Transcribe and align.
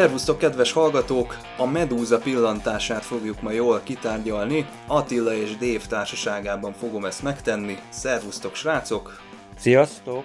Szervusztok, 0.00 0.38
kedves 0.38 0.72
hallgatók! 0.72 1.36
A 1.56 1.66
Medúza 1.66 2.18
pillantását 2.18 3.04
fogjuk 3.04 3.42
ma 3.42 3.50
jól 3.50 3.80
kitárgyalni. 3.84 4.66
Attila 4.86 5.34
és 5.34 5.56
Dév 5.56 5.86
társaságában 5.86 6.72
fogom 6.72 7.04
ezt 7.04 7.22
megtenni. 7.22 7.78
Szervusztok, 7.90 8.54
srácok! 8.54 9.20
Sziasztok! 9.58 10.24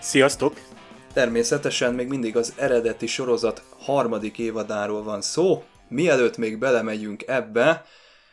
Sziasztok! 0.00 0.54
Természetesen 1.12 1.94
még 1.94 2.08
mindig 2.08 2.36
az 2.36 2.54
eredeti 2.56 3.06
sorozat 3.06 3.62
harmadik 3.78 4.38
évadáról 4.38 5.02
van 5.02 5.20
szó. 5.20 5.62
Mielőtt 5.88 6.36
még 6.36 6.58
belemegyünk 6.58 7.22
ebbe, 7.26 7.84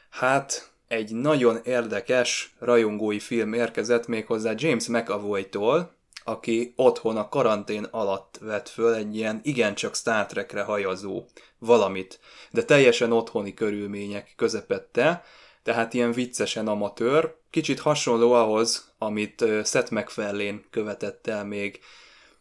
hát 0.09 0.71
egy 0.87 1.11
nagyon 1.11 1.59
érdekes 1.63 2.53
rajongói 2.59 3.19
film 3.19 3.53
érkezett 3.53 4.07
méghozzá 4.07 4.51
James 4.55 4.87
McAvoy-tól, 4.87 5.95
aki 6.23 6.73
otthon 6.75 7.17
a 7.17 7.29
karantén 7.29 7.87
alatt 7.91 8.37
vett 8.41 8.69
föl 8.69 8.93
egy 8.93 9.15
ilyen 9.15 9.39
igencsak 9.43 9.95
Star 9.95 10.25
Trekre 10.25 10.61
hajazó 10.61 11.25
valamit, 11.59 12.19
de 12.51 12.63
teljesen 12.63 13.11
otthoni 13.11 13.53
körülmények 13.53 14.33
közepette, 14.35 15.23
tehát 15.63 15.93
ilyen 15.93 16.11
viccesen 16.11 16.67
amatőr, 16.67 17.35
kicsit 17.49 17.79
hasonló 17.79 18.31
ahhoz, 18.31 18.91
amit 18.97 19.45
Seth 19.65 19.91
MacFarlane 19.91 20.59
követett 20.69 21.27
el 21.27 21.45
még 21.45 21.79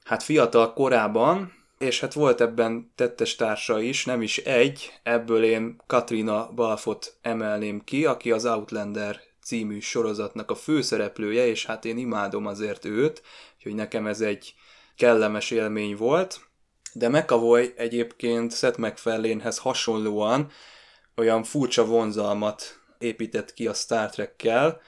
hát 0.05 0.23
fiatal 0.23 0.73
korában, 0.73 1.53
és 1.79 2.01
hát 2.01 2.13
volt 2.13 2.41
ebben 2.41 2.93
tettes 2.95 3.37
társa 3.37 3.81
is, 3.81 4.05
nem 4.05 4.23
is 4.23 4.39
egy, 4.39 4.93
ebből 5.03 5.45
én 5.45 5.81
Katrina 5.87 6.51
Balfot 6.55 7.15
emelném 7.23 7.85
ki, 7.85 8.07
aki 8.07 8.31
az 8.31 8.45
Outlander 8.45 9.21
című 9.43 9.81
sorozatnak 9.81 10.51
a 10.51 10.55
főszereplője, 10.55 11.47
és 11.47 11.67
hát 11.67 11.85
én 11.85 11.99
imádom 11.99 12.47
azért 12.47 12.85
őt, 12.85 13.23
úgyhogy 13.63 13.81
nekem 13.81 14.07
ez 14.07 14.21
egy 14.21 14.55
kellemes 14.97 15.51
élmény 15.51 15.97
volt. 15.97 16.41
De 16.93 17.09
McAvoy 17.09 17.73
egyébként 17.77 18.57
Seth 18.57 18.79
MacFarlane-hez 18.79 19.59
hasonlóan 19.59 20.51
olyan 21.17 21.43
furcsa 21.43 21.85
vonzalmat 21.85 22.81
épített 22.99 23.55
ki 23.55 23.67
a 23.67 23.73
Star 23.73 24.11
Trekkel, 24.11 24.81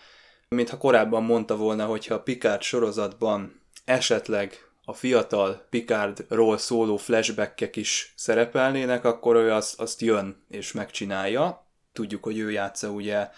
mintha 0.48 0.78
korábban 0.78 1.24
mondta 1.24 1.56
volna, 1.56 1.86
hogyha 1.86 2.14
a 2.14 2.22
Picard 2.22 2.62
sorozatban 2.62 3.60
esetleg 3.84 4.68
a 4.84 4.92
fiatal 4.92 5.66
Picardról 5.70 6.58
szóló 6.58 6.96
flashbackek 6.96 7.76
is 7.76 8.12
szerepelnének, 8.16 9.04
akkor 9.04 9.36
ő 9.36 9.52
azt, 9.52 9.80
azt 9.80 10.00
jön 10.00 10.44
és 10.48 10.72
megcsinálja. 10.72 11.66
Tudjuk, 11.92 12.24
hogy 12.24 12.38
ő 12.38 12.50
játsza 12.50 12.88
ugye 12.88 13.28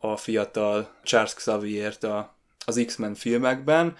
a 0.00 0.16
fiatal 0.16 0.94
Charles 1.02 1.34
Xavier-t 1.34 2.04
a, 2.04 2.36
az 2.66 2.82
X-Men 2.86 3.14
filmekben, 3.14 3.96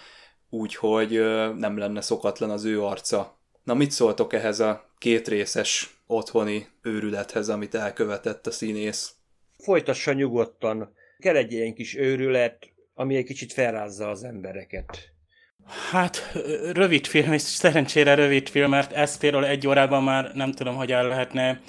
úgyhogy 0.54 1.10
nem 1.56 1.78
lenne 1.78 2.00
szokatlan 2.00 2.50
az 2.50 2.64
ő 2.64 2.82
arca. 2.82 3.38
Na 3.64 3.74
mit 3.74 3.90
szóltok 3.90 4.32
ehhez 4.32 4.60
a 4.60 4.90
kétrészes 4.98 6.00
otthoni 6.06 6.66
őrülethez, 6.82 7.48
amit 7.48 7.74
elkövetett 7.74 8.46
a 8.46 8.50
színész? 8.50 9.14
Folytassa 9.58 10.12
nyugodtan. 10.12 10.94
Kell 11.18 11.36
egy 11.36 11.52
ilyen 11.52 11.74
kis 11.74 11.96
őrület, 11.96 12.68
ami 12.94 13.16
egy 13.16 13.24
kicsit 13.24 13.52
felrázza 13.52 14.08
az 14.08 14.24
embereket. 14.24 15.12
Hát, 15.90 16.32
rövid 16.72 17.06
film, 17.06 17.32
és 17.32 17.42
szerencsére 17.42 18.14
rövid 18.14 18.48
film, 18.48 18.70
mert 18.70 18.92
ezt 18.92 19.20
például 19.20 19.46
egy 19.46 19.66
órában 19.66 20.02
már 20.02 20.34
nem 20.34 20.52
tudom, 20.52 20.74
hogy 20.74 20.92
el 20.92 21.08
lehetne 21.08 21.60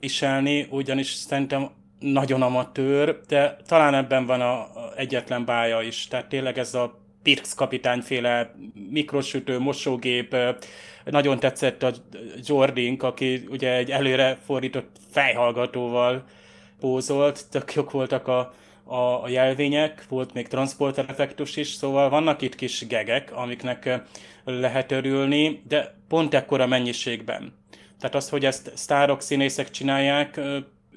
viselni, 0.00 0.66
ugyanis 0.70 1.12
szerintem 1.12 1.70
nagyon 1.98 2.42
amatőr, 2.42 3.20
de 3.28 3.56
talán 3.66 3.94
ebben 3.94 4.26
van 4.26 4.40
a, 4.40 4.60
a 4.60 4.92
egyetlen 4.96 5.44
bája 5.44 5.80
is. 5.80 6.06
Tehát 6.06 6.28
tényleg 6.28 6.58
ez 6.58 6.74
a 6.74 6.97
Pirx 7.22 7.54
kapitányféle 7.54 8.54
mikrosütő, 8.90 9.58
mosógép, 9.58 10.36
nagyon 11.04 11.38
tetszett 11.38 11.82
a 11.82 11.92
Jordink, 12.42 13.02
aki 13.02 13.46
ugye 13.50 13.72
egy 13.76 13.90
előre 13.90 14.38
fordított 14.44 14.96
fejhallgatóval 15.10 16.24
pózolt, 16.80 17.44
tök 17.50 17.74
jók 17.74 17.90
voltak 17.90 18.28
a, 18.28 18.54
a, 18.84 19.22
a 19.22 19.28
jelvények, 19.28 20.04
volt 20.08 20.32
még 20.32 20.48
transporter 20.48 21.04
effektus 21.08 21.56
is, 21.56 21.68
szóval 21.68 22.08
vannak 22.08 22.42
itt 22.42 22.54
kis 22.54 22.86
gegek, 22.86 23.32
amiknek 23.36 24.00
lehet 24.44 24.92
örülni, 24.92 25.62
de 25.68 25.94
pont 26.08 26.34
ekkora 26.34 26.66
mennyiségben. 26.66 27.52
Tehát 28.00 28.14
az, 28.14 28.28
hogy 28.28 28.44
ezt 28.44 28.70
sztárok, 28.74 29.20
színészek 29.20 29.70
csinálják, 29.70 30.40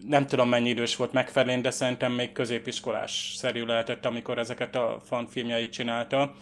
nem 0.07 0.27
tudom 0.27 0.49
mennyi 0.49 0.69
idős 0.69 0.95
volt 0.95 1.13
megfelelően, 1.13 1.61
de 1.61 1.71
szerintem 1.71 2.11
még 2.11 2.31
középiskolás 2.31 3.33
szerű 3.35 3.65
lehetett, 3.65 4.05
amikor 4.05 4.37
ezeket 4.37 4.75
a 4.75 5.01
fanfilmjeit 5.05 5.71
csinálta. 5.71 6.33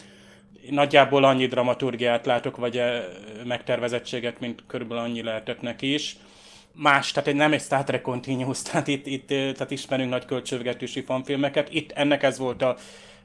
Nagyjából 0.69 1.23
annyi 1.23 1.47
dramaturgiát 1.47 2.25
látok, 2.25 2.57
vagy 2.57 2.77
eh, 2.77 3.03
megtervezettséget, 3.45 4.39
mint 4.39 4.63
körülbelül 4.67 5.03
annyi 5.03 5.23
lehetett 5.23 5.61
neki 5.61 5.93
is. 5.93 6.17
Más, 6.73 7.11
tehát 7.11 7.33
nem 7.33 7.53
egy 7.53 7.61
Star 7.61 7.83
Trek 7.83 8.01
Continuous, 8.01 8.61
tehát 8.71 8.87
itt, 8.87 9.05
itt 9.05 9.31
eh, 9.31 9.51
tehát 9.51 9.71
ismerünk 9.71 10.09
nagy 10.09 10.25
költségvetésű 10.25 11.01
fanfilmeket. 11.01 11.73
Itt 11.73 11.91
ennek 11.91 12.23
ez 12.23 12.37
volt 12.37 12.61
a 12.61 12.75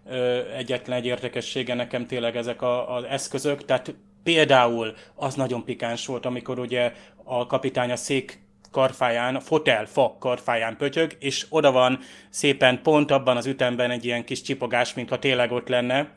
ö, 0.07 0.41
egyetlen 0.57 0.99
egy 0.99 1.07
érdekessége 1.07 1.75
nekem 1.75 2.07
tényleg 2.07 2.37
ezek 2.37 2.63
a, 2.63 2.95
az 2.95 3.05
eszközök, 3.05 3.65
tehát 3.65 3.95
például 4.23 4.95
az 5.15 5.35
nagyon 5.35 5.65
pikáns 5.65 6.07
volt, 6.07 6.27
amikor 6.27 6.59
ugye 6.59 6.93
a 7.25 7.47
kapitány 7.47 7.91
a 7.91 7.97
szék 7.97 8.44
karfáján, 8.75 9.35
a 9.37 9.41
fotel 9.41 9.87
fa 9.87 10.17
karfáján 10.19 10.77
pötyög, 10.77 11.17
és 11.19 11.47
oda 11.49 11.73
van 11.73 11.99
szépen 12.31 12.83
pont 12.83 13.11
abban 13.11 13.37
az 13.37 13.47
ütemben 13.47 13.91
egy 13.91 14.05
ilyen 14.05 14.25
kis 14.25 14.43
csipogás, 14.43 14.95
mintha 14.95 15.19
tényleg 15.19 15.53
ott 15.53 15.69
lenne 15.69 16.15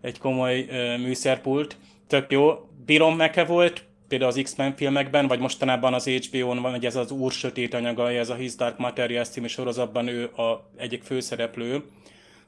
egy 0.00 0.18
komoly 0.18 0.66
ö, 0.70 0.96
műszerpult. 0.96 1.76
Tök 2.06 2.32
jó. 2.32 2.68
Bírom 2.86 3.16
Meke 3.16 3.44
volt, 3.44 3.84
például 4.08 4.30
az 4.30 4.40
X-Men 4.42 4.76
filmekben, 4.76 5.26
vagy 5.26 5.38
mostanában 5.38 5.94
az 5.94 6.08
HBO-n 6.08 6.60
van, 6.60 6.70
hogy 6.70 6.86
ez 6.86 6.96
az 6.96 7.10
Úr 7.10 7.32
Sötét 7.32 7.74
anyaga, 7.74 8.10
ez 8.10 8.28
a 8.28 8.34
His 8.34 8.54
Dark 8.54 8.78
Materials 8.78 9.28
című 9.28 9.46
sorozatban 9.46 10.08
ő 10.08 10.24
a 10.24 10.70
egyik 10.76 11.02
főszereplő, 11.02 11.82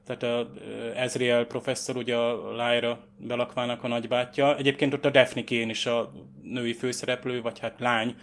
tehát 0.06 0.22
a 0.22 0.50
Ezriel 0.96 1.44
professzor, 1.44 1.96
ugye 1.96 2.16
a 2.16 2.72
Lyra 2.72 2.98
belakvának 3.16 3.84
a 3.84 3.88
nagybátyja. 3.88 4.56
Egyébként 4.56 4.92
ott 4.94 5.04
a 5.04 5.10
Daphne 5.10 5.44
Kane 5.44 5.70
is 5.70 5.86
a 5.86 6.12
női 6.42 6.72
főszereplő, 6.72 7.40
vagy 7.42 7.58
hát 7.58 7.74
lány, 7.78 8.14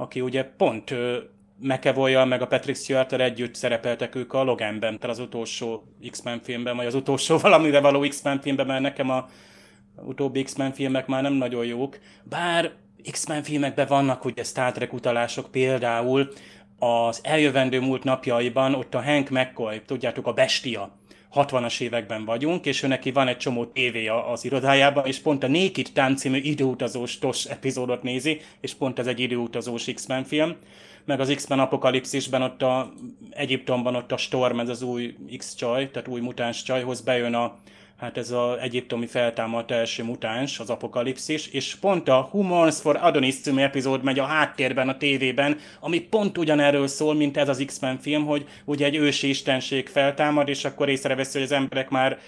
aki 0.00 0.20
ugye 0.20 0.44
pont 0.44 0.94
mcavoy 1.58 2.24
meg 2.24 2.42
a 2.42 2.46
Patrick 2.46 2.78
stewart 2.78 3.12
együtt 3.12 3.54
szerepeltek 3.54 4.14
ők 4.14 4.32
a 4.32 4.42
Loganben, 4.42 4.98
tehát 4.98 5.16
az 5.16 5.22
utolsó 5.22 5.84
X-Men 6.10 6.40
filmben, 6.42 6.76
vagy 6.76 6.86
az 6.86 6.94
utolsó 6.94 7.38
valamire 7.48 7.80
való 7.80 8.00
X-Men 8.00 8.40
filmben, 8.40 8.66
mert 8.66 8.82
nekem 8.82 9.10
a 9.10 9.28
utóbbi 9.96 10.42
X-Men 10.42 10.72
filmek 10.72 11.06
már 11.06 11.22
nem 11.22 11.32
nagyon 11.32 11.64
jók. 11.64 11.98
Bár 12.22 12.72
X-Men 13.10 13.42
filmekben 13.42 13.86
vannak 13.86 14.24
ugye 14.24 14.42
Star 14.42 14.72
Trek 14.72 14.92
utalások, 14.92 15.50
például 15.50 16.28
az 16.78 17.20
eljövendő 17.22 17.80
múlt 17.80 18.04
napjaiban 18.04 18.74
ott 18.74 18.94
a 18.94 19.02
Hank 19.02 19.28
McCoy, 19.28 19.82
tudjátok, 19.82 20.26
a 20.26 20.32
Bestia, 20.32 20.98
60-as 21.34 21.80
években 21.80 22.24
vagyunk, 22.24 22.66
és 22.66 22.82
ő 22.82 22.86
neki 22.86 23.10
van 23.10 23.28
egy 23.28 23.36
csomó 23.36 23.64
tévéja 23.64 24.26
az 24.26 24.44
irodájában, 24.44 25.06
és 25.06 25.18
pont 25.18 25.42
a 25.42 25.48
Naked 25.48 25.88
Time 25.92 26.14
című 26.14 26.38
időutazós 26.38 27.18
TOS 27.18 27.44
epizódot 27.44 28.02
nézi, 28.02 28.40
és 28.60 28.74
pont 28.74 28.98
ez 28.98 29.06
egy 29.06 29.20
időutazós 29.20 29.84
X-Men 29.94 30.24
film, 30.24 30.56
meg 31.04 31.20
az 31.20 31.32
X-Men 31.34 31.58
apokalipszisben 31.58 32.42
ott 32.42 32.62
a 32.62 32.92
Egyiptomban 33.30 33.94
ott 33.94 34.12
a 34.12 34.16
Storm, 34.16 34.58
ez 34.58 34.68
az 34.68 34.82
új 34.82 35.16
X-csaj, 35.36 35.90
tehát 35.90 36.08
új 36.08 36.20
mutáns 36.20 36.62
csajhoz 36.62 37.00
bejön 37.00 37.34
a 37.34 37.58
hát 38.00 38.16
ez 38.16 38.30
az 38.30 38.58
egyiptomi 38.60 39.06
feltámadt 39.06 39.70
első 39.70 40.02
mutáns, 40.04 40.58
az 40.58 40.70
apokalipszis, 40.70 41.46
és 41.46 41.74
pont 41.74 42.08
a 42.08 42.20
Humans 42.30 42.80
for 42.80 42.98
Adonis 43.00 43.40
című 43.40 43.62
epizód 43.62 44.02
megy 44.02 44.18
a 44.18 44.24
háttérben, 44.24 44.88
a 44.88 44.96
tévében, 44.96 45.58
ami 45.80 46.00
pont 46.00 46.38
ugyanerről 46.38 46.86
szól, 46.86 47.14
mint 47.14 47.36
ez 47.36 47.48
az 47.48 47.62
X-Men 47.66 47.98
film, 47.98 48.24
hogy 48.24 48.48
ugye 48.64 48.86
egy 48.86 48.96
ősi 48.96 49.28
istenség 49.28 49.88
feltámad, 49.88 50.48
és 50.48 50.64
akkor 50.64 50.88
észreveszi, 50.88 51.32
hogy 51.32 51.46
az 51.46 51.52
emberek 51.52 51.90
már 51.90 52.18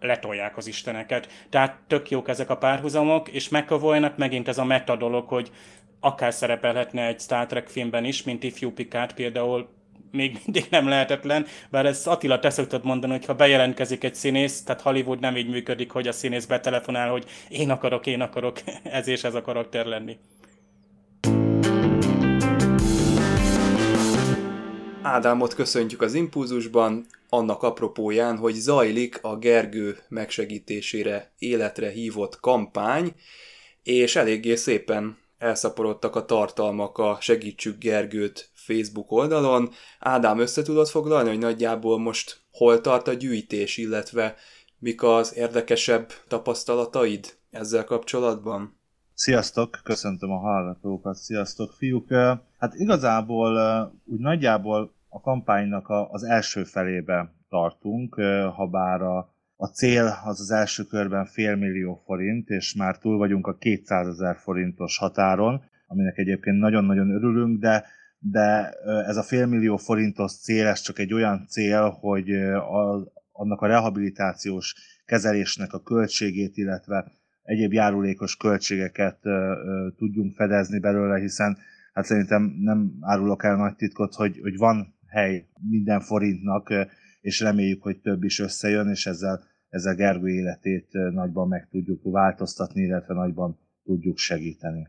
letolják 0.00 0.56
az 0.56 0.66
isteneket. 0.66 1.28
Tehát 1.50 1.78
tök 1.86 2.10
jók 2.10 2.28
ezek 2.28 2.50
a 2.50 2.56
párhuzamok, 2.56 3.28
és 3.28 3.48
mcavoy 3.48 4.00
megint 4.16 4.48
ez 4.48 4.58
a 4.58 4.64
meta 4.64 4.96
dolog, 4.96 5.28
hogy 5.28 5.50
akár 6.00 6.32
szerepelhetne 6.32 7.06
egy 7.06 7.20
Star 7.20 7.46
Trek 7.46 7.68
filmben 7.68 8.04
is, 8.04 8.22
mint 8.22 8.42
ifjú 8.42 8.72
Picard 8.72 9.12
például 9.12 9.68
még 10.10 10.38
mindig 10.44 10.66
nem 10.70 10.88
lehetetlen, 10.88 11.46
bár 11.70 11.86
ezt 11.86 12.06
Attila, 12.06 12.38
te 12.38 12.50
szoktad 12.50 12.84
mondani, 12.84 13.12
hogy 13.12 13.24
ha 13.24 13.34
bejelentkezik 13.34 14.04
egy 14.04 14.14
színész, 14.14 14.62
tehát 14.62 14.82
Hollywood 14.82 15.20
nem 15.20 15.36
így 15.36 15.48
működik, 15.48 15.90
hogy 15.90 16.08
a 16.08 16.12
színész 16.12 16.44
betelefonál, 16.44 17.10
hogy 17.10 17.24
én 17.48 17.70
akarok, 17.70 18.06
én 18.06 18.20
akarok 18.20 18.60
ez 18.82 19.08
és 19.08 19.24
ez 19.24 19.34
a 19.34 19.42
karakter 19.42 19.86
lenni. 19.86 20.18
Ádámot 25.02 25.54
köszöntjük 25.54 26.02
az 26.02 26.14
Impulzusban, 26.14 27.06
annak 27.28 27.62
apropóján, 27.62 28.36
hogy 28.38 28.54
zajlik 28.54 29.18
a 29.22 29.36
Gergő 29.36 29.98
megsegítésére 30.08 31.32
életre 31.38 31.90
hívott 31.90 32.40
kampány, 32.40 33.12
és 33.82 34.16
eléggé 34.16 34.54
szépen 34.54 35.18
elszaporodtak 35.38 36.16
a 36.16 36.24
tartalmak 36.24 36.98
a 36.98 37.18
Segítsük 37.20 37.78
Gergőt 37.78 38.49
Facebook 38.64 39.10
oldalon. 39.10 39.70
Ádám 39.98 40.38
össze 40.38 40.62
tudod 40.62 40.88
foglalni, 40.88 41.28
hogy 41.28 41.38
nagyjából 41.38 41.98
most 41.98 42.40
hol 42.52 42.80
tart 42.80 43.08
a 43.08 43.12
gyűjtés, 43.12 43.76
illetve 43.76 44.34
mik 44.78 45.02
az 45.02 45.36
érdekesebb 45.36 46.08
tapasztalataid 46.28 47.26
ezzel 47.50 47.84
kapcsolatban? 47.84 48.78
Sziasztok, 49.14 49.80
köszöntöm 49.82 50.30
a 50.30 50.38
hallgatókat, 50.38 51.14
sziasztok 51.14 51.72
fiúk! 51.72 52.12
Hát 52.58 52.74
igazából 52.74 53.52
úgy 54.04 54.18
nagyjából 54.18 54.92
a 55.08 55.20
kampánynak 55.20 55.86
az 56.10 56.22
első 56.22 56.64
felébe 56.64 57.34
tartunk, 57.48 58.14
ha 58.56 58.66
bár 58.66 59.02
a, 59.02 59.34
a 59.56 59.66
cél 59.66 60.20
az 60.24 60.40
az 60.40 60.50
első 60.50 60.84
körben 60.84 61.24
fél 61.24 61.56
millió 61.56 62.02
forint, 62.04 62.48
és 62.48 62.74
már 62.74 62.98
túl 62.98 63.18
vagyunk 63.18 63.46
a 63.46 63.56
200 63.56 64.06
ezer 64.06 64.36
forintos 64.36 64.98
határon, 64.98 65.62
aminek 65.86 66.18
egyébként 66.18 66.58
nagyon-nagyon 66.58 67.10
örülünk, 67.10 67.60
de 67.60 67.84
de 68.20 68.70
ez 69.06 69.16
a 69.16 69.22
félmillió 69.22 69.76
forintos 69.76 70.32
cél, 70.32 70.66
ez 70.66 70.80
csak 70.80 70.98
egy 70.98 71.12
olyan 71.12 71.46
cél, 71.48 71.88
hogy 71.88 72.30
a, 72.54 73.12
annak 73.32 73.60
a 73.60 73.66
rehabilitációs 73.66 74.74
kezelésnek 75.04 75.72
a 75.72 75.82
költségét, 75.82 76.56
illetve 76.56 77.12
egyéb 77.42 77.72
járulékos 77.72 78.36
költségeket 78.36 79.18
tudjunk 79.96 80.34
fedezni 80.34 80.78
belőle, 80.78 81.20
hiszen 81.20 81.58
hát 81.92 82.04
szerintem 82.04 82.42
nem 82.60 82.92
árulok 83.00 83.44
el 83.44 83.56
nagy 83.56 83.76
titkot, 83.76 84.14
hogy, 84.14 84.38
hogy 84.42 84.56
van 84.56 84.94
hely 85.06 85.46
minden 85.68 86.00
forintnak, 86.00 86.72
és 87.20 87.40
reméljük, 87.40 87.82
hogy 87.82 88.00
több 88.00 88.22
is 88.22 88.38
összejön, 88.38 88.88
és 88.88 89.06
ezzel, 89.06 89.42
ezzel 89.68 89.94
Gergő 89.94 90.28
életét 90.28 90.88
nagyban 90.92 91.48
meg 91.48 91.68
tudjuk 91.70 92.00
változtatni, 92.02 92.82
illetve 92.82 93.14
nagyban 93.14 93.58
tudjuk 93.84 94.18
segíteni. 94.18 94.88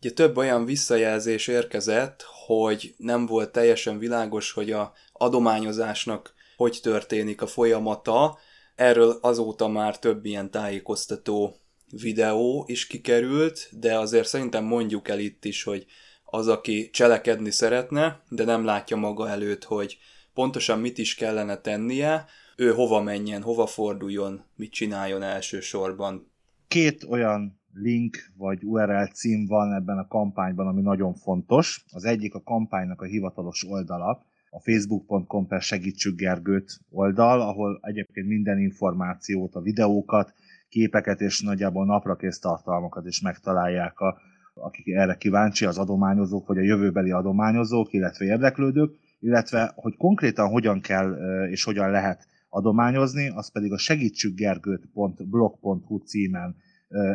Ugye 0.00 0.12
több 0.12 0.36
olyan 0.36 0.64
visszajelzés 0.64 1.46
érkezett, 1.46 2.24
hogy 2.46 2.94
nem 2.96 3.26
volt 3.26 3.52
teljesen 3.52 3.98
világos, 3.98 4.52
hogy 4.52 4.70
a 4.70 4.92
adományozásnak 5.12 6.34
hogy 6.56 6.78
történik 6.82 7.42
a 7.42 7.46
folyamata. 7.46 8.38
Erről 8.74 9.18
azóta 9.20 9.68
már 9.68 9.98
több 9.98 10.24
ilyen 10.24 10.50
tájékoztató 10.50 11.56
videó 11.90 12.64
is 12.68 12.86
kikerült, 12.86 13.68
de 13.70 13.98
azért 13.98 14.28
szerintem 14.28 14.64
mondjuk 14.64 15.08
el 15.08 15.18
itt 15.18 15.44
is, 15.44 15.62
hogy 15.62 15.86
az, 16.24 16.48
aki 16.48 16.90
cselekedni 16.90 17.50
szeretne, 17.50 18.22
de 18.28 18.44
nem 18.44 18.64
látja 18.64 18.96
maga 18.96 19.28
előtt, 19.28 19.64
hogy 19.64 19.98
pontosan 20.34 20.78
mit 20.78 20.98
is 20.98 21.14
kellene 21.14 21.60
tennie, 21.60 22.26
ő 22.56 22.72
hova 22.72 23.02
menjen, 23.02 23.42
hova 23.42 23.66
forduljon, 23.66 24.44
mit 24.56 24.72
csináljon 24.72 25.22
elsősorban. 25.22 26.32
Két 26.68 27.04
olyan 27.04 27.59
link 27.72 28.16
vagy 28.36 28.64
URL 28.64 29.04
cím 29.04 29.46
van 29.46 29.74
ebben 29.74 29.98
a 29.98 30.06
kampányban, 30.06 30.66
ami 30.66 30.80
nagyon 30.80 31.14
fontos. 31.14 31.84
Az 31.92 32.04
egyik 32.04 32.34
a 32.34 32.42
kampánynak 32.42 33.02
a 33.02 33.04
hivatalos 33.04 33.66
oldala, 33.68 34.24
a 34.50 34.60
facebook.com 34.60 35.46
per 35.46 35.62
segítsük 35.62 36.16
Gergőt 36.16 36.80
oldal, 36.90 37.40
ahol 37.40 37.78
egyébként 37.82 38.26
minden 38.26 38.58
információt, 38.58 39.54
a 39.54 39.60
videókat, 39.60 40.32
képeket 40.68 41.20
és 41.20 41.42
nagyjából 41.42 41.86
naprakész 41.86 42.38
tartalmakat 42.38 43.06
is 43.06 43.20
megtalálják 43.20 44.00
a, 44.00 44.18
akik 44.54 44.86
erre 44.86 45.14
kíváncsi, 45.14 45.64
az 45.64 45.78
adományozók, 45.78 46.46
vagy 46.46 46.58
a 46.58 46.62
jövőbeli 46.62 47.10
adományozók, 47.10 47.92
illetve 47.92 48.24
érdeklődők, 48.24 48.94
illetve 49.20 49.72
hogy 49.74 49.96
konkrétan 49.96 50.48
hogyan 50.48 50.80
kell 50.80 51.16
és 51.50 51.64
hogyan 51.64 51.90
lehet 51.90 52.26
adományozni, 52.48 53.28
az 53.28 53.52
pedig 53.52 53.72
a 53.72 53.78
segítsükgergőt.blog.hu 53.78 55.98
címen 55.98 56.56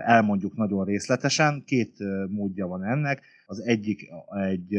elmondjuk 0.06 0.56
nagyon 0.56 0.86
részletesen. 0.86 1.64
Két 1.66 1.98
módja 2.30 2.68
van 2.68 2.84
ennek. 2.84 3.22
Az 3.46 3.60
egyik 3.60 4.10
egy 4.50 4.78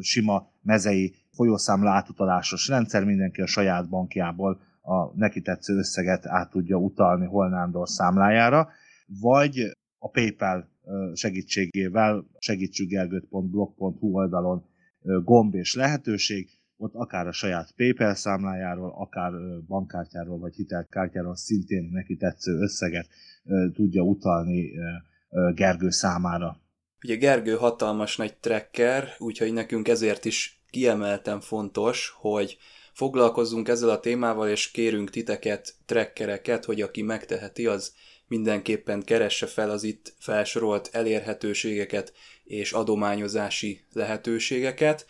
sima 0.00 0.50
mezei 0.62 1.14
folyószámla 1.32 1.90
átutalásos 1.90 2.68
rendszer, 2.68 3.04
mindenki 3.04 3.40
a 3.40 3.46
saját 3.46 3.88
bankjából 3.88 4.60
a 4.82 5.16
neki 5.16 5.40
tetsző 5.40 5.76
összeget 5.76 6.26
át 6.26 6.50
tudja 6.50 6.76
utalni 6.76 7.26
Holnándor 7.26 7.88
számlájára, 7.88 8.68
vagy 9.20 9.76
a 9.98 10.08
PayPal 10.08 10.68
segítségével 11.12 12.24
segítsükgergőt.blog.hu 12.38 14.12
oldalon 14.12 14.64
gomb 15.24 15.54
és 15.54 15.74
lehetőség, 15.74 16.48
ott 16.76 16.94
akár 16.94 17.26
a 17.26 17.32
saját 17.32 17.72
PayPal 17.76 18.14
számlájáról, 18.14 18.94
akár 18.98 19.32
bankkártyáról 19.66 20.38
vagy 20.38 20.54
hitelkártyáról 20.54 21.36
szintén 21.36 21.88
neki 21.92 22.16
tetsző 22.16 22.58
összeget 22.58 23.08
tudja 23.74 24.02
utalni 24.02 24.70
Gergő 25.54 25.90
számára. 25.90 26.60
Ugye 27.04 27.14
Gergő 27.14 27.54
hatalmas 27.54 28.16
nagy 28.16 28.36
trekker, 28.36 29.08
úgyhogy 29.18 29.52
nekünk 29.52 29.88
ezért 29.88 30.24
is 30.24 30.62
kiemelten 30.70 31.40
fontos, 31.40 32.14
hogy 32.16 32.58
foglalkozzunk 32.92 33.68
ezzel 33.68 33.88
a 33.88 34.00
témával, 34.00 34.48
és 34.48 34.70
kérünk 34.70 35.10
titeket, 35.10 35.74
trekkereket, 35.86 36.64
hogy 36.64 36.80
aki 36.80 37.02
megteheti, 37.02 37.66
az 37.66 37.94
mindenképpen 38.26 39.02
keresse 39.02 39.46
fel 39.46 39.70
az 39.70 39.82
itt 39.82 40.14
felsorolt 40.18 40.88
elérhetőségeket 40.92 42.12
és 42.44 42.72
adományozási 42.72 43.84
lehetőségeket. 43.92 45.06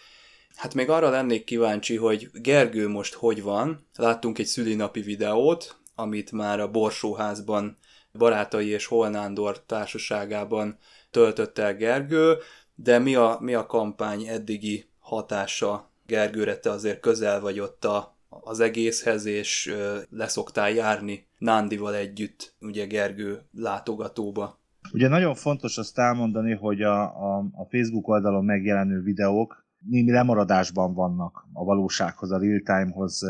Hát 0.55 0.75
még 0.75 0.89
arra 0.89 1.11
lennék 1.11 1.45
kíváncsi, 1.45 1.97
hogy 1.97 2.31
Gergő 2.33 2.89
most 2.89 3.15
hogy 3.15 3.43
van. 3.43 3.87
Láttunk 3.97 4.39
egy 4.39 4.47
szülinapi 4.47 5.01
videót, 5.01 5.79
amit 5.95 6.33
már 6.33 6.61
a 6.61 6.71
Borsóházban 6.71 7.77
barátai 8.13 8.69
és 8.69 8.87
Holnándor 8.87 9.61
társaságában 9.61 10.79
töltött 11.11 11.59
el 11.59 11.75
Gergő, 11.77 12.37
de 12.75 12.99
mi 12.99 13.15
a, 13.15 13.39
mi 13.41 13.55
a 13.55 13.67
kampány 13.67 14.27
eddigi 14.27 14.89
hatása 14.99 15.91
Gergőre? 16.07 16.57
Te 16.57 16.71
azért 16.71 17.01
közel 17.01 17.41
vagy 17.41 17.61
ott 17.61 17.85
a, 17.85 18.17
az 18.29 18.61
egészhez, 18.61 19.25
és 19.25 19.75
leszoktál 20.11 20.71
járni 20.71 21.27
Nándival 21.39 21.95
együtt, 21.95 22.55
ugye 22.61 22.87
Gergő 22.87 23.43
látogatóba. 23.53 24.59
Ugye 24.93 25.09
nagyon 25.09 25.35
fontos 25.35 25.79
azt 25.79 25.99
elmondani, 25.99 26.55
hogy 26.55 26.83
a, 26.83 27.03
a, 27.03 27.39
a 27.39 27.65
Facebook 27.71 28.09
oldalon 28.09 28.45
megjelenő 28.45 29.03
videók 29.03 29.69
némi 29.89 30.11
lemaradásban 30.11 30.95
vannak 30.95 31.49
a 31.53 31.65
valósághoz, 31.65 32.31
a 32.31 32.39
real 32.39 32.61
timehoz 32.65 33.23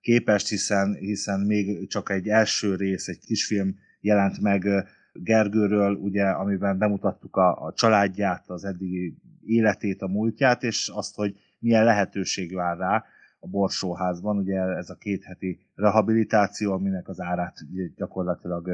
képest, 0.00 0.48
hiszen, 0.48 0.94
hiszen 0.94 1.40
még 1.40 1.88
csak 1.88 2.10
egy 2.10 2.28
első 2.28 2.74
rész, 2.74 3.08
egy 3.08 3.18
kisfilm 3.18 3.76
jelent 4.00 4.40
meg 4.40 4.68
Gergőről, 5.12 5.94
ugye, 5.94 6.24
amiben 6.24 6.78
bemutattuk 6.78 7.36
a, 7.36 7.66
a 7.66 7.72
családját, 7.72 8.44
az 8.46 8.64
eddigi 8.64 9.16
életét, 9.44 10.02
a 10.02 10.06
múltját, 10.06 10.62
és 10.62 10.90
azt, 10.94 11.14
hogy 11.14 11.36
milyen 11.58 11.84
lehetőség 11.84 12.54
vár 12.54 12.76
rá 12.76 13.04
a 13.40 13.46
Borsóházban, 13.48 14.36
ugye 14.36 14.60
ez 14.60 14.90
a 14.90 14.94
két 14.94 15.24
heti 15.24 15.58
rehabilitáció, 15.74 16.72
aminek 16.72 17.08
az 17.08 17.20
árát 17.20 17.56
gyakorlatilag 17.96 18.70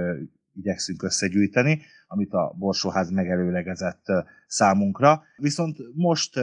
igyekszünk 0.54 1.02
összegyűjteni, 1.02 1.80
amit 2.06 2.32
a 2.32 2.54
Borsóház 2.58 3.10
megelőlegezett 3.10 4.04
számunkra. 4.46 5.22
Viszont 5.36 5.76
most 5.94 6.36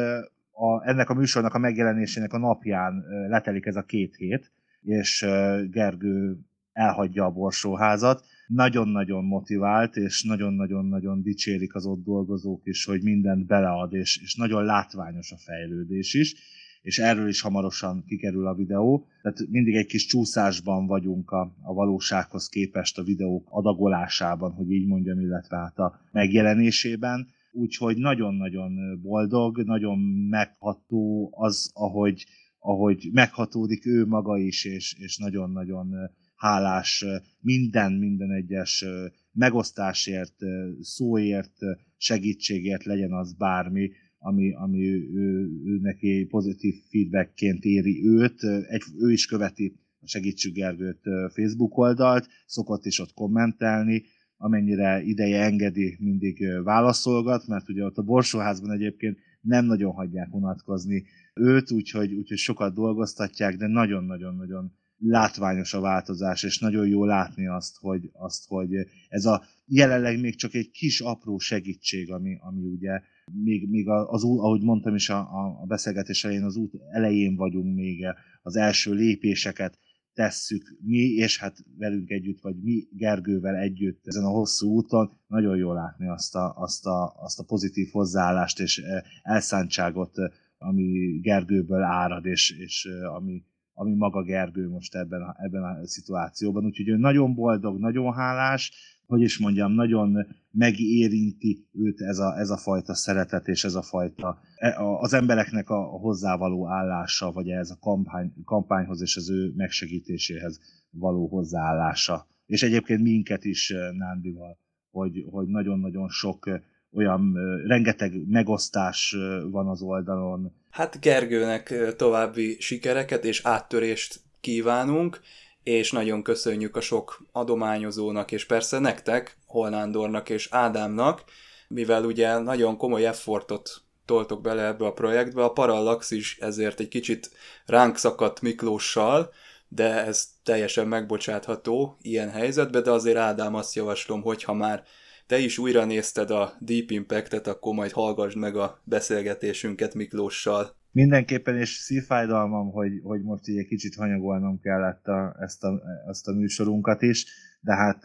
a, 0.52 0.88
ennek 0.88 1.10
a 1.10 1.14
műsornak 1.14 1.54
a 1.54 1.58
megjelenésének 1.60 2.34
a 2.34 2.38
napján 2.38 3.04
letelik 3.28 3.66
ez 3.66 3.76
a 3.76 3.82
két 3.82 4.16
hét, 4.16 4.52
és 4.82 5.26
Gergő 5.70 6.38
elhagyja 6.74 7.26
a 7.26 7.32
Borsóházat. 7.32 8.26
Nagyon-nagyon 8.50 9.24
motivált, 9.24 9.96
és 9.96 10.24
nagyon-nagyon-nagyon 10.24 11.22
dicsérik 11.22 11.76
az 11.76 11.86
ott 11.86 12.04
dolgozók 12.04 12.62
is, 12.64 12.86
hogy 12.86 13.04
mindent 13.04 13.46
belead, 13.46 13.94
és, 13.94 14.20
és 14.24 14.36
nagyon 14.36 14.64
látványos 14.64 15.32
a 15.32 15.38
fejlődés 15.38 16.14
is 16.14 16.36
és 16.82 17.00
erről 17.00 17.28
is 17.28 17.42
hamarosan 17.42 18.04
kikerül 18.06 18.48
a 18.48 18.56
videó. 18.56 19.08
Tehát 19.22 19.48
mindig 19.50 19.76
egy 19.76 19.86
kis 19.86 20.06
csúszásban 20.06 20.86
vagyunk 20.86 21.32
a, 21.32 21.56
a 21.62 21.74
valósághoz 21.74 22.50
képest 22.50 22.98
a 22.98 23.04
videók 23.04 23.48
adagolásában, 23.50 24.52
hogy 24.52 24.72
így 24.72 24.88
mondjam, 24.88 25.20
illetve 25.20 25.58
hát 25.58 25.78
a 25.78 26.00
megjelenésében. 26.12 27.28
Úgyhogy 27.52 27.98
nagyon-nagyon 27.98 29.00
boldog, 29.02 29.64
nagyon 29.64 30.00
megható 30.30 31.30
az, 31.32 31.72
ahogy, 31.74 32.26
ahogy 32.60 33.10
meghatódik 33.12 33.86
ő 33.86 34.06
maga 34.06 34.38
is, 34.38 34.66
és, 34.66 34.96
és 35.00 35.18
nagyon-nagyon 35.18 35.96
hálás 36.40 37.06
minden, 37.40 37.94
minden 37.94 38.32
egyes 38.32 38.86
megosztásért, 39.32 40.36
szóért, 40.82 41.58
segítségért, 41.98 42.84
legyen 42.84 43.14
az 43.14 43.34
bármi, 43.34 43.92
ami, 44.20 44.54
ami 44.54 44.88
ő, 44.88 45.10
ő, 45.14 45.50
ő 45.66 45.80
neki 45.82 46.26
pozitív 46.26 46.76
feedbackként 46.90 47.64
éri 47.64 48.06
őt. 48.06 48.44
Egy, 48.70 48.82
ő 49.00 49.12
is 49.12 49.26
követi 49.26 49.76
a 50.02 50.08
Segítsük 50.08 50.54
Gergőt 50.54 51.02
Facebook 51.34 51.78
oldalt, 51.78 52.28
szokott 52.46 52.86
is 52.86 53.00
ott 53.00 53.14
kommentelni, 53.14 54.04
amennyire 54.38 55.02
ideje 55.02 55.44
engedi, 55.44 55.98
mindig 56.00 56.44
válaszolgat, 56.64 57.48
mert 57.48 57.70
ugye 57.70 57.84
ott 57.84 57.98
a 57.98 58.04
Borsóházban 58.04 58.72
egyébként 58.72 59.18
nem 59.42 59.66
nagyon 59.66 59.94
hagyják 59.94 60.34
unatkozni 60.34 61.04
őt, 61.34 61.72
úgyhogy, 61.72 62.14
úgyhogy 62.14 62.38
sokat 62.38 62.74
dolgoztatják, 62.74 63.58
de 63.58 63.68
nagyon-nagyon-nagyon 63.68 64.78
látványos 65.00 65.74
a 65.74 65.80
változás, 65.80 66.44
és 66.44 66.60
nagyon 66.60 66.88
jó 66.88 67.06
látni 67.06 67.48
azt, 67.48 67.78
hogy, 67.78 68.10
azt, 68.14 68.48
hogy 68.48 68.70
ez 69.10 69.26
a 69.26 69.44
jelenleg 69.66 70.20
még 70.20 70.36
csak 70.36 70.54
egy 70.54 70.72
kis 70.72 71.00
apró 71.00 71.38
segítség, 71.38 72.12
ami, 72.12 72.38
ami 72.42 72.66
ugye 72.66 73.02
még, 73.44 73.70
még 73.70 73.90
az, 73.90 74.24
ahogy 74.24 74.62
mondtam 74.62 74.96
is 74.96 75.10
a, 75.10 75.20
a 75.62 75.66
beszélgetés 75.68 76.24
elején, 76.24 76.44
az 76.44 76.56
út 76.56 76.74
elején 76.92 77.36
vagyunk 77.36 77.76
még, 77.76 78.06
az 78.42 78.56
első 78.56 78.94
lépéseket 78.94 79.80
tesszük 80.14 80.78
mi, 80.82 80.98
és 80.98 81.40
hát 81.40 81.58
velünk 81.78 82.10
együtt, 82.10 82.42
vagy 82.42 82.56
mi 82.62 82.88
Gergővel 82.92 83.56
együtt 83.56 84.08
ezen 84.08 84.24
a 84.24 84.30
hosszú 84.30 84.70
úton, 84.70 85.12
nagyon 85.28 85.58
jól 85.58 85.74
látni 85.74 86.08
azt 86.08 86.36
a, 86.36 86.54
azt 86.56 86.86
a, 86.86 87.14
azt 87.18 87.40
a 87.40 87.44
pozitív 87.44 87.90
hozzáállást 87.92 88.60
és 88.60 88.82
elszántságot, 89.24 90.18
ami 90.58 91.20
Gergőből 91.22 91.82
árad, 91.82 92.26
és, 92.26 92.50
és 92.60 92.88
ami, 93.16 93.44
ami 93.80 93.96
maga 93.96 94.24
Gergő 94.24 94.70
most 94.70 94.96
ebben 94.96 95.22
a, 95.22 95.36
ebben 95.38 95.64
a 95.64 95.88
szituációban. 95.88 96.66
Úgyhogy 96.66 96.88
ő 96.88 96.98
nagyon 96.98 97.36
boldog, 97.36 97.80
nagyon 97.80 98.14
hálás, 98.14 98.72
hogy 99.08 99.22
is 99.22 99.40
mondjam, 99.40 99.72
nagyon 99.72 100.28
megérinti 100.52 101.68
őt 101.74 102.02
ez 102.02 102.18
a, 102.18 102.38
ez 102.38 102.50
a 102.50 102.58
fajta 102.58 102.94
szeretet 102.94 103.48
és 103.48 103.64
ez 103.64 103.76
a 103.76 103.82
fajta 103.82 104.40
e, 104.56 104.76
az 104.80 105.14
embereknek 105.14 105.70
a 105.70 105.82
hozzávaló 105.82 106.68
állása, 106.68 107.32
vagy 107.32 107.50
ez 107.50 107.70
a 107.70 107.78
kampány, 107.80 108.34
kampányhoz 108.46 109.02
és 109.02 109.16
az 109.16 109.30
ő 109.30 109.54
megsegítéséhez 109.56 110.60
való 110.90 111.28
hozzáállása. 111.28 112.28
És 112.46 112.64
egyébként 112.64 113.02
minket 113.02 113.44
is 113.46 113.70
e, 113.70 113.92
Nándival, 113.92 114.58
hogy, 114.92 115.26
hogy 115.30 115.48
nagyon-nagyon 115.48 116.10
sok 116.10 116.48
e, 116.48 116.62
olyan 116.94 117.34
rengeteg 117.68 118.28
megosztás 118.28 119.16
van 119.52 119.68
az 119.68 119.82
oldalon. 119.82 120.54
Hát 120.70 121.00
Gergőnek 121.00 121.96
további 121.96 122.58
sikereket 122.60 123.26
és 123.26 123.42
áttörést 123.44 124.20
kívánunk, 124.42 125.20
és 125.64 125.92
nagyon 125.92 126.24
köszönjük 126.24 126.76
a 126.76 126.82
sok 126.82 127.26
adományozónak, 127.32 128.32
és 128.32 128.46
persze 128.46 128.80
nektek, 128.80 129.38
Holnándornak 129.46 130.30
és 130.30 130.48
Ádámnak, 130.52 131.24
mivel 131.68 132.06
ugye 132.06 132.38
nagyon 132.38 132.78
komoly 132.78 133.06
effortot 133.06 133.82
toltok 134.06 134.42
bele 134.42 134.66
ebbe 134.66 134.86
a 134.86 134.94
projektbe, 134.94 135.44
a 135.44 135.52
Parallax 135.52 136.12
is 136.12 136.38
ezért 136.40 136.80
egy 136.80 136.88
kicsit 136.88 137.32
ránk 137.66 137.98
szakadt 137.98 138.42
Miklóssal, 138.42 139.32
de 139.68 140.06
ez 140.06 140.28
teljesen 140.44 140.88
megbocsátható 140.88 141.98
ilyen 142.02 142.30
helyzetben, 142.30 142.84
de 142.84 142.92
azért 142.92 143.18
Ádám 143.18 143.56
azt 143.56 143.76
javaslom, 143.76 144.22
hogy 144.22 144.44
ha 144.44 144.54
már 144.54 144.84
te 145.30 145.38
is 145.38 145.58
újra 145.58 145.86
nézted 145.86 146.30
a 146.30 146.54
Deep 146.60 146.92
Impact-et, 146.92 147.48
akkor 147.48 147.74
majd 147.74 147.92
hallgassd 147.92 148.38
meg 148.38 148.56
a 148.56 148.82
beszélgetésünket 148.84 149.94
Miklóssal. 149.94 150.76
Mindenképpen, 150.92 151.58
és 151.58 151.70
szívfájdalmam, 151.70 152.72
hogy, 152.72 152.92
hogy 153.04 153.22
most 153.22 153.48
egy 153.48 153.68
kicsit 153.68 153.96
hanyagolnom 153.96 154.60
kellett 154.60 155.08
a, 155.08 155.36
ezt, 155.40 155.64
a, 155.64 155.82
ezt 156.08 156.28
a 156.28 156.34
műsorunkat 156.34 157.02
is, 157.02 157.26
de 157.62 157.76
hát 157.76 158.04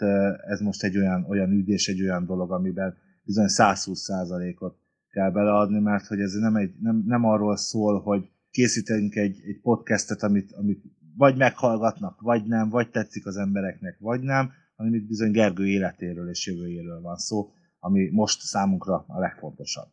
ez 0.49 0.61
most 0.61 0.83
egy 0.83 0.99
olyan, 0.99 1.25
olyan 1.28 1.50
ügy 1.50 1.71
egy 1.87 2.02
olyan 2.02 2.26
dolog, 2.26 2.52
amiben 2.52 2.97
bizony 3.23 3.49
120%-ot 3.49 4.76
kell 5.11 5.31
beleadni, 5.31 5.81
mert 5.81 6.07
hogy 6.07 6.21
ez 6.21 6.33
nem, 6.33 6.57
egy, 6.57 6.75
nem, 6.81 7.02
nem 7.07 7.25
arról 7.25 7.57
szól, 7.57 8.00
hogy 8.00 8.28
készítünk 8.50 9.14
egy, 9.14 9.40
egy 9.47 9.61
podcastet, 9.62 10.23
amit, 10.23 10.52
amit 10.52 10.83
vagy 11.16 11.37
meghallgatnak, 11.37 12.21
vagy 12.21 12.47
nem, 12.47 12.69
vagy 12.69 12.90
tetszik 12.90 13.26
az 13.26 13.37
embereknek, 13.37 13.97
vagy 13.99 14.21
nem, 14.21 14.52
hanem 14.76 14.95
itt 14.95 15.07
bizony 15.07 15.31
Gergő 15.31 15.66
életéről 15.66 16.28
és 16.28 16.47
jövőjéről 16.47 17.00
van 17.00 17.16
szó, 17.16 17.52
ami 17.78 18.11
most 18.11 18.40
számunkra 18.40 19.04
a 19.09 19.19
legfontosabb. 19.19 19.88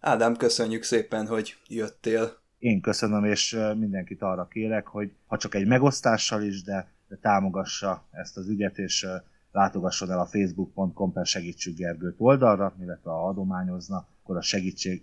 Ádám, 0.00 0.36
köszönjük 0.36 0.82
szépen, 0.82 1.26
hogy 1.26 1.54
jöttél. 1.68 2.40
Én 2.58 2.80
köszönöm, 2.80 3.24
és 3.24 3.58
mindenkit 3.78 4.22
arra 4.22 4.46
kérek, 4.46 4.86
hogy 4.86 5.12
ha 5.26 5.36
csak 5.36 5.54
egy 5.54 5.66
megosztással 5.66 6.42
is, 6.42 6.62
de, 6.62 6.92
de 7.08 7.16
támogassa 7.16 8.08
ezt 8.10 8.36
az 8.36 8.48
ügyet, 8.48 8.78
és 8.78 9.06
látogasson 9.52 10.10
el 10.10 10.20
a 10.20 10.26
facebook.com 10.26 11.12
per 11.12 11.26
segítsük 11.26 11.76
Gergőt 11.76 12.14
oldalra, 12.18 12.76
illetve 12.80 13.10
ha 13.10 13.28
adományozna, 13.28 14.06
akkor 14.22 14.36
a 14.36 14.42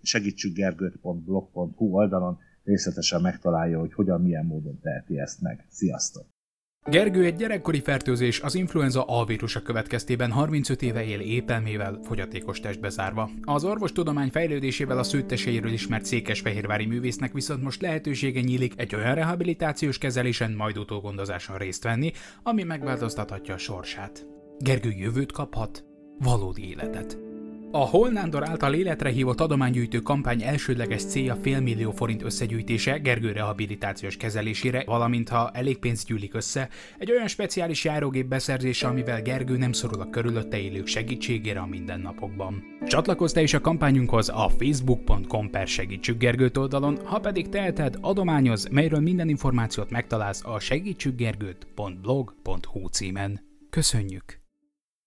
segítsükgergőt.blog.hu 0.02 1.96
oldalon 1.96 2.40
részletesen 2.64 3.22
megtalálja, 3.22 3.80
hogy 3.80 3.94
hogyan, 3.94 4.22
milyen 4.22 4.46
módon 4.46 4.80
teheti 4.80 5.20
ezt 5.20 5.42
meg. 5.42 5.66
Sziasztok! 5.70 6.39
Gergő 6.86 7.26
egy 7.26 7.36
gyerekkori 7.36 7.82
fertőzés 7.82 8.40
az 8.40 8.56
influenza 8.56 9.04
A 9.04 9.26
vírusa 9.26 9.62
következtében 9.62 10.32
35 10.32 10.82
éve 10.82 11.04
él 11.06 11.20
épelmével, 11.20 12.00
fogyatékos 12.04 12.60
testbe 12.60 12.90
zárva. 12.90 13.30
Az 13.42 13.64
orvostudomány 13.64 14.30
fejlődésével 14.30 14.98
a 14.98 15.04
szőtteseiről 15.04 15.72
ismert 15.72 16.06
székesfehérvári 16.06 16.86
művésznek 16.86 17.34
viszont 17.34 17.64
most 17.64 17.82
lehetősége 17.82 18.42
nyílik 18.42 18.74
egy 18.76 18.96
olyan 18.96 19.16
rehabilitációs 19.16 19.98
kezelésen, 19.98 20.52
majd 20.52 20.78
utógondozáson 20.78 21.58
részt 21.58 21.84
venni, 21.84 22.12
ami 22.44 22.64
megváltoztathatja 22.64 23.54
a 23.54 23.58
sorsát. 23.58 24.26
Gergő 24.60 24.92
jövőt 24.92 25.32
kaphat, 25.32 25.84
valódi 26.20 26.70
életet. 26.70 27.29
A 27.72 27.78
Holnándor 27.78 28.50
által 28.50 28.74
életre 28.74 29.10
hívott 29.10 29.42
adománygyűjtő 29.42 30.00
kampány 30.00 30.44
elsődleges 30.44 31.06
célja 31.06 31.36
félmillió 31.36 31.92
forint 31.92 32.24
összegyűjtése 32.24 32.98
Gergő 32.98 33.32
rehabilitációs 33.32 34.18
kezelésére, 34.18 34.84
valamint 34.86 35.30
ha 35.30 35.50
elég 35.54 35.78
pénzt 35.78 36.08
gyűlik 36.08 36.34
össze, 36.34 36.70
egy 36.98 37.12
olyan 37.12 37.28
speciális 37.28 37.84
járógép 37.84 38.28
beszerzése, 38.28 38.88
amivel 38.88 39.22
Gergő 39.22 39.58
nem 39.58 39.72
szorul 39.72 40.02
a 40.02 40.10
körülötte 40.10 40.58
élők 40.58 40.88
segítségére 40.88 41.60
a 41.60 41.66
mindennapokban. 41.66 42.64
Csatlakozz 42.88 43.34
te 43.34 43.42
is 43.42 43.54
a 43.54 43.62
kampányunkhoz 43.62 44.30
a 44.30 44.50
facebook.com 44.58 45.50
per 45.50 45.68
segítsük 45.68 46.18
Gergőt 46.18 46.58
oldalon, 46.58 47.00
ha 47.06 47.20
pedig 47.20 47.50
teheted, 47.50 47.98
adományoz, 48.02 48.68
melyről 48.68 49.00
minden 49.00 49.30
információt 49.30 49.90
megtalálsz 49.90 50.46
a 50.46 50.60
segítsükgergőt.blog.hu 50.60 52.88
címen. 52.88 53.42
Köszönjük! 53.70 54.49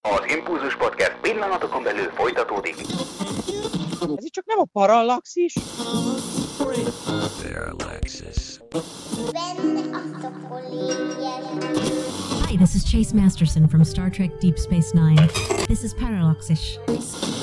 Az 0.09 0.35
Impulzus 0.37 0.77
Podcast 0.77 1.17
pillanatokon 1.21 1.83
belül 1.83 2.11
folytatódik. 2.11 2.75
Ez 4.17 4.25
itt 4.25 4.33
csak 4.33 4.45
nem 4.45 4.59
a 4.59 4.65
parallaxis? 4.73 5.55
Parallaxis. 7.43 8.61
Hi, 12.49 12.57
this 12.57 12.75
is 12.75 12.83
Chase 12.91 13.15
Masterson 13.15 13.69
from 13.69 13.85
Star 13.85 14.11
Trek 14.11 14.31
Deep 14.39 14.59
Space 14.59 14.91
Nine. 14.93 15.27
This 15.67 15.83
is 15.83 15.91
Parallaxis. 16.01 16.79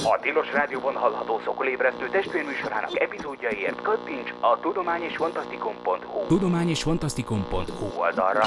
A 0.04 0.20
Tilos 0.22 0.52
Rádióban 0.52 0.96
hallható 0.96 1.40
szokolébresztő 1.44 2.10
testvérműsorának 2.10 3.00
epizódjaiért 3.00 3.82
kattints 3.82 4.30
a 4.42 4.60
tudományosfantasztikum.hu 4.62 6.28
tudományosfantasztikum.hu 6.28 8.00
oldalra. 8.00 8.44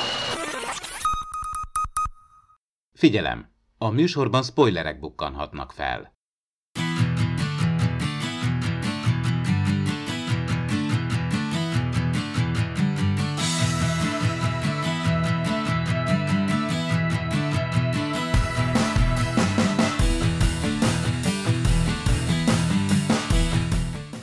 Figyelem! 2.94 3.51
A 3.82 3.90
műsorban 3.90 4.42
spoilerek 4.42 5.00
bukkanhatnak 5.00 5.72
fel. 5.72 6.14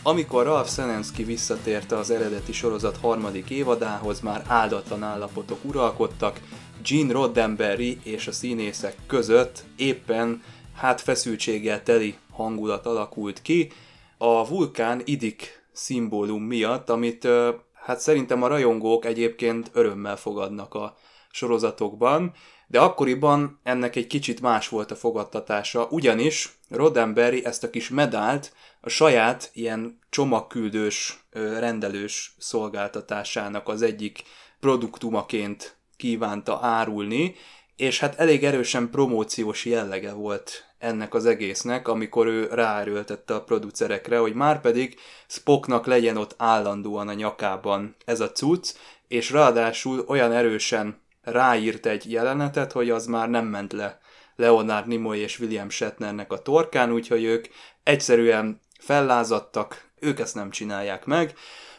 Amikor 0.04 0.44
Ralph 0.44 0.70
Senensky 0.70 1.24
visszatérte 1.24 1.98
az 1.98 2.10
eredeti 2.10 2.52
sorozat 2.52 2.98
harmadik 2.98 3.50
évadához, 3.50 4.20
már 4.20 4.44
áldatlan 4.48 5.04
állapotok 5.04 5.60
uralkodtak, 5.64 6.40
Gene 6.84 7.14
Roddenberry 7.14 8.00
és 8.04 8.28
a 8.28 8.32
színészek 8.32 8.96
között 9.08 9.64
éppen 9.76 10.44
hát 10.76 11.02
feszültséggel 11.02 11.84
teli 11.84 12.16
hangulat 12.32 12.86
alakult 12.86 13.42
ki. 13.42 13.72
A 14.18 14.48
vulkán 14.48 15.02
idik 15.06 15.64
szimbólum 15.72 16.44
miatt, 16.44 16.90
amit 16.90 17.28
hát 17.74 18.00
szerintem 18.00 18.44
a 18.44 18.48
rajongók 18.48 19.06
egyébként 19.06 19.70
örömmel 19.74 20.18
fogadnak 20.18 20.74
a 20.74 20.96
sorozatokban, 21.32 22.34
de 22.68 22.80
akkoriban 22.80 23.60
ennek 23.64 23.96
egy 23.96 24.08
kicsit 24.08 24.42
más 24.42 24.70
volt 24.70 24.92
a 24.92 24.96
fogadtatása, 24.96 25.88
ugyanis 25.90 26.58
Roddenberry 26.70 27.46
ezt 27.46 27.64
a 27.64 27.70
kis 27.70 27.90
medált 27.90 28.54
a 28.82 28.90
saját 28.90 29.50
ilyen 29.54 30.00
csomagküldős, 30.10 31.24
rendelős 31.34 32.36
szolgáltatásának 32.38 33.68
az 33.68 33.82
egyik 33.82 34.24
produktumaként 34.60 35.79
kívánta 36.00 36.60
árulni, 36.62 37.36
és 37.76 38.00
hát 38.00 38.20
elég 38.20 38.44
erősen 38.44 38.90
promóciós 38.90 39.66
jellege 39.66 40.14
volt 40.14 40.66
ennek 40.78 41.14
az 41.14 41.26
egésznek, 41.26 41.88
amikor 41.88 42.28
ő 42.28 42.48
ráerőltette 42.52 43.34
a 43.34 43.44
producerekre, 43.44 44.18
hogy 44.18 44.34
már 44.34 44.62
pedig 44.62 45.00
Spocknak 45.28 45.86
legyen 45.86 46.18
ott 46.18 46.36
állandóan 46.38 47.08
a 47.08 47.14
nyakában 47.14 47.96
ez 48.06 48.20
a 48.20 48.32
cucc, 48.32 48.76
és 49.08 49.32
ráadásul 49.32 50.04
olyan 50.08 50.32
erősen 50.32 51.02
ráírt 51.22 51.86
egy 51.86 52.12
jelenetet, 52.12 52.72
hogy 52.72 52.90
az 52.90 53.06
már 53.06 53.30
nem 53.30 53.46
ment 53.46 53.74
le 53.74 54.00
Leonard 54.36 54.88
Nimoy 54.88 55.20
és 55.20 55.40
William 55.40 55.70
Shatnernek 55.70 56.32
a 56.32 56.42
torkán, 56.42 56.92
úgyhogy 56.92 57.24
ők 57.24 57.46
egyszerűen 57.84 58.60
fellázadtak 58.80 59.90
ők 60.00 60.20
ezt 60.20 60.36
nem 60.36 60.50
csinálják 60.50 61.06
meg, 61.06 61.34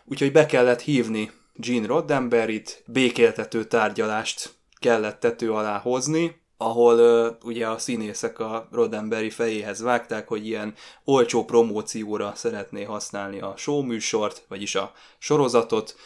úgyhogy 0.04 0.32
be 0.32 0.46
kellett 0.46 0.80
hívni 0.80 1.30
Gene 1.54 1.86
Roddenberryt, 1.86 2.82
békéltető 2.86 3.64
tárgyalást 3.64 4.54
kellett 4.78 5.20
tető 5.20 5.52
alá 5.52 5.78
hozni, 5.78 6.40
ahol 6.56 6.98
uh, 6.98 7.36
ugye 7.44 7.68
a 7.68 7.78
színészek 7.78 8.38
a 8.38 8.68
Roddenberry 8.72 9.30
fejéhez 9.30 9.80
vágták, 9.82 10.28
hogy 10.28 10.46
ilyen 10.46 10.74
olcsó 11.04 11.44
promócióra 11.44 12.32
szeretné 12.34 12.82
használni 12.82 13.40
a 13.40 13.54
showműsort, 13.56 14.44
vagyis 14.48 14.74
a 14.74 14.92
sorozatot, 15.18 15.96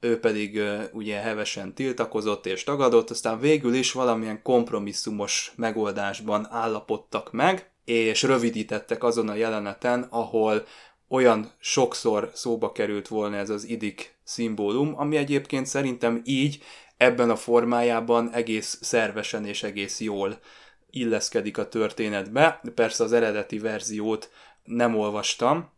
ő 0.00 0.20
pedig 0.20 0.56
uh, 0.56 0.82
ugye 0.92 1.16
hevesen 1.16 1.74
tiltakozott 1.74 2.46
és 2.46 2.64
tagadott, 2.64 3.10
aztán 3.10 3.40
végül 3.40 3.74
is 3.74 3.92
valamilyen 3.92 4.42
kompromisszumos 4.42 5.52
megoldásban 5.56 6.46
állapodtak 6.50 7.32
meg, 7.32 7.70
és 7.84 8.22
rövidítettek 8.22 9.04
azon 9.04 9.28
a 9.28 9.34
jeleneten, 9.34 10.06
ahol 10.10 10.64
olyan 11.12 11.52
sokszor 11.58 12.30
szóba 12.34 12.72
került 12.72 13.08
volna 13.08 13.36
ez 13.36 13.50
az 13.50 13.68
idik 13.68 14.14
szimbólum, 14.24 14.94
ami 14.96 15.16
egyébként 15.16 15.66
szerintem 15.66 16.20
így 16.24 16.62
ebben 16.96 17.30
a 17.30 17.36
formájában 17.36 18.30
egész 18.30 18.78
szervesen 18.82 19.46
és 19.46 19.62
egész 19.62 20.00
jól 20.00 20.38
illeszkedik 20.90 21.58
a 21.58 21.68
történetbe. 21.68 22.60
Persze 22.74 23.04
az 23.04 23.12
eredeti 23.12 23.58
verziót 23.58 24.30
nem 24.64 24.98
olvastam. 24.98 25.70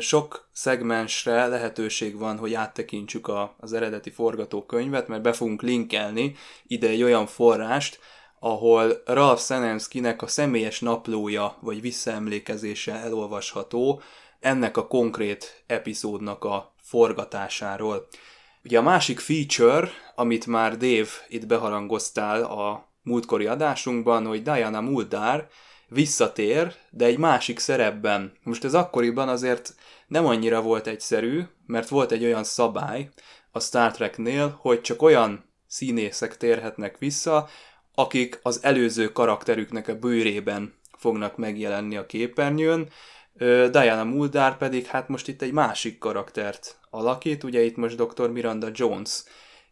Sok 0.00 0.48
szegmensre 0.52 1.46
lehetőség 1.46 2.18
van, 2.18 2.38
hogy 2.38 2.54
áttekintsük 2.54 3.28
a, 3.28 3.54
az 3.58 3.72
eredeti 3.72 4.10
forgatókönyvet, 4.10 5.08
mert 5.08 5.22
be 5.22 5.32
fogunk 5.32 5.62
linkelni 5.62 6.34
ide 6.66 6.88
egy 6.88 7.02
olyan 7.02 7.26
forrást, 7.26 7.98
ahol 8.38 9.02
Ralph 9.04 9.42
Senemskinek 9.42 10.22
a 10.22 10.26
személyes 10.26 10.80
naplója 10.80 11.56
vagy 11.60 11.80
visszaemlékezése 11.80 12.94
elolvasható 12.94 14.02
ennek 14.40 14.76
a 14.76 14.86
konkrét 14.86 15.62
epizódnak 15.66 16.44
a 16.44 16.74
forgatásáról. 16.82 18.08
Ugye 18.64 18.78
a 18.78 18.82
másik 18.82 19.18
feature, 19.18 19.90
amit 20.14 20.46
már 20.46 20.76
Dave 20.76 21.08
itt 21.28 21.46
beharangoztál 21.46 22.42
a 22.42 22.88
múltkori 23.02 23.46
adásunkban, 23.46 24.26
hogy 24.26 24.42
Diana 24.42 24.80
Muldár 24.80 25.48
visszatér, 25.88 26.74
de 26.90 27.04
egy 27.04 27.18
másik 27.18 27.58
szerepben. 27.58 28.32
Most 28.42 28.64
ez 28.64 28.74
akkoriban 28.74 29.28
azért 29.28 29.74
nem 30.06 30.26
annyira 30.26 30.62
volt 30.62 30.86
egyszerű, 30.86 31.42
mert 31.66 31.88
volt 31.88 32.12
egy 32.12 32.24
olyan 32.24 32.44
szabály 32.44 33.08
a 33.50 33.60
Star 33.60 33.92
Treknél, 33.92 34.58
hogy 34.60 34.80
csak 34.80 35.02
olyan 35.02 35.44
színészek 35.66 36.36
térhetnek 36.36 36.98
vissza, 36.98 37.48
akik 37.94 38.38
az 38.42 38.58
előző 38.62 39.12
karakterüknek 39.12 39.88
a 39.88 39.98
bőrében 39.98 40.74
fognak 40.98 41.36
megjelenni 41.36 41.96
a 41.96 42.06
képernyőn, 42.06 42.88
Diana 43.70 44.04
Muldár 44.04 44.56
pedig 44.56 44.86
hát 44.86 45.08
most 45.08 45.28
itt 45.28 45.42
egy 45.42 45.52
másik 45.52 45.98
karaktert 45.98 46.78
alakít, 46.90 47.44
ugye 47.44 47.62
itt 47.62 47.76
most 47.76 47.96
Dr. 47.96 48.30
Miranda 48.30 48.68
Jones 48.72 49.22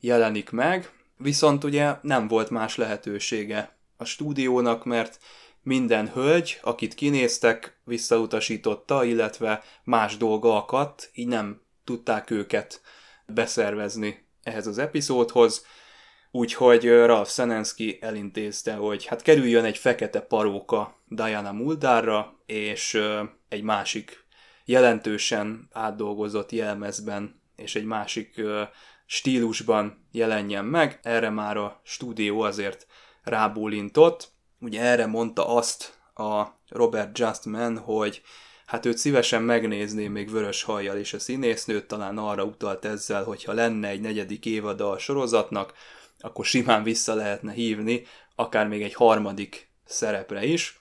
jelenik 0.00 0.50
meg, 0.50 0.90
viszont 1.16 1.64
ugye 1.64 1.94
nem 2.02 2.28
volt 2.28 2.50
más 2.50 2.76
lehetősége 2.76 3.76
a 3.96 4.04
stúdiónak, 4.04 4.84
mert 4.84 5.18
minden 5.62 6.10
hölgy, 6.12 6.58
akit 6.62 6.94
kinéztek, 6.94 7.78
visszautasította, 7.84 9.04
illetve 9.04 9.62
más 9.84 10.16
dolga 10.16 10.56
akadt, 10.56 11.10
így 11.14 11.26
nem 11.26 11.60
tudták 11.84 12.30
őket 12.30 12.80
beszervezni 13.26 14.26
ehhez 14.42 14.66
az 14.66 14.78
epizódhoz, 14.78 15.66
úgyhogy 16.30 16.88
Ralph 16.88 17.30
Senensky 17.30 17.98
elintézte, 18.00 18.74
hogy 18.74 19.04
hát 19.04 19.22
kerüljön 19.22 19.64
egy 19.64 19.78
fekete 19.78 20.20
paróka 20.20 20.96
Diana 21.08 21.52
Muldárra, 21.52 22.36
és 22.46 23.00
egy 23.48 23.62
másik 23.62 24.26
jelentősen 24.64 25.68
átdolgozott 25.72 26.52
jelmezben 26.52 27.40
és 27.56 27.74
egy 27.74 27.84
másik 27.84 28.40
stílusban 29.06 30.06
jelenjen 30.12 30.64
meg. 30.64 31.00
Erre 31.02 31.30
már 31.30 31.56
a 31.56 31.80
stúdió 31.82 32.40
azért 32.40 32.86
rábólintott. 33.22 34.28
Ugye 34.60 34.80
erre 34.80 35.06
mondta 35.06 35.48
azt 35.48 35.98
a 36.14 36.46
Robert 36.68 37.18
Justman, 37.18 37.78
hogy 37.78 38.22
hát 38.66 38.86
őt 38.86 38.98
szívesen 38.98 39.42
megnézné 39.42 40.08
még 40.08 40.30
vörös 40.30 40.62
hajjal 40.62 40.98
is 40.98 41.12
a 41.12 41.18
színésznőt, 41.18 41.86
talán 41.86 42.18
arra 42.18 42.44
utalt 42.44 42.84
ezzel, 42.84 43.24
hogyha 43.24 43.52
lenne 43.52 43.88
egy 43.88 44.00
negyedik 44.00 44.46
évada 44.46 44.90
a 44.90 44.98
sorozatnak, 44.98 45.72
akkor 46.20 46.44
simán 46.44 46.82
vissza 46.82 47.14
lehetne 47.14 47.52
hívni, 47.52 48.02
akár 48.34 48.68
még 48.68 48.82
egy 48.82 48.94
harmadik 48.94 49.68
szerepre 49.84 50.44
is. 50.44 50.80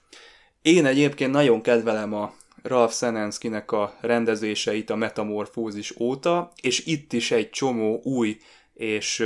Én 0.62 0.86
egyébként 0.86 1.32
nagyon 1.32 1.62
kedvelem 1.62 2.14
a 2.14 2.34
Ralph 2.62 2.94
Senenskynek 2.94 3.72
a 3.72 3.96
rendezéseit 4.00 4.90
a 4.90 4.96
metamorfózis 4.96 6.00
óta, 6.00 6.52
és 6.62 6.86
itt 6.86 7.12
is 7.12 7.30
egy 7.30 7.50
csomó 7.50 8.00
új 8.02 8.38
és 8.74 9.24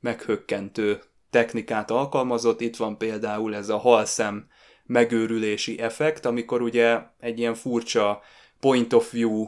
meghökkentő 0.00 1.00
technikát 1.30 1.90
alkalmazott. 1.90 2.60
Itt 2.60 2.76
van 2.76 2.98
például 2.98 3.54
ez 3.54 3.68
a 3.68 3.78
halszem 3.78 4.46
megőrülési 4.84 5.78
effekt, 5.78 6.26
amikor 6.26 6.62
ugye 6.62 6.98
egy 7.20 7.38
ilyen 7.38 7.54
furcsa 7.54 8.22
point 8.60 8.92
of 8.92 9.12
view 9.12 9.44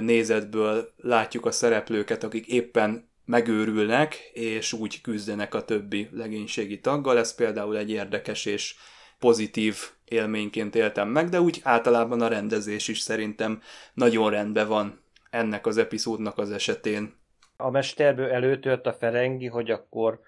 nézetből 0.00 0.92
látjuk 0.96 1.46
a 1.46 1.50
szereplőket, 1.50 2.24
akik 2.24 2.46
éppen 2.46 3.09
megőrülnek, 3.30 4.30
és 4.32 4.72
úgy 4.72 5.00
küzdenek 5.00 5.54
a 5.54 5.64
többi 5.64 6.08
legénységi 6.12 6.80
taggal. 6.80 7.18
Ez 7.18 7.34
például 7.34 7.76
egy 7.76 7.90
érdekes 7.90 8.44
és 8.44 8.74
pozitív 9.18 9.76
élményként 10.04 10.74
éltem 10.74 11.08
meg, 11.08 11.28
de 11.28 11.40
úgy 11.40 11.60
általában 11.62 12.20
a 12.20 12.28
rendezés 12.28 12.88
is 12.88 12.98
szerintem 12.98 13.60
nagyon 13.94 14.30
rendben 14.30 14.68
van 14.68 15.00
ennek 15.30 15.66
az 15.66 15.78
epizódnak 15.78 16.38
az 16.38 16.50
esetén. 16.50 17.14
A 17.56 17.70
mesterből 17.70 18.30
előtört 18.30 18.86
a 18.86 18.92
Ferengi, 18.92 19.46
hogy 19.46 19.70
akkor 19.70 20.20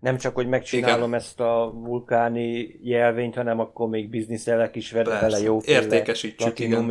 nem 0.00 0.16
csak, 0.16 0.34
hogy 0.34 0.48
megcsinálom 0.48 1.08
Igen. 1.08 1.20
ezt 1.20 1.40
a 1.40 1.72
vulkáni 1.74 2.78
jelvényt, 2.82 3.34
hanem 3.34 3.60
akkor 3.60 3.88
még 3.88 4.10
bizniszelek 4.10 4.76
is 4.76 4.92
vedd 4.92 5.04
bele 5.04 5.38
jó 5.38 5.60
Értékesítsük, 5.64 6.58
igen. 6.58 6.86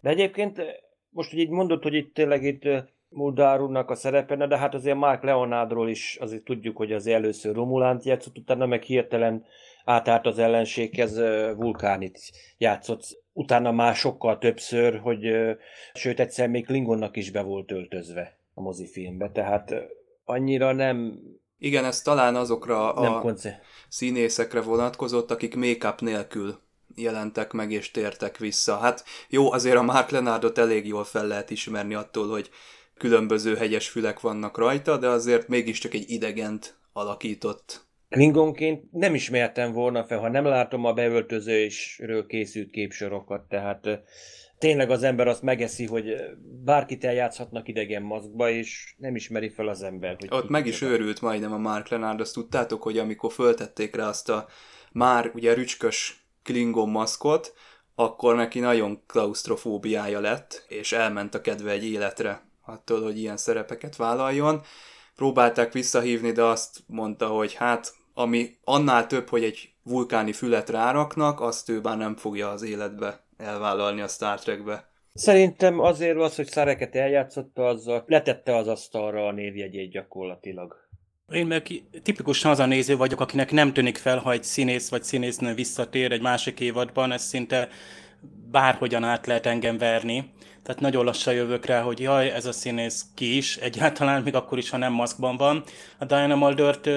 De 0.00 0.10
egyébként 0.10 0.62
most, 1.10 1.30
hogy 1.30 1.38
így 1.38 1.48
mondod, 1.48 1.82
hogy 1.82 1.94
itt 1.94 2.14
tényleg 2.14 2.44
itt 2.44 2.62
Muldárúnak 3.12 3.90
a 3.90 3.94
szerepe, 3.94 4.46
de 4.46 4.58
hát 4.58 4.74
azért 4.74 4.96
Mark 4.96 5.22
Leonardról 5.22 5.88
is 5.88 6.18
azért 6.20 6.44
tudjuk, 6.44 6.76
hogy 6.76 6.92
az 6.92 7.06
először 7.06 7.54
Romulánt 7.54 8.04
játszott, 8.04 8.38
utána 8.38 8.66
meg 8.66 8.82
hirtelen 8.82 9.44
átállt 9.84 10.26
az 10.26 10.38
ellenséghez, 10.38 11.18
Vulkánit 11.56 12.20
játszott. 12.58 13.20
Utána 13.32 13.72
már 13.72 13.94
sokkal 13.94 14.38
többször, 14.38 14.98
hogy 14.98 15.34
sőt 15.94 16.20
egyszer 16.20 16.48
még 16.48 16.66
Klingonnak 16.66 17.16
is 17.16 17.30
be 17.30 17.42
volt 17.42 17.70
öltözve 17.70 18.36
a 18.54 18.60
mozifilmbe, 18.60 19.30
tehát 19.30 19.74
annyira 20.24 20.72
nem... 20.72 21.20
Igen, 21.58 21.84
ez 21.84 22.02
talán 22.02 22.34
azokra 22.34 22.94
a 22.94 23.20
konce- 23.20 23.60
színészekre 23.88 24.60
vonatkozott, 24.60 25.30
akik 25.30 25.56
make-up 25.56 26.00
nélkül 26.00 26.58
jelentek 26.96 27.52
meg 27.52 27.72
és 27.72 27.90
tértek 27.90 28.38
vissza. 28.38 28.76
Hát 28.76 29.04
jó, 29.28 29.52
azért 29.52 29.76
a 29.76 29.82
Mark 29.82 30.10
Lenardot 30.10 30.58
elég 30.58 30.86
jól 30.86 31.04
fel 31.04 31.26
lehet 31.26 31.50
ismerni 31.50 31.94
attól, 31.94 32.28
hogy 32.28 32.50
különböző 33.02 33.56
hegyes 33.56 33.88
fülek 33.88 34.20
vannak 34.20 34.58
rajta, 34.58 34.98
de 34.98 35.08
azért 35.08 35.48
mégiscsak 35.48 35.94
egy 35.94 36.10
idegent 36.10 36.78
alakított 36.92 37.86
Klingonként 38.08 38.92
nem 38.92 39.14
ismertem 39.14 39.72
volna 39.72 40.04
fel, 40.04 40.18
ha 40.18 40.28
nem 40.28 40.44
látom 40.44 40.84
a 40.84 40.92
beöltözésről 40.92 42.26
készült 42.26 42.70
képsorokat, 42.70 43.48
tehát 43.48 43.88
tényleg 44.58 44.90
az 44.90 45.02
ember 45.02 45.28
azt 45.28 45.42
megeszi, 45.42 45.86
hogy 45.86 46.14
bárkit 46.64 47.04
eljátszhatnak 47.04 47.68
idegen 47.68 48.02
maszkba, 48.02 48.50
és 48.50 48.94
nem 48.98 49.16
ismeri 49.16 49.48
fel 49.48 49.68
az 49.68 49.82
ember. 49.82 50.16
Hogy 50.18 50.28
Ott 50.30 50.48
meg 50.48 50.66
is 50.66 50.82
őrült 50.82 51.20
majdnem 51.20 51.52
a 51.52 51.58
Mark 51.58 51.88
Lenard, 51.88 52.20
azt 52.20 52.34
tudtátok, 52.34 52.82
hogy 52.82 52.98
amikor 52.98 53.32
föltették 53.32 53.96
rá 53.96 54.08
azt 54.08 54.28
a 54.28 54.46
már 54.92 55.30
ugye 55.34 55.54
rücskös 55.54 56.26
Klingon 56.42 56.88
maszkot, 56.88 57.52
akkor 57.94 58.34
neki 58.34 58.60
nagyon 58.60 59.02
klaustrofóbiája 59.06 60.20
lett, 60.20 60.64
és 60.68 60.92
elment 60.92 61.34
a 61.34 61.40
kedve 61.40 61.70
egy 61.70 61.84
életre 61.84 62.50
attól, 62.62 63.02
hogy 63.02 63.18
ilyen 63.18 63.36
szerepeket 63.36 63.96
vállaljon. 63.96 64.62
Próbálták 65.16 65.72
visszahívni, 65.72 66.32
de 66.32 66.42
azt 66.42 66.78
mondta, 66.86 67.26
hogy 67.26 67.54
hát 67.54 67.94
ami 68.14 68.50
annál 68.64 69.06
több, 69.06 69.28
hogy 69.28 69.44
egy 69.44 69.72
vulkáni 69.82 70.32
fület 70.32 70.70
ráraknak, 70.70 71.40
azt 71.40 71.68
ő 71.68 71.80
már 71.80 71.96
nem 71.96 72.16
fogja 72.16 72.50
az 72.50 72.62
életbe 72.62 73.24
elvállalni 73.36 74.00
a 74.00 74.08
Star 74.08 74.40
Trekbe. 74.40 74.90
Szerintem 75.14 75.80
azért 75.80 76.16
az, 76.16 76.36
hogy 76.36 76.46
Szareket 76.46 76.94
eljátszotta, 76.94 77.66
azzal 77.66 78.04
letette 78.06 78.56
az 78.56 78.68
asztalra 78.68 79.26
a 79.26 79.32
névjegyét 79.32 79.90
gyakorlatilag. 79.90 80.76
Én 81.32 81.46
meg 81.46 81.66
tipikusan 82.02 82.50
az 82.50 82.58
a 82.58 82.66
néző 82.66 82.96
vagyok, 82.96 83.20
akinek 83.20 83.50
nem 83.50 83.72
tűnik 83.72 83.96
fel, 83.96 84.18
ha 84.18 84.32
egy 84.32 84.44
színész 84.44 84.90
vagy 84.90 85.02
színésznő 85.02 85.54
visszatér 85.54 86.12
egy 86.12 86.20
másik 86.20 86.60
évadban, 86.60 87.12
ez 87.12 87.22
szinte 87.22 87.68
bárhogyan 88.50 89.04
át 89.04 89.26
lehet 89.26 89.46
engem 89.46 89.78
verni. 89.78 90.32
Tehát 90.62 90.80
nagyon 90.80 91.04
lassan 91.04 91.34
jövök 91.34 91.66
rá, 91.66 91.80
hogy 91.80 92.00
jaj, 92.00 92.30
ez 92.30 92.46
a 92.46 92.52
színész 92.52 93.04
ki 93.14 93.36
is, 93.36 93.56
egyáltalán, 93.56 94.22
még 94.22 94.34
akkor 94.34 94.58
is, 94.58 94.70
ha 94.70 94.76
nem 94.76 94.92
maszkban 94.92 95.36
van. 95.36 95.64
A 95.98 96.04
Diana 96.04 96.34
Muldert 96.34 96.88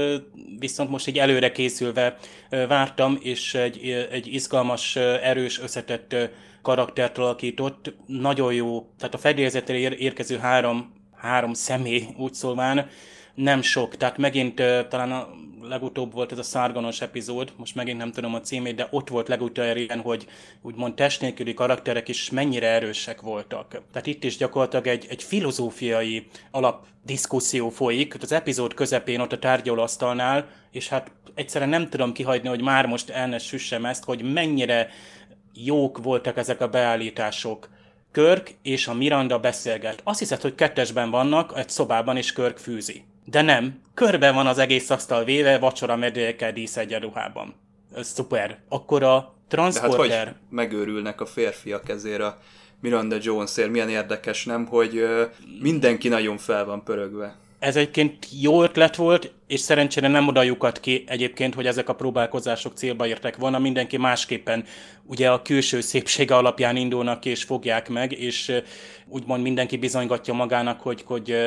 viszont 0.59 0.89
most 0.89 1.07
egy 1.07 1.17
előre 1.17 1.51
készülve 1.51 2.17
vártam, 2.49 3.17
és 3.21 3.53
egy, 3.53 4.07
egy 4.11 4.33
izgalmas, 4.33 4.95
erős, 4.95 5.59
összetett 5.59 6.15
karaktert 6.61 7.17
alakított, 7.17 7.93
nagyon 8.05 8.53
jó, 8.53 8.89
tehát 8.97 9.13
a 9.13 9.17
fedélzetre 9.17 9.77
érkező 9.77 10.37
három, 10.37 10.93
három 11.15 11.53
személy, 11.53 12.07
úgy 12.17 12.33
szólván, 12.33 12.89
nem 13.35 13.61
sok, 13.61 13.97
tehát 13.97 14.17
megint 14.17 14.55
talán 14.89 15.11
a 15.11 15.27
legutóbb 15.61 16.13
volt 16.13 16.31
ez 16.31 16.37
a 16.37 16.43
szárganos 16.43 17.01
epizód, 17.01 17.53
most 17.57 17.75
megint 17.75 17.97
nem 17.97 18.11
tudom 18.11 18.33
a 18.33 18.41
címét, 18.41 18.75
de 18.75 18.87
ott 18.91 19.09
volt 19.09 19.27
legutóbb 19.27 19.75
ilyen, 19.75 20.01
hogy 20.01 20.27
úgymond 20.61 20.93
test 20.93 21.21
nélküli 21.21 21.53
karakterek 21.53 22.07
is 22.07 22.29
mennyire 22.29 22.67
erősek 22.67 23.21
voltak. 23.21 23.81
Tehát 23.91 24.07
itt 24.07 24.23
is 24.23 24.37
gyakorlatilag 24.37 24.87
egy, 24.87 25.05
egy 25.09 25.23
filozófiai 25.23 26.27
alapdiszkuszió 26.51 27.69
folyik, 27.69 28.17
az 28.21 28.31
epizód 28.31 28.73
közepén 28.73 29.19
ott 29.19 29.31
a 29.31 29.39
tárgyalóasztalnál, 29.39 30.47
és 30.71 30.87
hát 30.87 31.11
egyszerűen 31.33 31.69
nem 31.69 31.89
tudom 31.89 32.13
kihagyni, 32.13 32.47
hogy 32.47 32.61
már 32.61 32.85
most 32.85 33.09
el 33.09 33.27
ne 33.27 33.37
süssem 33.37 33.85
ezt, 33.85 34.03
hogy 34.03 34.33
mennyire 34.33 34.89
jók 35.53 36.03
voltak 36.03 36.37
ezek 36.37 36.61
a 36.61 36.67
beállítások. 36.67 37.69
Körk 38.11 38.55
és 38.61 38.87
a 38.87 38.93
Miranda 38.93 39.39
beszélget. 39.39 40.01
Azt 40.03 40.19
hiszed, 40.19 40.41
hogy 40.41 40.55
kettesben 40.55 41.09
vannak, 41.09 41.53
egy 41.55 41.69
szobában, 41.69 42.17
és 42.17 42.33
Körk 42.33 42.57
fűzi. 42.57 43.03
De 43.25 43.41
nem, 43.41 43.81
körbe 43.93 44.31
van 44.31 44.47
az 44.47 44.57
egész 44.57 44.89
asztal 44.89 45.23
véve, 45.23 45.59
vacsora 45.59 45.95
medélyekkel 45.95 46.51
díszegyenruhában. 46.53 47.55
Szuper. 48.01 48.57
Akkor 48.69 49.03
a 49.03 49.35
transporter... 49.47 50.07
De 50.07 50.15
hát 50.15 50.25
hogy 50.27 50.35
megőrülnek 50.49 51.21
a 51.21 51.25
férfiak 51.25 51.89
ezért 51.89 52.21
a 52.21 52.39
Miranda 52.81 53.17
Jonesért. 53.21 53.69
Milyen 53.69 53.89
érdekes, 53.89 54.45
nem? 54.45 54.65
Hogy 54.65 55.05
mindenki 55.61 56.07
nagyon 56.07 56.37
fel 56.37 56.65
van 56.65 56.83
pörögve. 56.83 57.35
Ez 57.59 57.75
egyébként 57.75 58.27
jó 58.41 58.63
ötlet 58.63 58.95
volt, 58.95 59.33
és 59.47 59.59
szerencsére 59.59 60.07
nem 60.07 60.27
oda 60.27 60.71
ki 60.81 61.03
egyébként, 61.07 61.53
hogy 61.53 61.65
ezek 61.65 61.89
a 61.89 61.95
próbálkozások 61.95 62.73
célba 62.75 63.07
értek 63.07 63.35
volna. 63.37 63.59
Mindenki 63.59 63.97
másképpen 63.97 64.65
ugye 65.03 65.31
a 65.31 65.41
külső 65.41 65.81
szépsége 65.81 66.35
alapján 66.35 66.75
indulnak 66.75 67.19
ki 67.19 67.29
és 67.29 67.43
fogják 67.43 67.89
meg, 67.89 68.11
és 68.11 68.61
úgymond 69.07 69.41
mindenki 69.41 69.77
bizonygatja 69.77 70.33
magának, 70.33 70.81
hogy, 70.81 71.03
hogy 71.05 71.37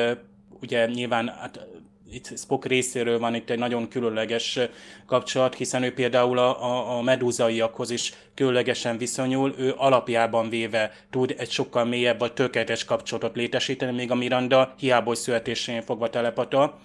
ugye 0.61 0.85
nyilván 0.85 1.27
hát, 1.27 1.67
itt 2.11 2.37
Spock 2.37 2.65
részéről 2.65 3.19
van 3.19 3.35
itt 3.35 3.49
egy 3.49 3.57
nagyon 3.57 3.87
különleges 3.87 4.59
kapcsolat, 5.05 5.55
hiszen 5.55 5.83
ő 5.83 5.93
például 5.93 6.37
a, 6.37 6.97
a, 6.97 7.01
medúzaiakhoz 7.01 7.89
is 7.89 8.13
különlegesen 8.33 8.97
viszonyul, 8.97 9.55
ő 9.57 9.73
alapjában 9.77 10.49
véve 10.49 10.91
tud 11.09 11.35
egy 11.37 11.51
sokkal 11.51 11.85
mélyebb 11.85 12.19
vagy 12.19 12.33
tökéletes 12.33 12.85
kapcsolatot 12.85 13.35
létesíteni, 13.35 13.95
még 13.95 14.11
a 14.11 14.15
Miranda 14.15 14.73
hiába, 14.77 15.15
születésén 15.15 15.81
fogva 15.81 16.09
telepata, 16.09 16.79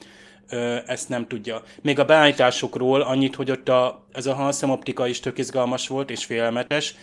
ezt 0.87 1.08
nem 1.08 1.26
tudja. 1.26 1.62
Még 1.82 1.98
a 1.98 2.04
beállításokról 2.04 3.00
annyit, 3.00 3.34
hogy 3.34 3.50
ott 3.50 3.68
a, 3.68 4.04
ez 4.12 4.26
a 4.26 4.34
halszemoptika 4.34 5.06
is 5.06 5.20
tök 5.20 5.38
izgalmas 5.38 5.88
volt 5.88 6.10
és 6.10 6.24
félelmetes, 6.24 6.94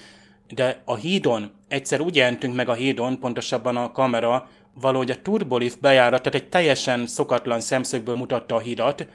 de 0.49 0.81
a 0.85 0.95
hídon, 0.95 1.51
egyszer 1.67 2.01
úgy 2.01 2.15
jelentünk 2.15 2.55
meg 2.55 2.69
a 2.69 2.73
hídon, 2.73 3.19
pontosabban 3.19 3.77
a 3.77 3.91
kamera, 3.91 4.49
valahogy 4.73 5.11
a 5.11 5.21
turbolift 5.21 5.79
bejárat, 5.79 6.21
tehát 6.21 6.41
egy 6.41 6.49
teljesen 6.49 7.07
szokatlan 7.07 7.59
szemszögből 7.59 8.15
mutatta 8.15 8.55
a 8.55 8.59
hidat, 8.59 9.07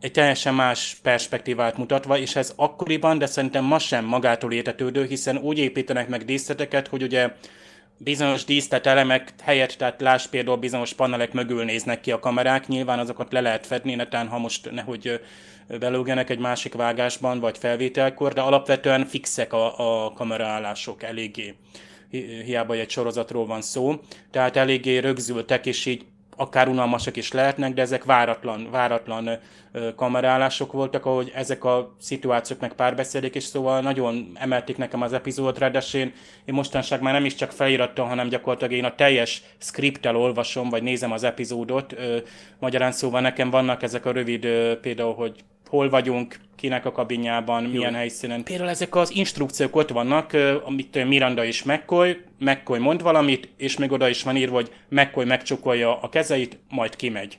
egy 0.00 0.12
teljesen 0.12 0.54
más 0.54 0.96
perspektívát 1.02 1.76
mutatva, 1.76 2.18
és 2.18 2.36
ez 2.36 2.52
akkoriban, 2.56 3.18
de 3.18 3.26
szerintem 3.26 3.64
ma 3.64 3.78
sem 3.78 4.04
magától 4.04 4.52
értetődő, 4.52 5.04
hiszen 5.04 5.36
úgy 5.36 5.58
építenek 5.58 6.08
meg 6.08 6.24
díszleteket, 6.24 6.88
hogy 6.88 7.02
ugye 7.02 7.32
bizonyos 7.96 8.44
díszlet 8.44 8.86
elemek 8.86 9.32
helyett, 9.42 9.72
tehát 9.72 10.00
láss 10.00 10.26
például 10.26 10.56
bizonyos 10.56 10.92
panelek 10.92 11.32
mögül 11.32 11.64
néznek 11.64 12.00
ki 12.00 12.12
a 12.12 12.18
kamerák, 12.18 12.68
nyilván 12.68 12.98
azokat 12.98 13.32
le 13.32 13.40
lehet 13.40 13.66
fedni, 13.66 13.94
netán 13.94 14.28
ha 14.28 14.38
most 14.38 14.70
nehogy 14.70 15.20
belőgenek 15.78 16.30
egy 16.30 16.38
másik 16.38 16.74
vágásban, 16.74 17.40
vagy 17.40 17.58
felvételkor, 17.58 18.32
de 18.32 18.40
alapvetően 18.40 19.06
fixek 19.06 19.52
a, 19.52 20.04
a 20.04 20.12
kameraállások 20.12 21.02
eléggé 21.02 21.54
hiába 22.18 22.74
egy 22.74 22.90
sorozatról 22.90 23.46
van 23.46 23.62
szó, 23.62 24.00
tehát 24.30 24.56
eléggé 24.56 24.98
rögzültek, 24.98 25.66
és 25.66 25.86
így 25.86 26.04
akár 26.36 26.68
unalmasak 26.68 27.16
is 27.16 27.32
lehetnek, 27.32 27.74
de 27.74 27.82
ezek 27.82 28.04
váratlan, 28.04 28.68
váratlan 28.70 29.38
kamerálások 29.96 30.72
voltak, 30.72 31.06
ahogy 31.06 31.32
ezek 31.34 31.64
a 31.64 31.96
szituációk 32.00 32.60
meg 32.60 32.72
párbeszédik, 32.72 33.34
és 33.34 33.44
szóval 33.44 33.80
nagyon 33.80 34.30
emelték 34.34 34.76
nekem 34.76 35.02
az 35.02 35.12
epizódot, 35.12 35.58
ráadásul 35.58 36.00
én, 36.00 36.12
én 36.44 36.54
mostanság 36.54 37.00
már 37.00 37.12
nem 37.12 37.24
is 37.24 37.34
csak 37.34 37.52
felirattal, 37.52 38.06
hanem 38.06 38.28
gyakorlatilag 38.28 38.72
én 38.72 38.84
a 38.84 38.94
teljes 38.94 39.42
skriptel 39.58 40.16
olvasom, 40.16 40.68
vagy 40.68 40.82
nézem 40.82 41.12
az 41.12 41.24
epizódot. 41.24 41.94
Magyarán 42.58 42.92
szóval 42.92 43.20
nekem 43.20 43.50
vannak 43.50 43.82
ezek 43.82 44.06
a 44.06 44.12
rövid, 44.12 44.46
például, 44.80 45.14
hogy 45.14 45.44
hol 45.72 45.88
vagyunk, 45.88 46.36
kinek 46.56 46.86
a 46.86 46.92
kabinjában, 46.92 47.62
Jó. 47.62 47.68
milyen 47.68 47.94
helyszínen. 47.94 48.42
Például 48.42 48.68
ezek 48.68 48.94
az 48.96 49.14
instrukciók 49.14 49.76
ott 49.76 49.88
vannak, 49.88 50.32
amit 50.64 51.04
Miranda 51.04 51.44
is 51.44 51.62
McCoy, 51.62 52.16
McCoy 52.38 52.78
mond 52.78 53.02
valamit, 53.02 53.48
és 53.56 53.76
még 53.76 53.92
oda 53.92 54.08
is 54.08 54.22
van 54.22 54.36
írva, 54.36 54.54
hogy 54.54 54.72
McCoy 54.88 55.24
megcsukolja 55.24 56.00
a 56.00 56.08
kezeit, 56.08 56.58
majd 56.68 56.96
kimegy. 56.96 57.38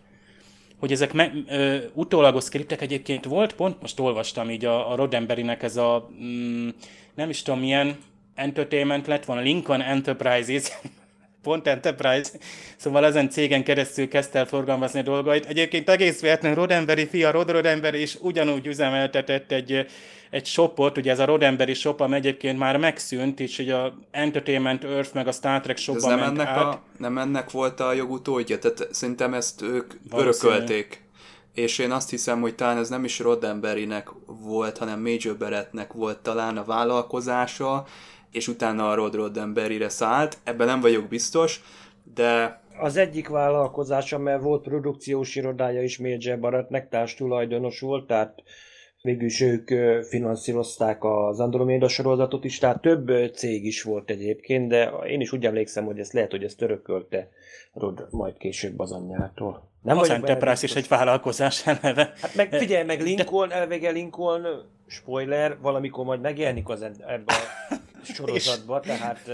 Hogy 0.80 0.92
ezek 0.92 1.14
me, 1.14 1.32
ö, 1.48 1.78
utólagos 1.94 2.44
skriptek 2.44 2.82
egyébként 2.82 3.26
volt, 3.26 3.54
pont 3.54 3.82
most 3.82 4.00
olvastam 4.00 4.50
így 4.50 4.66
a, 4.66 4.92
a 4.92 4.96
Roddenberrynek 4.96 5.64
ez 5.64 5.78
a, 5.78 6.10
mm, 6.24 6.70
nem 7.16 7.30
is 7.30 7.42
tudom 7.42 7.60
milyen 7.60 7.98
entertainment 8.36 9.08
lett 9.08 9.26
volna, 9.26 9.42
Lincoln 9.42 9.82
Enterprises, 9.82 10.72
Pont 11.44 11.68
Enterprise, 11.68 12.32
szóval 12.78 13.06
ezen 13.06 13.30
cégen 13.30 13.64
keresztül 13.64 14.08
kezdte 14.08 14.40
el 14.40 14.46
forgalmazni 14.46 15.00
a 15.00 15.04
dolgait. 15.04 15.46
Egyébként 15.46 15.90
egész 15.90 16.22
véletlenül 16.22 16.58
Rodemberi 16.58 17.08
fia, 17.08 17.32
Rod 17.32 17.52
Rodemberi 17.52 18.02
is 18.02 18.18
ugyanúgy 18.20 18.68
üzemeltetett 18.68 19.52
egy, 19.52 19.86
egy 20.30 20.46
shopot, 20.46 20.98
ugye 20.98 21.12
ez 21.12 21.20
a 21.20 21.26
Rodemberi 21.26 21.74
shop, 21.74 22.00
ami 22.00 22.16
egyébként 22.16 22.58
már 22.58 22.78
megszűnt, 22.78 23.40
és 23.40 23.60
ugye 23.60 23.76
a 23.76 23.94
Entertainment 24.12 24.84
Earth 24.84 25.14
meg 25.14 25.28
a 25.28 25.32
Star 25.32 25.62
Trek 25.62 25.78
shopban 25.78 26.18
nem 26.18 26.30
ennek, 26.30 26.48
át. 26.48 26.58
a, 26.58 26.82
nem 26.98 27.18
ennek 27.18 27.52
volt 27.52 27.80
a 27.80 27.94
jogutódja, 27.94 28.60
tehát 28.60 28.88
szerintem 28.92 29.34
ezt 29.34 29.62
ők 29.62 29.94
örökölték. 30.12 31.02
És 31.54 31.78
én 31.78 31.92
azt 31.92 32.10
hiszem, 32.10 32.42
hogy 32.42 32.56
talán 32.56 32.78
ez 32.78 32.90
nem 32.90 33.04
is 33.04 33.20
Roddenberrynek 33.20 34.10
volt, 34.26 34.78
hanem 34.78 35.02
Major 35.02 35.38
Barrettnek 35.38 35.94
volt 35.94 36.18
talán 36.18 36.58
a 36.58 36.64
vállalkozása, 36.64 37.86
és 38.34 38.48
utána 38.48 38.90
a 38.90 38.96
Rod 38.96 39.16
Roddenberryre 39.16 39.90
szállt, 39.90 40.38
ebben 40.44 40.68
nem 40.68 40.82
vagyok 40.82 41.08
biztos, 41.08 41.62
de... 42.16 42.62
Az 42.80 42.98
egyik 42.98 43.28
vállalkozása, 43.28 44.18
mert 44.18 44.42
volt 44.42 44.64
produkciós 44.64 45.36
irodája 45.36 45.84
is 45.84 45.98
Major 45.98 46.40
Barrettnek, 46.40 46.90
társ 46.90 47.16
tulajdonos 47.16 47.80
volt, 47.80 48.08
tehát 48.08 48.44
végülis 49.02 49.42
ők 49.42 49.70
finanszírozták 50.04 51.04
az 51.04 51.40
Andromeda 51.40 51.88
sorozatot 51.88 52.44
is, 52.44 52.58
tehát 52.58 52.82
több 52.82 53.34
cég 53.34 53.66
is 53.66 53.84
volt 53.84 54.10
egyébként, 54.10 54.68
de 54.68 54.92
én 55.08 55.22
is 55.22 55.32
úgy 55.32 55.46
emlékszem, 55.46 55.86
hogy 55.86 56.00
ezt 56.00 56.14
lehet, 56.14 56.32
hogy 56.32 56.44
ezt 56.44 56.62
örökölte 56.62 57.30
Rod 57.74 58.08
majd 58.10 58.38
később 58.38 58.80
az 58.80 58.92
anyjától. 58.92 59.72
Nem 59.82 59.98
az 59.98 60.10
Enterprise 60.10 60.66
is 60.66 60.76
egy 60.76 60.88
vállalkozás 60.88 61.68
eleve. 61.68 62.14
Hát 62.22 62.36
meg 62.36 62.54
figyelj 62.54 62.86
meg 62.86 63.02
Lincoln, 63.02 63.52
elvége 63.52 63.90
Lincoln, 63.90 64.46
spoiler, 64.88 65.58
valamikor 65.62 66.06
majd 66.06 66.22
megjelenik 66.22 66.70
az 66.70 66.82
ebben 66.82 67.26
a 67.70 67.76
sorozatba, 68.04 68.80
tehát... 68.80 69.30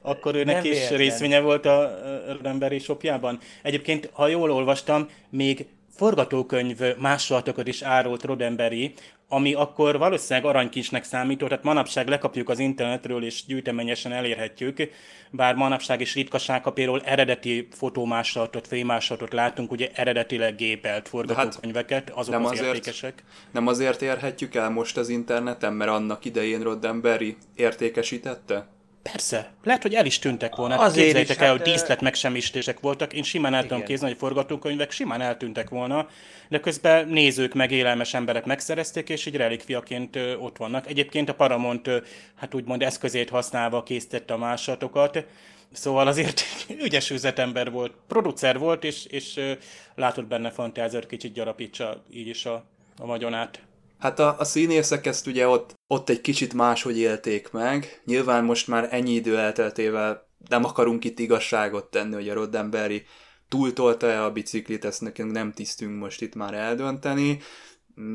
Akkor 0.00 0.34
őnek 0.34 0.64
is 0.64 0.76
érten. 0.76 0.96
részvénye 0.96 1.40
volt 1.40 1.66
a 1.66 1.98
emberi 2.42 2.78
shopjában. 2.78 3.38
Egyébként, 3.62 4.10
ha 4.12 4.28
jól 4.28 4.50
olvastam, 4.50 5.08
még 5.30 5.66
forgatókönyv 5.96 6.80
másolatokat 6.98 7.66
is 7.66 7.82
árult 7.82 8.24
Rodemberi, 8.24 8.94
ami 9.34 9.54
akkor 9.54 9.98
valószínűleg 9.98 10.48
aranykincsnek 10.48 11.04
számított, 11.04 11.48
tehát 11.48 11.64
manapság 11.64 12.08
lekapjuk 12.08 12.48
az 12.48 12.58
internetről 12.58 13.24
és 13.24 13.44
gyűjteményesen 13.46 14.12
elérhetjük, 14.12 14.90
bár 15.30 15.54
manapság 15.54 16.00
is 16.00 16.14
ritkaság, 16.14 16.62
ha 16.62 16.72
például 16.72 17.02
eredeti 17.04 17.68
fotómásolatot, 17.72 18.66
fénymásolatot 18.66 19.32
látunk, 19.32 19.70
ugye 19.70 19.90
eredetileg 19.94 20.54
gépelt 20.54 21.08
forgatókönyveket, 21.08 22.10
azok 22.10 22.34
nem 22.34 22.44
az 22.44 22.50
azért, 22.50 22.66
értékesek. 22.66 23.24
Nem 23.50 23.66
azért 23.66 24.02
érhetjük 24.02 24.54
el 24.54 24.70
most 24.70 24.96
az 24.96 25.08
interneten, 25.08 25.72
mert 25.72 25.90
annak 25.90 26.24
idején 26.24 26.62
Roddenberry 26.62 27.36
értékesítette? 27.54 28.73
Persze. 29.12 29.52
Lehet, 29.64 29.82
hogy 29.82 29.94
el 29.94 30.06
is 30.06 30.18
tűntek 30.18 30.56
volna. 30.56 30.74
Azért 30.74 31.04
Képzeljétek 31.04 31.36
is, 31.36 31.42
el, 31.42 31.48
hát, 31.48 31.56
hogy 31.56 31.72
díszlet 31.72 32.00
megsemmisítések 32.00 32.80
voltak. 32.80 33.12
Én 33.12 33.22
simán 33.22 33.54
el 33.54 33.62
tudom 33.62 33.82
képzelni, 33.82 34.14
hogy 34.14 34.22
forgatókönyvek 34.22 34.90
simán 34.90 35.20
eltűntek 35.20 35.68
volna, 35.68 36.08
de 36.48 36.60
közben 36.60 37.08
nézők 37.08 37.54
meg 37.54 37.70
élelmes 37.70 38.14
emberek 38.14 38.44
megszerezték, 38.44 39.08
és 39.08 39.26
így 39.26 39.36
relikviaként 39.36 40.18
ott 40.40 40.56
vannak. 40.56 40.86
Egyébként 40.86 41.28
a 41.28 41.34
Paramount, 41.34 41.90
hát 42.34 42.54
úgymond 42.54 42.82
eszközét 42.82 43.30
használva 43.30 43.82
készítette 43.82 44.34
a 44.34 44.38
másolatokat, 44.38 45.24
Szóval 45.74 46.06
azért 46.06 46.42
ügyes 46.84 47.10
üzletember 47.10 47.70
volt, 47.70 47.92
producer 48.06 48.58
volt, 48.58 48.84
és, 48.84 49.04
és 49.04 49.40
látott 49.94 50.26
benne 50.26 50.50
fantáziát, 50.50 51.06
kicsit 51.06 51.32
gyarapítsa 51.32 52.02
így 52.10 52.28
is 52.28 52.46
a, 52.46 52.64
a 52.98 53.06
vagyonát. 53.06 53.60
Hát 54.04 54.18
a, 54.18 54.36
a 54.38 54.44
színészek 54.44 55.06
ezt 55.06 55.26
ugye 55.26 55.48
ott, 55.48 55.74
ott 55.86 56.08
egy 56.08 56.20
kicsit 56.20 56.54
máshogy 56.54 56.98
élték 56.98 57.50
meg. 57.50 58.02
Nyilván 58.04 58.44
most 58.44 58.68
már 58.68 58.88
ennyi 58.90 59.12
idő 59.12 59.38
elteltével 59.38 60.28
nem 60.48 60.64
akarunk 60.64 61.04
itt 61.04 61.18
igazságot 61.18 61.90
tenni, 61.90 62.14
hogy 62.14 62.28
a 62.28 62.34
Roddenberry 62.34 63.04
túltolta-e 63.48 64.24
a 64.24 64.32
biciklit, 64.32 64.84
ezt 64.84 65.00
nekünk 65.00 65.32
nem 65.32 65.52
tisztünk 65.52 65.98
most 65.98 66.22
itt 66.22 66.34
már 66.34 66.54
eldönteni. 66.54 67.38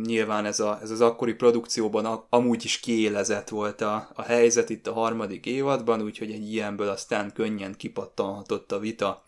Nyilván 0.04 0.46
ez, 0.46 0.60
a, 0.60 0.80
ez 0.82 0.92
az 0.92 1.02
akkori 1.02 1.34
produkcióban 1.34 2.06
a, 2.06 2.26
amúgy 2.30 2.66
is 2.66 2.80
kiélezett 2.80 3.50
volt 3.50 3.82
a, 3.82 4.10
a 4.14 4.22
helyzet 4.22 4.70
itt 4.70 4.88
a 4.88 4.94
harmadik 4.94 5.46
évadban, 5.46 6.02
úgyhogy 6.02 6.32
egy 6.32 6.52
ilyenből 6.52 6.90
aztán 6.90 7.34
könnyen 7.34 7.76
kipattanhatott 7.76 8.72
a 8.72 8.80
vita. 8.80 9.24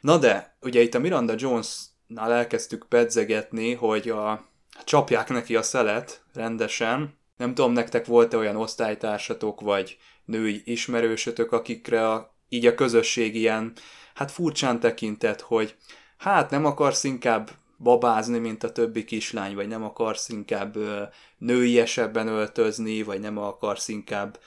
Na 0.00 0.18
de, 0.18 0.56
ugye 0.60 0.80
itt 0.80 0.94
a 0.94 0.98
Miranda 0.98 1.34
Jones-nál 1.36 2.32
elkezdtük 2.32 2.86
pedzegetni, 2.88 3.74
hogy 3.74 4.08
a, 4.08 4.54
csapják 4.84 5.28
neki 5.28 5.56
a 5.56 5.62
szelet 5.62 6.22
rendesen. 6.34 7.18
Nem 7.36 7.54
tudom, 7.54 7.72
nektek 7.72 8.06
volt-e 8.06 8.36
olyan 8.36 8.56
osztálytársatok, 8.56 9.60
vagy 9.60 9.98
női 10.24 10.62
ismerősötök, 10.64 11.52
akikre 11.52 12.10
a, 12.10 12.34
így 12.48 12.66
a 12.66 12.74
közösség 12.74 13.34
ilyen, 13.34 13.72
hát 14.14 14.30
furcsán 14.30 14.80
tekintett, 14.80 15.40
hogy 15.40 15.76
hát 16.16 16.50
nem 16.50 16.64
akarsz 16.64 17.04
inkább 17.04 17.50
babázni, 17.78 18.38
mint 18.38 18.64
a 18.64 18.72
többi 18.72 19.04
kislány, 19.04 19.54
vagy 19.54 19.68
nem 19.68 19.84
akarsz 19.84 20.28
inkább 20.28 20.76
ö, 20.76 21.02
nőiesebben 21.38 22.28
öltözni, 22.28 23.02
vagy 23.02 23.20
nem 23.20 23.38
akarsz 23.38 23.88
inkább... 23.88 24.38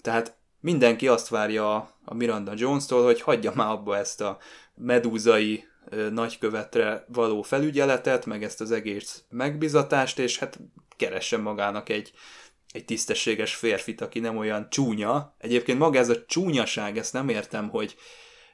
Tehát 0.00 0.36
mindenki 0.60 1.08
azt 1.08 1.28
várja 1.28 1.74
a 2.04 2.14
Miranda 2.14 2.52
Jones-tól, 2.56 3.04
hogy 3.04 3.20
hagyja 3.20 3.52
már 3.54 3.70
abba 3.70 3.96
ezt 3.96 4.20
a 4.20 4.38
medúzai 4.74 5.64
nagykövetre 6.10 7.04
való 7.08 7.42
felügyeletet, 7.42 8.26
meg 8.26 8.42
ezt 8.42 8.60
az 8.60 8.70
egész 8.70 9.24
megbizatást, 9.28 10.18
és 10.18 10.38
hát 10.38 10.58
keressen 10.96 11.40
magának 11.40 11.88
egy, 11.88 12.12
egy 12.72 12.84
tisztességes 12.84 13.54
férfit, 13.54 14.00
aki 14.00 14.18
nem 14.18 14.36
olyan 14.36 14.70
csúnya. 14.70 15.34
Egyébként 15.38 15.78
maga 15.78 15.98
ez 15.98 16.08
a 16.08 16.24
csúnyaság, 16.26 16.98
ezt 16.98 17.12
nem 17.12 17.28
értem, 17.28 17.68
hogy 17.68 17.96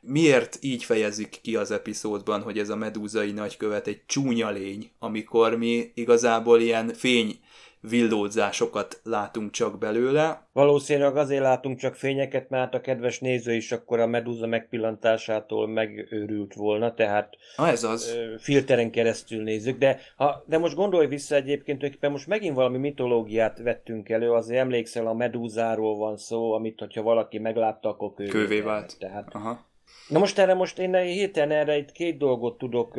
miért 0.00 0.58
így 0.60 0.84
fejezik 0.84 1.38
ki 1.42 1.56
az 1.56 1.70
epizódban, 1.70 2.42
hogy 2.42 2.58
ez 2.58 2.68
a 2.68 2.76
medúzai 2.76 3.32
nagykövet 3.32 3.86
egy 3.86 4.02
csúnya 4.06 4.50
lény, 4.50 4.92
amikor 4.98 5.56
mi 5.56 5.92
igazából 5.94 6.60
ilyen 6.60 6.94
fény 6.94 7.40
villódzásokat 7.80 9.00
látunk 9.04 9.50
csak 9.50 9.78
belőle. 9.78 10.48
Valószínűleg 10.52 11.16
azért 11.16 11.42
látunk 11.42 11.78
csak 11.78 11.94
fényeket, 11.94 12.48
mert 12.48 12.74
a 12.74 12.80
kedves 12.80 13.18
néző 13.18 13.54
is 13.54 13.72
akkor 13.72 14.00
a 14.00 14.06
medúza 14.06 14.46
megpillantásától 14.46 15.68
megőrült 15.68 16.54
volna, 16.54 16.94
tehát 16.94 17.36
ha 17.56 17.68
ez 17.68 17.84
az. 17.84 18.18
filteren 18.38 18.90
keresztül 18.90 19.42
nézzük, 19.42 19.78
de, 19.78 20.00
ha, 20.16 20.44
de 20.46 20.58
most 20.58 20.74
gondolj 20.74 21.06
vissza 21.06 21.34
egyébként, 21.34 21.80
hogy 21.80 22.10
most 22.10 22.26
megint 22.26 22.54
valami 22.54 22.78
mitológiát 22.78 23.58
vettünk 23.58 24.08
elő, 24.08 24.32
azért 24.32 24.60
emlékszel, 24.60 25.06
a 25.06 25.14
medúzáról 25.14 25.96
van 25.96 26.16
szó, 26.16 26.52
amit 26.52 26.78
hogyha 26.78 27.02
valaki 27.02 27.38
meglátta, 27.38 27.88
akkor 27.88 28.14
kővé, 28.14 28.28
kővé 28.30 28.60
vált. 28.60 28.96
Tehát 28.98 29.28
Aha. 29.34 29.68
Na 30.09 30.18
most 30.18 30.38
erre 30.38 30.55
most 30.55 30.79
én 30.79 30.94
héten 30.94 31.50
erre 31.50 31.76
itt 31.76 31.92
két 31.92 32.18
dolgot 32.18 32.59
tudok 32.59 32.94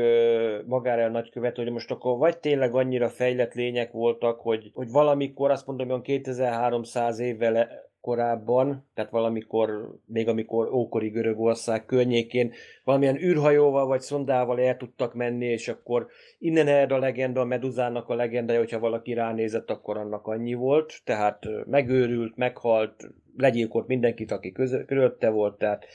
magára 0.65 1.03
a 1.03 1.09
nagykövet, 1.09 1.55
hogy 1.55 1.71
most 1.71 1.91
akkor 1.91 2.17
vagy 2.17 2.37
tényleg 2.37 2.75
annyira 2.75 3.09
fejlett 3.09 3.53
lények 3.53 3.91
voltak, 3.91 4.39
hogy, 4.39 4.71
hogy 4.73 4.91
valamikor, 4.91 5.51
azt 5.51 5.67
mondom, 5.67 5.89
hogy 5.89 6.01
2300 6.01 7.19
évvel 7.19 7.67
korábban, 8.01 8.89
tehát 8.93 9.11
valamikor, 9.11 9.95
még 10.05 10.27
amikor 10.27 10.73
ókori 10.73 11.09
Görögország 11.09 11.85
környékén 11.85 12.53
valamilyen 12.83 13.21
űrhajóval 13.21 13.85
vagy 13.85 14.01
szondával 14.01 14.59
el 14.59 14.77
tudtak 14.77 15.13
menni, 15.13 15.45
és 15.45 15.67
akkor 15.67 16.07
innen 16.39 16.67
erre 16.67 16.95
a 16.95 16.99
legenda, 16.99 17.41
a 17.41 17.45
Meduzának 17.45 18.09
a 18.09 18.15
legendája, 18.15 18.59
hogyha 18.59 18.79
valaki 18.79 19.13
ránézett, 19.13 19.69
akkor 19.69 19.97
annak 19.97 20.27
annyi 20.27 20.53
volt, 20.53 21.01
tehát 21.03 21.47
megőrült, 21.65 22.35
meghalt, 22.35 23.07
legyilkolt 23.37 23.87
mindenkit, 23.87 24.31
aki 24.31 24.51
közö, 24.51 24.85
körülötte 24.85 25.29
volt, 25.29 25.57
tehát 25.57 25.85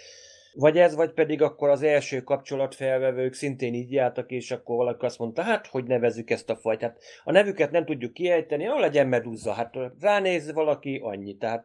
vagy 0.58 0.78
ez, 0.78 0.94
vagy 0.94 1.12
pedig 1.12 1.42
akkor 1.42 1.68
az 1.68 1.82
első 1.82 2.20
kapcsolatfelvevők 2.20 3.32
szintén 3.32 3.74
így 3.74 3.92
jártak, 3.92 4.30
és 4.30 4.50
akkor 4.50 4.76
valaki 4.76 5.04
azt 5.04 5.18
mondta, 5.18 5.42
hát 5.42 5.66
hogy 5.66 5.84
nevezzük 5.84 6.30
ezt 6.30 6.50
a 6.50 6.56
fajt. 6.56 6.80
Hát 6.80 6.98
a 7.24 7.32
nevüket 7.32 7.70
nem 7.70 7.84
tudjuk 7.84 8.12
kiejteni, 8.12 8.64
jó 8.64 8.78
legyen 8.78 9.06
medúza. 9.06 9.52
Hát 9.52 9.74
ránéz 10.00 10.52
valaki, 10.52 11.00
annyi. 11.02 11.36
Tehát 11.36 11.64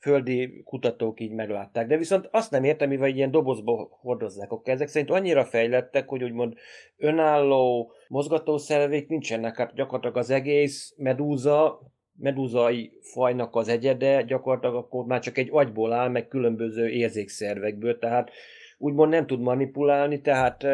földi 0.00 0.62
kutatók 0.64 1.20
így 1.20 1.32
meglátták. 1.32 1.86
De 1.86 1.96
viszont 1.96 2.28
azt 2.30 2.50
nem 2.50 2.64
értem, 2.64 2.88
mivel 2.88 3.08
ilyen 3.08 3.30
dobozba 3.30 3.88
hordozzák. 4.00 4.52
Akkor 4.52 4.72
ezek 4.72 4.88
szerint 4.88 5.10
annyira 5.10 5.44
fejlettek, 5.44 6.08
hogy 6.08 6.22
úgymond 6.22 6.54
önálló 6.96 7.92
mozgatószervék 8.08 9.08
nincsenek. 9.08 9.56
Hát 9.56 9.74
gyakorlatilag 9.74 10.16
az 10.16 10.30
egész 10.30 10.94
medúza 10.96 11.80
medúzai 12.18 12.92
fajnak 13.00 13.56
az 13.56 13.68
egyede 13.68 14.22
gyakorlatilag 14.22 14.74
akkor 14.74 15.04
már 15.04 15.20
csak 15.20 15.38
egy 15.38 15.48
agyból 15.52 15.92
áll, 15.92 16.08
meg 16.08 16.28
különböző 16.28 16.88
érzékszervekből, 16.88 17.98
tehát 17.98 18.30
úgymond 18.78 19.10
nem 19.10 19.26
tud 19.26 19.40
manipulálni, 19.40 20.20
tehát 20.20 20.66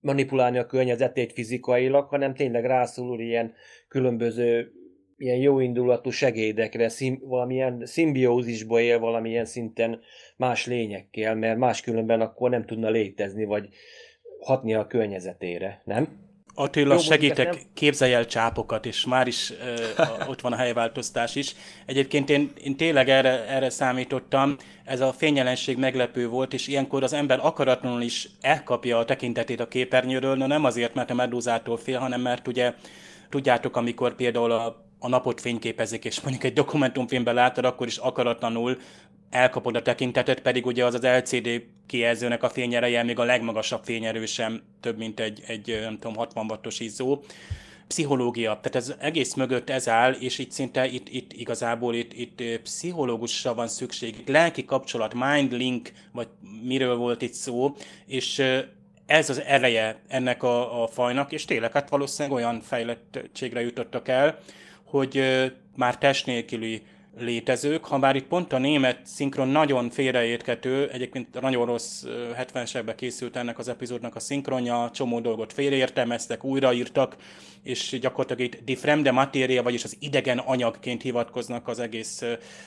manipulálni 0.00 0.58
a 0.58 0.66
környezetét 0.66 1.32
fizikailag, 1.32 2.08
hanem 2.08 2.34
tényleg 2.34 2.64
rászorul 2.64 3.20
ilyen 3.20 3.52
különböző 3.88 4.72
ilyen 5.16 5.38
jóindulatú 5.38 6.10
segédekre, 6.10 6.88
szim, 6.88 7.20
valamilyen 7.24 7.82
szimbiózisba 7.86 8.80
él 8.80 8.98
valamilyen 8.98 9.44
szinten 9.44 10.00
más 10.36 10.66
lényekkel, 10.66 11.34
mert 11.34 11.58
máskülönben 11.58 12.20
akkor 12.20 12.50
nem 12.50 12.64
tudna 12.64 12.90
létezni, 12.90 13.44
vagy 13.44 13.68
hatni 14.40 14.74
a 14.74 14.86
környezetére, 14.86 15.82
nem? 15.84 16.29
Attila, 16.54 16.94
Jó, 16.94 17.00
segítek, 17.00 17.52
nem... 17.52 17.62
képzelj 17.74 18.14
el 18.14 18.26
csápokat, 18.26 18.86
és 18.86 19.04
már 19.04 19.26
is 19.26 19.52
uh, 19.98 20.28
ott 20.28 20.40
van 20.40 20.52
a 20.52 20.56
helyváltoztás 20.56 21.34
is. 21.34 21.54
Egyébként 21.86 22.30
én, 22.30 22.52
én 22.62 22.76
tényleg 22.76 23.08
erre, 23.08 23.46
erre 23.48 23.70
számítottam, 23.70 24.56
ez 24.84 25.00
a 25.00 25.12
fényjelenség 25.12 25.78
meglepő 25.78 26.28
volt, 26.28 26.52
és 26.52 26.66
ilyenkor 26.66 27.02
az 27.02 27.12
ember 27.12 27.38
akaratlanul 27.42 28.02
is 28.02 28.28
elkapja 28.40 28.98
a 28.98 29.04
tekintetét 29.04 29.60
a 29.60 29.68
képernyőről, 29.68 30.36
no 30.36 30.46
nem 30.46 30.64
azért, 30.64 30.94
mert 30.94 31.10
a 31.10 31.14
medúzától 31.14 31.76
fél, 31.76 31.98
hanem 31.98 32.20
mert 32.20 32.48
ugye 32.48 32.74
tudjátok, 33.28 33.76
amikor 33.76 34.14
például 34.14 34.52
a 34.52 34.88
a 35.02 35.08
napot 35.08 35.40
fényképezik, 35.40 36.04
és 36.04 36.20
mondjuk 36.20 36.44
egy 36.44 36.52
dokumentumfilmben 36.52 37.34
látod, 37.34 37.64
akkor 37.64 37.86
is 37.86 37.96
akaratlanul 37.96 38.78
elkapod 39.30 39.76
a 39.76 39.82
tekintetet, 39.82 40.40
pedig 40.40 40.66
ugye 40.66 40.84
az 40.84 40.94
az 40.94 41.02
LCD 41.02 41.62
kijelzőnek 41.86 42.42
a 42.42 42.48
fényereje 42.48 43.02
még 43.02 43.18
a 43.18 43.24
legmagasabb 43.24 43.84
fényerő 43.84 44.26
sem 44.26 44.62
több, 44.80 44.98
mint 44.98 45.20
egy, 45.20 45.42
egy 45.46 45.78
nem 45.82 45.98
tudom, 45.98 46.16
60 46.16 46.46
wattos 46.50 46.80
izzó. 46.80 47.22
Pszichológia, 47.86 48.48
tehát 48.62 48.74
ez 48.74 48.94
egész 48.98 49.34
mögött 49.34 49.70
ez 49.70 49.88
áll, 49.88 50.12
és 50.12 50.38
itt 50.38 50.50
szinte 50.50 50.86
itt, 50.86 51.08
itt 51.08 51.32
igazából 51.32 51.94
itt, 51.94 52.12
itt 52.12 52.42
pszichológusra 52.62 53.54
van 53.54 53.68
szükség, 53.68 54.22
lelki 54.26 54.64
kapcsolat, 54.64 55.14
mind 55.14 55.52
link, 55.52 55.92
vagy 56.12 56.28
miről 56.62 56.96
volt 56.96 57.22
itt 57.22 57.32
szó, 57.32 57.74
és 58.06 58.42
ez 59.06 59.30
az 59.30 59.40
ereje 59.40 60.00
ennek 60.08 60.42
a, 60.42 60.82
a 60.82 60.86
fajnak, 60.86 61.32
és 61.32 61.44
tényleg 61.44 61.72
hát 61.72 61.88
valószínűleg 61.88 62.38
olyan 62.38 62.60
fejlettségre 62.60 63.60
jutottak 63.60 64.08
el, 64.08 64.38
hogy 64.84 65.22
már 65.76 65.98
test 65.98 66.26
nélküli 66.26 66.82
létezők, 67.18 67.84
ha 67.84 67.98
bár 67.98 68.16
itt 68.16 68.26
pont 68.26 68.52
a 68.52 68.58
német 68.58 69.00
szinkron 69.02 69.48
nagyon 69.48 69.90
félreérthető, 69.90 70.88
egyébként 70.88 71.40
nagyon 71.40 71.66
rossz 71.66 72.04
70-es 72.38 72.70
években 72.70 72.96
készült 72.96 73.36
ennek 73.36 73.58
az 73.58 73.68
epizódnak 73.68 74.16
a 74.16 74.20
szinkronja, 74.20 74.90
csomó 74.94 75.20
dolgot 75.20 75.52
félreértelmeztek, 75.52 76.44
újraírtak, 76.44 77.16
és 77.62 77.98
gyakorlatilag 78.00 78.52
itt 78.52 78.64
die 78.64 78.76
fremde 78.76 79.10
materia, 79.10 79.62
vagyis 79.62 79.84
az 79.84 79.96
idegen 79.98 80.38
anyagként 80.38 81.02
hivatkoznak 81.02 81.68
az 81.68 81.78
egész 81.78 82.22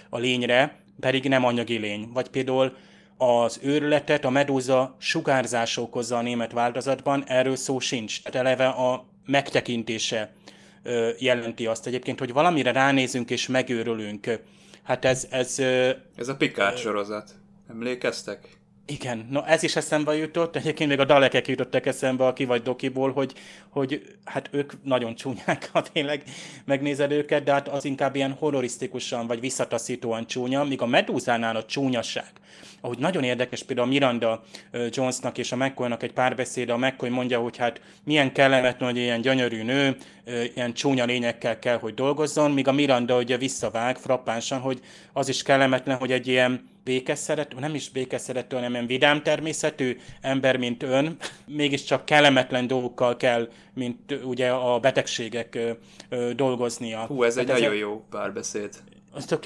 a 0.09 0.17
lényre, 0.17 0.79
pedig 0.99 1.27
nem 1.27 1.45
anyagi 1.45 1.77
lény. 1.77 2.09
Vagy 2.13 2.29
például 2.29 2.75
az 3.17 3.59
őrületet 3.63 4.25
a 4.25 4.29
medúza 4.29 4.95
sugárzás 4.97 5.77
okozza 5.77 6.17
a 6.17 6.21
német 6.21 6.51
változatban, 6.51 7.23
erről 7.27 7.55
szó 7.55 7.79
sincs. 7.79 8.21
Eleve 8.23 8.67
a 8.67 9.05
megtekintése 9.25 10.33
jelenti 11.17 11.65
azt 11.65 11.87
egyébként, 11.87 12.19
hogy 12.19 12.33
valamire 12.33 12.71
ránézünk 12.71 13.29
és 13.29 13.47
megőrülünk. 13.47 14.39
Hát 14.83 15.05
ez... 15.05 15.27
Ez, 15.29 15.59
ez 16.15 16.27
a 16.27 16.35
Picard 16.35 16.77
sorozat. 16.77 17.31
Emlékeztek? 17.69 18.61
Igen, 18.85 19.27
na 19.29 19.47
ez 19.47 19.63
is 19.63 19.75
eszembe 19.75 20.15
jutott, 20.15 20.55
egyébként 20.55 20.89
még 20.89 20.99
a 20.99 21.05
dalekek 21.05 21.47
jutottak 21.47 21.85
eszembe 21.85 22.25
a 22.25 22.33
ki 22.33 22.45
vagy 22.45 22.61
dokiból, 22.61 23.11
hogy, 23.11 23.33
hogy 23.69 24.01
hát 24.25 24.49
ők 24.51 24.73
nagyon 24.83 25.15
csúnyák, 25.15 25.69
ha 25.71 25.81
tényleg 25.81 26.23
megnézed 26.65 27.11
őket, 27.11 27.43
de 27.43 27.51
hát 27.51 27.67
az 27.67 27.85
inkább 27.85 28.15
ilyen 28.15 28.31
horrorisztikusan 28.31 29.27
vagy 29.27 29.39
visszataszítóan 29.39 30.27
csúnya, 30.27 30.63
míg 30.63 30.81
a 30.81 30.85
Medúzánál 30.85 31.55
a 31.55 31.65
csúnyaság. 31.65 32.31
Ahogy 32.81 32.97
nagyon 32.97 33.23
érdekes 33.23 33.63
például 33.63 33.87
Miranda 33.87 34.43
Jonesnak 34.89 35.37
és 35.37 35.51
a 35.51 35.55
McCoy-nak 35.55 36.03
egy 36.03 36.13
párbeszéde, 36.13 36.73
a 36.73 36.77
McCoy 36.77 37.09
mondja, 37.09 37.39
hogy 37.39 37.57
hát 37.57 37.81
milyen 38.03 38.33
kellemetlen, 38.33 38.89
hogy 38.89 38.99
ilyen 38.99 39.21
gyönyörű 39.21 39.63
nő, 39.63 39.95
ilyen 40.55 40.73
csúnya 40.73 41.05
lényekkel 41.05 41.59
kell, 41.59 41.77
hogy 41.77 41.93
dolgozzon, 41.93 42.51
míg 42.51 42.67
a 42.67 42.71
Miranda 42.71 43.17
ugye 43.17 43.37
visszavág 43.37 43.97
frappánsan, 43.97 44.59
hogy 44.59 44.79
az 45.13 45.29
is 45.29 45.43
kellemetlen, 45.43 45.97
hogy 45.97 46.11
egy 46.11 46.27
ilyen 46.27 46.71
békeszerető, 46.83 47.59
nem 47.59 47.75
is 47.75 47.89
békeszerető, 47.89 48.55
hanem 48.55 48.71
ilyen 48.71 48.87
vidám 48.87 49.23
természetű 49.23 49.97
ember, 50.21 50.57
mint 50.57 50.83
ön, 50.83 51.17
mégiscsak 51.47 52.05
kellemetlen 52.05 52.67
dolgokkal 52.67 53.17
kell, 53.17 53.49
mint 53.73 54.19
ugye 54.23 54.49
a 54.49 54.79
betegségek 54.79 55.59
dolgoznia. 56.35 57.05
Hú, 57.05 57.23
ez 57.23 57.37
egy 57.37 57.47
nagyon 57.47 57.75
jó 57.75 58.05
párbeszéd. 58.09 58.69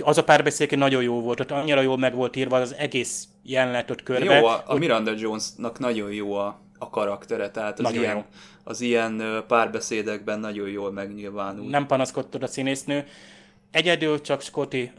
az, 0.03 0.17
a 0.17 0.23
párbeszéd 0.23 0.77
nagyon 0.77 1.03
jó 1.03 1.21
volt, 1.21 1.39
ott 1.39 1.51
annyira 1.51 1.81
jól 1.81 1.97
meg 1.97 2.15
volt 2.15 2.35
írva 2.35 2.57
az 2.57 2.73
egész 2.73 3.27
jelenet 3.43 3.91
ott 3.91 4.03
körbe. 4.03 4.39
Jó, 4.39 4.45
a, 4.45 4.63
a 4.65 4.75
Miranda 4.75 5.13
Jonesnak 5.17 5.79
nagyon 5.79 6.13
jó 6.13 6.33
a, 6.33 6.61
a 6.77 6.89
karaktere, 6.89 7.51
tehát 7.51 7.79
az 7.79 7.83
Nagyon 7.83 8.03
ilyen, 8.03 8.15
jó. 8.15 8.23
az 8.63 8.81
ilyen 8.81 9.43
párbeszédekben 9.47 10.39
nagyon 10.39 10.69
jól 10.69 10.91
megnyilvánul. 10.91 11.69
Nem 11.69 11.85
panaszkodott 11.85 12.43
a 12.43 12.47
színésznő. 12.47 13.05
Egyedül 13.71 14.21
csak 14.21 14.41
Scotty, 14.41 14.91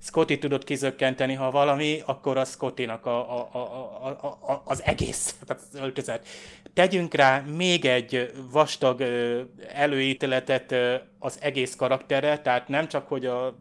Scotty 0.00 0.38
tudott 0.38 0.64
kizökkenteni, 0.64 1.34
ha 1.34 1.50
valami, 1.50 2.02
akkor 2.06 2.36
a 2.36 2.44
Scottynak 2.44 3.06
a, 3.06 3.38
a, 3.38 3.48
a, 3.52 4.06
a, 4.06 4.52
a, 4.52 4.62
az 4.64 4.82
egész 4.82 5.34
tehát 5.46 5.62
az 5.72 5.78
öltözet. 5.80 6.26
Tegyünk 6.74 7.14
rá 7.14 7.40
még 7.40 7.84
egy 7.84 8.32
vastag 8.50 9.02
előítéletet 9.72 10.74
az 11.18 11.38
egész 11.40 11.76
karakterre, 11.76 12.38
tehát 12.38 12.68
nem 12.68 12.88
csak, 12.88 13.08
hogy 13.08 13.26
a 13.26 13.54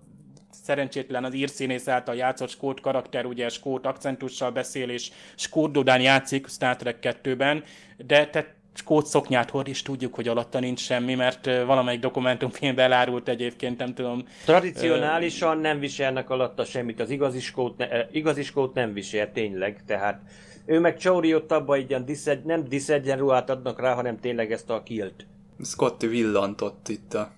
szerencsétlen 0.64 1.24
az 1.24 1.34
írszínész 1.34 1.88
által 1.88 2.16
játszott 2.16 2.50
skót 2.50 2.82
karakter, 2.82 3.26
ugye 3.26 3.50
skót 3.50 3.86
akcentussal 3.86 4.52
beszél, 4.52 4.90
és 4.90 5.12
skót 5.36 5.72
dudán 5.72 6.02
játszik 6.02 6.48
Star 6.48 6.76
Trek 6.76 6.98
2-ben, 7.02 7.64
de 7.98 8.28
te 8.28 8.56
skót 8.74 9.06
szoknyát 9.06 9.50
hord, 9.50 9.68
és 9.68 9.82
tudjuk, 9.82 10.16
hogy 10.16 10.28
alatta 10.28 10.60
nincs 10.60 10.80
semmi, 10.80 11.16
mert 11.16 11.46
valamelyik 11.46 12.00
dokumentumfilmben 12.00 12.86
elárult 12.86 13.28
egyébként, 13.28 13.78
nem 13.78 13.94
tudom. 13.94 14.24
Tradicionálisan 14.46 15.58
nem 15.58 15.80
viselnek 15.80 16.30
alatta 16.30 16.66
semmit, 16.66 17.00
az 17.00 17.10
igazi 17.10 17.40
skót, 17.40 17.78
ne, 17.78 17.88
igazi 18.12 18.44
skót 18.44 18.74
nem 18.74 18.94
visel 18.94 19.32
tényleg, 19.32 19.84
tehát 19.86 20.22
ő 20.66 20.80
meg 20.80 20.98
Csauri 20.98 21.36
ott 21.36 21.52
abban 21.52 21.78
egy 21.78 21.90
ilyen 21.90 22.06
diszed, 22.06 22.46
nem 22.46 22.64
diszegyen 22.64 23.18
ruhát 23.18 23.50
adnak 23.50 23.80
rá, 23.80 23.94
hanem 23.94 24.20
tényleg 24.20 24.52
ezt 24.52 24.70
a 24.70 24.84
kilt. 24.84 25.26
Scotty 25.64 26.08
villantott 26.08 26.88
itt 26.88 27.14
a 27.14 27.32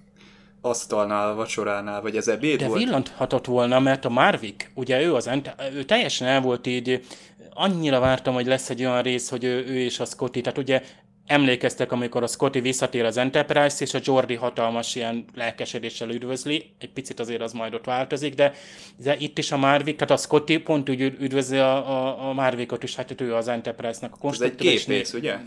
asztalnál, 0.61 1.29
a 1.29 1.35
vacsoránál, 1.35 2.01
vagy 2.01 2.15
ez 2.15 2.27
ebéd 2.27 2.59
De 2.59 2.67
volt? 2.67 2.79
villanthatott 2.79 3.45
volna, 3.45 3.79
mert 3.79 4.05
a 4.05 4.09
Marvik, 4.09 4.71
ugye 4.75 5.01
ő 5.01 5.13
az 5.13 5.29
ő 5.73 5.83
teljesen 5.83 6.27
el 6.27 6.41
volt 6.41 6.67
így, 6.67 7.05
annyira 7.53 7.99
vártam, 7.99 8.33
hogy 8.33 8.45
lesz 8.45 8.69
egy 8.69 8.85
olyan 8.85 9.01
rész, 9.01 9.29
hogy 9.29 9.43
ő, 9.43 9.65
ő 9.67 9.79
és 9.79 9.99
a 9.99 10.05
Scotty, 10.05 10.41
tehát 10.41 10.57
ugye 10.57 10.81
emlékeztek, 11.25 11.91
amikor 11.91 12.23
a 12.23 12.27
Scotty 12.27 12.59
visszatér 12.59 13.05
az 13.05 13.17
Enterprise, 13.17 13.83
és 13.83 13.93
a 13.93 13.99
Jordi 14.03 14.35
hatalmas 14.35 14.95
ilyen 14.95 15.25
lelkesedéssel 15.35 16.09
üdvözli, 16.09 16.69
egy 16.79 16.89
picit 16.89 17.19
azért 17.19 17.41
az 17.41 17.53
majd 17.53 17.73
ott 17.73 17.85
változik, 17.85 18.33
de, 18.33 18.53
de 18.97 19.15
itt 19.17 19.37
is 19.37 19.51
a 19.51 19.57
Marvik, 19.57 19.95
tehát 19.95 20.13
a 20.13 20.17
Scotty 20.17 20.57
pont 20.57 20.89
úgy 20.89 21.01
üd- 21.01 21.21
üdvözli 21.21 21.57
a, 21.57 21.89
a, 21.89 22.29
a 22.29 22.33
Marvikot 22.33 22.83
is, 22.83 22.95
hát 22.95 23.21
ő 23.21 23.35
az 23.35 23.47
Enterprise-nak 23.47 24.11
a 24.11 24.15
Ez 24.15 24.19
egy 24.19 24.19
konstruktor. 24.21 24.65
és 24.65 24.83
képész, 24.83 25.11
né- 25.11 25.21
ugye? 25.21 25.37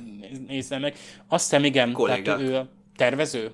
Nézze 0.49 0.79
meg. 0.79 0.95
Azt 1.29 1.45
hiszem, 1.51 1.65
igen, 1.65 1.93
Kollégák. 1.93 2.25
tehát 2.25 2.41
ő 2.41 2.57
a 2.57 2.69
tervező. 2.97 3.51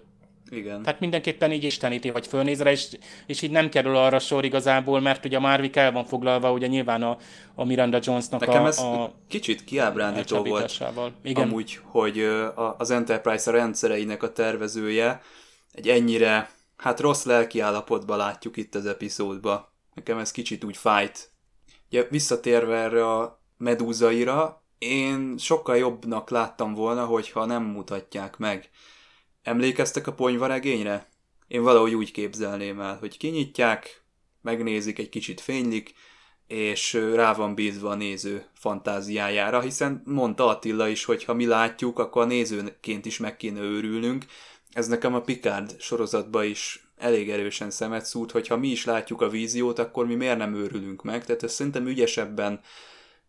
Igen. 0.50 0.83
Tehát 0.83 1.00
mindenképpen 1.00 1.52
így 1.52 1.64
isteníti, 1.64 2.11
vagy 2.11 2.26
fölnéz 2.26 2.62
rá, 2.62 2.70
és, 2.70 2.88
és 3.26 3.42
így 3.42 3.50
nem 3.50 3.68
kerül 3.68 3.96
arra 3.96 4.18
sor 4.18 4.44
igazából, 4.44 5.00
mert 5.00 5.24
ugye 5.24 5.37
a 5.37 5.40
Marvik 5.40 5.76
el 5.76 5.92
van 5.92 6.04
foglalva, 6.04 6.52
ugye 6.52 6.66
nyilván 6.66 7.02
a, 7.02 7.16
a 7.54 7.64
Miranda 7.64 7.98
Jonesnak 8.02 8.40
Nekem 8.40 8.64
a, 8.64 8.66
ez 8.66 8.78
a 8.78 9.14
kicsit 9.28 9.64
kiábrándító 9.64 10.42
volt. 10.44 10.80
Igen. 11.22 11.42
amúgy, 11.42 11.80
hogy 11.83 12.20
a- 12.20 12.74
az 12.78 12.90
Enterprise 12.90 13.50
a 13.50 13.54
rendszereinek 13.54 14.22
a 14.22 14.33
tervezője 14.33 15.20
egy 15.72 15.88
ennyire, 15.88 16.50
hát 16.76 17.00
rossz 17.00 17.24
lelki 17.24 17.61
állapotban 17.61 18.16
látjuk 18.16 18.57
itt 18.57 18.74
az 18.74 18.87
epizódba. 18.87 19.72
Nekem 19.94 20.18
ez 20.18 20.30
kicsit 20.30 20.64
úgy 20.64 20.76
fájt. 20.76 21.30
Ugye 21.90 22.07
visszatérve 22.11 22.76
erre 22.76 23.11
a 23.12 23.40
medúzaira, 23.57 24.62
én 24.78 25.35
sokkal 25.38 25.76
jobbnak 25.76 26.30
láttam 26.30 26.74
volna, 26.74 27.04
hogyha 27.04 27.44
nem 27.44 27.62
mutatják 27.62 28.37
meg. 28.37 28.70
Emlékeztek 29.44 30.07
a 30.07 30.12
ponyvaregényre? 30.12 31.09
Én 31.48 31.62
valahogy 31.62 31.94
úgy 31.94 32.11
képzelném 32.11 32.80
el, 32.80 32.96
hogy 33.00 33.16
kinyitják, 33.16 34.02
megnézik, 34.42 34.98
egy 34.98 35.09
kicsit 35.09 35.40
fénylik, 35.40 35.94
és 36.46 36.92
rá 36.92 37.33
van 37.33 37.54
bízva 37.54 37.90
a 37.90 37.94
néző 37.94 38.46
fantáziájára, 38.54 39.61
hiszen 39.61 40.02
mondta 40.04 40.46
Attila 40.46 40.88
is, 40.88 41.04
hogy 41.04 41.24
ha 41.24 41.35
mi 41.35 41.46
látjuk, 41.46 41.98
akkor 41.98 42.22
a 42.22 42.26
nézőként 42.26 43.07
is 43.07 43.18
meg 43.18 43.37
kéne 43.37 43.61
őrülnünk. 43.61 44.24
Ez 44.72 44.88
nekem 44.88 45.14
a 45.14 45.20
Picard 45.20 45.80
sorozatban 45.80 46.44
is 46.44 46.88
elég 46.96 47.30
erősen 47.30 47.70
szemet 47.70 48.04
szúrt, 48.04 48.30
hogy 48.30 48.46
ha 48.46 48.57
mi 48.57 48.68
is 48.68 48.85
látjuk 48.85 49.20
a 49.20 49.28
víziót, 49.28 49.78
akkor 49.78 50.07
mi 50.07 50.14
miért 50.14 50.38
nem 50.38 50.54
őrülünk 50.54 51.02
meg. 51.02 51.24
Tehát 51.24 51.42
ezt 51.42 51.54
szerintem 51.54 51.87
ügyesebben 51.87 52.61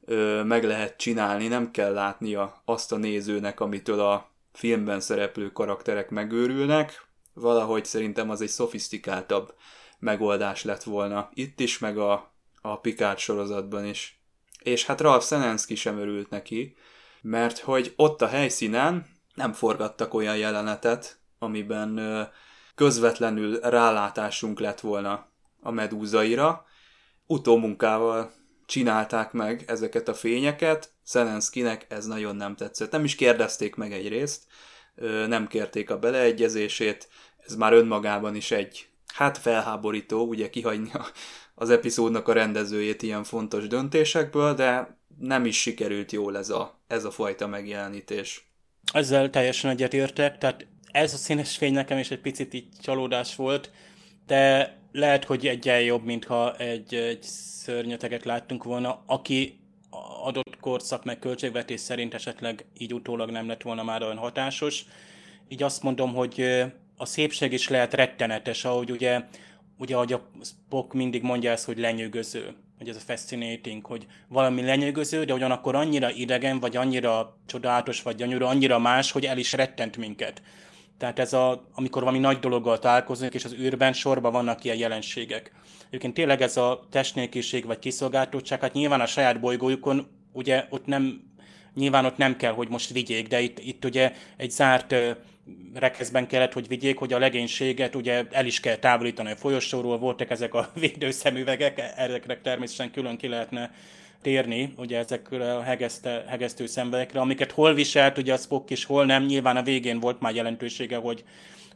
ö, 0.06 0.44
meg 0.44 0.64
lehet 0.64 0.98
csinálni, 0.98 1.48
nem 1.48 1.72
kell 1.72 1.94
látnia 1.94 2.62
azt 2.66 2.92
a 2.92 2.98
nézőnek, 2.98 3.60
amitől 3.60 4.00
a 4.00 4.34
filmben 4.56 5.00
szereplő 5.00 5.52
karakterek 5.52 6.10
megőrülnek. 6.10 7.06
Valahogy 7.34 7.86
szerintem 7.86 8.30
az 8.30 8.42
egy 8.42 8.50
szofisztikáltabb 8.50 9.54
megoldás 10.00 10.64
lett 10.64 10.84
volna 10.84 11.30
itt 11.34 11.60
is, 11.60 11.80
meg 11.80 11.98
a, 11.98 12.34
a 12.62 12.80
Picard 12.80 13.18
sorozatban 13.18 13.86
is. 13.86 14.20
És 14.60 14.86
hát 14.86 15.02
Ralph 15.02 15.26
Senensky 15.26 15.76
sem 15.76 15.98
örült 15.98 16.30
neki, 16.30 16.76
mert 17.22 17.60
hogy 17.60 17.94
ott 17.96 18.22
a 18.22 18.28
helyszínen 18.28 19.06
nem 19.34 19.54
forgattak 19.54 20.14
olyan 20.14 20.38
jelenetet, 20.38 21.20
amiben 21.40 22.00
közvetlenül 22.76 23.60
rálátásunk 23.60 24.60
lett 24.60 24.80
volna 24.80 25.28
a 25.62 25.72
medúzaira. 25.72 26.66
Utómunkával 27.28 28.32
csinálták 28.66 29.32
meg 29.32 29.64
ezeket 29.68 30.08
a 30.08 30.14
fényeket, 30.14 30.90
Szenenszkinek 31.04 31.86
ez 31.90 32.06
nagyon 32.06 32.36
nem 32.36 32.56
tetszett. 32.56 32.92
Nem 32.92 33.04
is 33.04 33.16
kérdezték 33.16 33.76
meg 33.76 33.94
egyrészt, 33.94 34.44
nem 35.28 35.48
kérték 35.48 35.90
a 35.90 36.00
beleegyezését, 36.00 37.08
ez 37.48 37.56
már 37.56 37.74
önmagában 37.74 38.36
is 38.36 38.52
egy, 38.52 38.88
hát 39.14 39.38
felháborító, 39.38 40.26
ugye 40.26 40.50
kihagyni 40.50 40.92
az 41.56 41.70
epizódnak 41.70 42.28
a 42.28 42.34
rendezőjét 42.34 43.02
ilyen 43.02 43.24
fontos 43.24 43.68
döntésekből, 43.68 44.54
de 44.54 44.98
nem 45.20 45.46
is 45.46 45.62
sikerült 45.62 46.12
jól 46.12 46.38
ez 46.38 46.50
a, 46.50 46.80
ez 46.88 47.04
a 47.04 47.12
fajta 47.12 47.48
megjelenítés. 47.48 48.50
Ezzel 48.94 49.30
teljesen 49.30 49.72
egyetértek, 49.72 50.38
tehát 50.38 50.68
ez 50.92 51.14
a 51.14 51.18
színes 51.18 51.58
fény 51.58 51.74
nekem 51.74 51.98
is 51.98 52.12
egy 52.12 52.22
picit 52.22 52.54
így 52.54 52.68
csalódás 52.82 53.36
volt, 53.36 53.72
de 54.28 54.74
lehet, 54.96 55.26
hogy 55.26 55.48
egyen 55.48 55.82
jobb, 55.82 56.04
mintha 56.04 56.56
egy, 56.56 56.94
egy 56.94 57.22
szörnyeteget 57.22 58.26
láttunk 58.26 58.64
volna, 58.64 59.04
aki 59.06 59.60
adott 60.24 60.58
korszak 60.60 61.04
meg 61.04 61.20
költségvetés 61.20 61.80
szerint 61.80 62.14
esetleg 62.14 62.66
így 62.78 62.94
utólag 62.94 63.30
nem 63.30 63.48
lett 63.48 63.62
volna 63.62 63.84
már 63.84 64.04
olyan 64.04 64.18
hatásos. 64.18 64.86
Így 65.48 65.64
azt 65.64 65.84
mondom, 65.84 66.14
hogy 66.14 66.64
a 66.98 67.06
szépség 67.06 67.52
is 67.52 67.70
lehet 67.70 67.94
rettenetes, 67.94 68.66
ahogy 68.66 68.92
ugye, 68.92 69.22
ugye 69.78 69.96
ahogy 69.96 70.14
a 70.14 70.30
Spock 70.42 70.94
mindig 70.94 71.22
mondja 71.22 71.52
ezt, 71.52 71.66
hogy 71.66 71.78
lenyűgöző, 71.78 72.56
hogy 72.78 72.90
ez 72.90 72.96
a 72.96 73.00
fascinating, 73.00 73.86
hogy 73.86 74.06
valami 74.28 74.62
lenyűgöző, 74.62 75.24
de 75.24 75.34
ugyanakkor 75.34 75.76
annyira 75.76 76.12
idegen, 76.12 76.60
vagy 76.60 76.76
annyira 76.76 77.38
csodálatos, 77.46 78.02
vagy 78.02 78.16
gyönyörű, 78.16 78.44
annyira 78.44 78.80
más, 78.80 79.12
hogy 79.12 79.26
el 79.26 79.38
is 79.38 79.54
rettent 79.54 79.98
minket. 79.98 80.42
Tehát 80.98 81.20
ez 81.20 81.34
a, 81.34 81.68
amikor 81.74 82.02
valami 82.02 82.20
nagy 82.20 82.40
dologgal 82.40 82.80
találkozunk, 82.80 83.34
és 83.34 83.46
az 83.46 83.54
űrben 83.54 83.94
sorban 83.94 84.32
vannak 84.32 84.64
ilyen 84.64 84.78
jelenségek. 84.78 85.52
Egyébként 85.88 86.14
tényleg 86.14 86.42
ez 86.42 86.58
a 86.58 86.86
testnélküliség 86.92 87.66
vagy 87.66 87.80
kiszolgáltottság, 87.80 88.62
hát 88.62 88.74
nyilván 88.74 89.02
a 89.02 89.06
saját 89.06 89.40
bolygójukon, 89.40 90.08
ugye 90.32 90.66
ott 90.70 90.86
nem, 90.86 91.22
nyilván 91.74 92.06
ott 92.06 92.18
nem 92.18 92.36
kell, 92.36 92.52
hogy 92.52 92.70
most 92.70 92.92
vigyék, 92.92 93.28
de 93.28 93.42
itt, 93.42 93.60
itt 93.60 93.86
ugye 93.86 94.14
egy 94.38 94.52
zárt 94.52 94.96
rekeszben 95.74 96.28
kellett, 96.28 96.54
hogy 96.54 96.68
vigyék, 96.68 96.98
hogy 96.98 97.14
a 97.14 97.20
legénységet 97.20 97.96
ugye 97.96 98.24
el 98.32 98.46
is 98.46 98.60
kell 98.60 98.76
távolítani 98.76 99.32
a 99.32 99.36
folyosóról, 99.36 99.98
voltak 99.98 100.30
ezek 100.30 100.54
a 100.54 100.70
védőszemüvegek, 100.80 101.94
ezekre 101.96 102.38
természetesen 102.42 102.92
külön 102.92 103.18
ki 103.18 103.28
lehetne 103.28 103.72
térni, 104.26 104.74
ugye 104.78 104.98
ezekre 104.98 105.56
a 105.56 105.62
hegeszte, 105.62 106.24
hegesztő 106.28 106.66
szenvedekre, 106.66 107.20
amiket 107.20 107.52
hol 107.52 107.74
viselt, 107.74 108.18
ugye 108.18 108.34
a 108.34 108.38
Spock 108.38 108.70
is, 108.70 108.86
hol 108.86 109.06
nem, 109.06 109.24
nyilván 109.26 109.58
a 109.58 109.64
végén 109.64 110.00
volt 110.00 110.20
már 110.20 110.36
jelentősége, 110.36 110.98
hogy, 110.98 111.24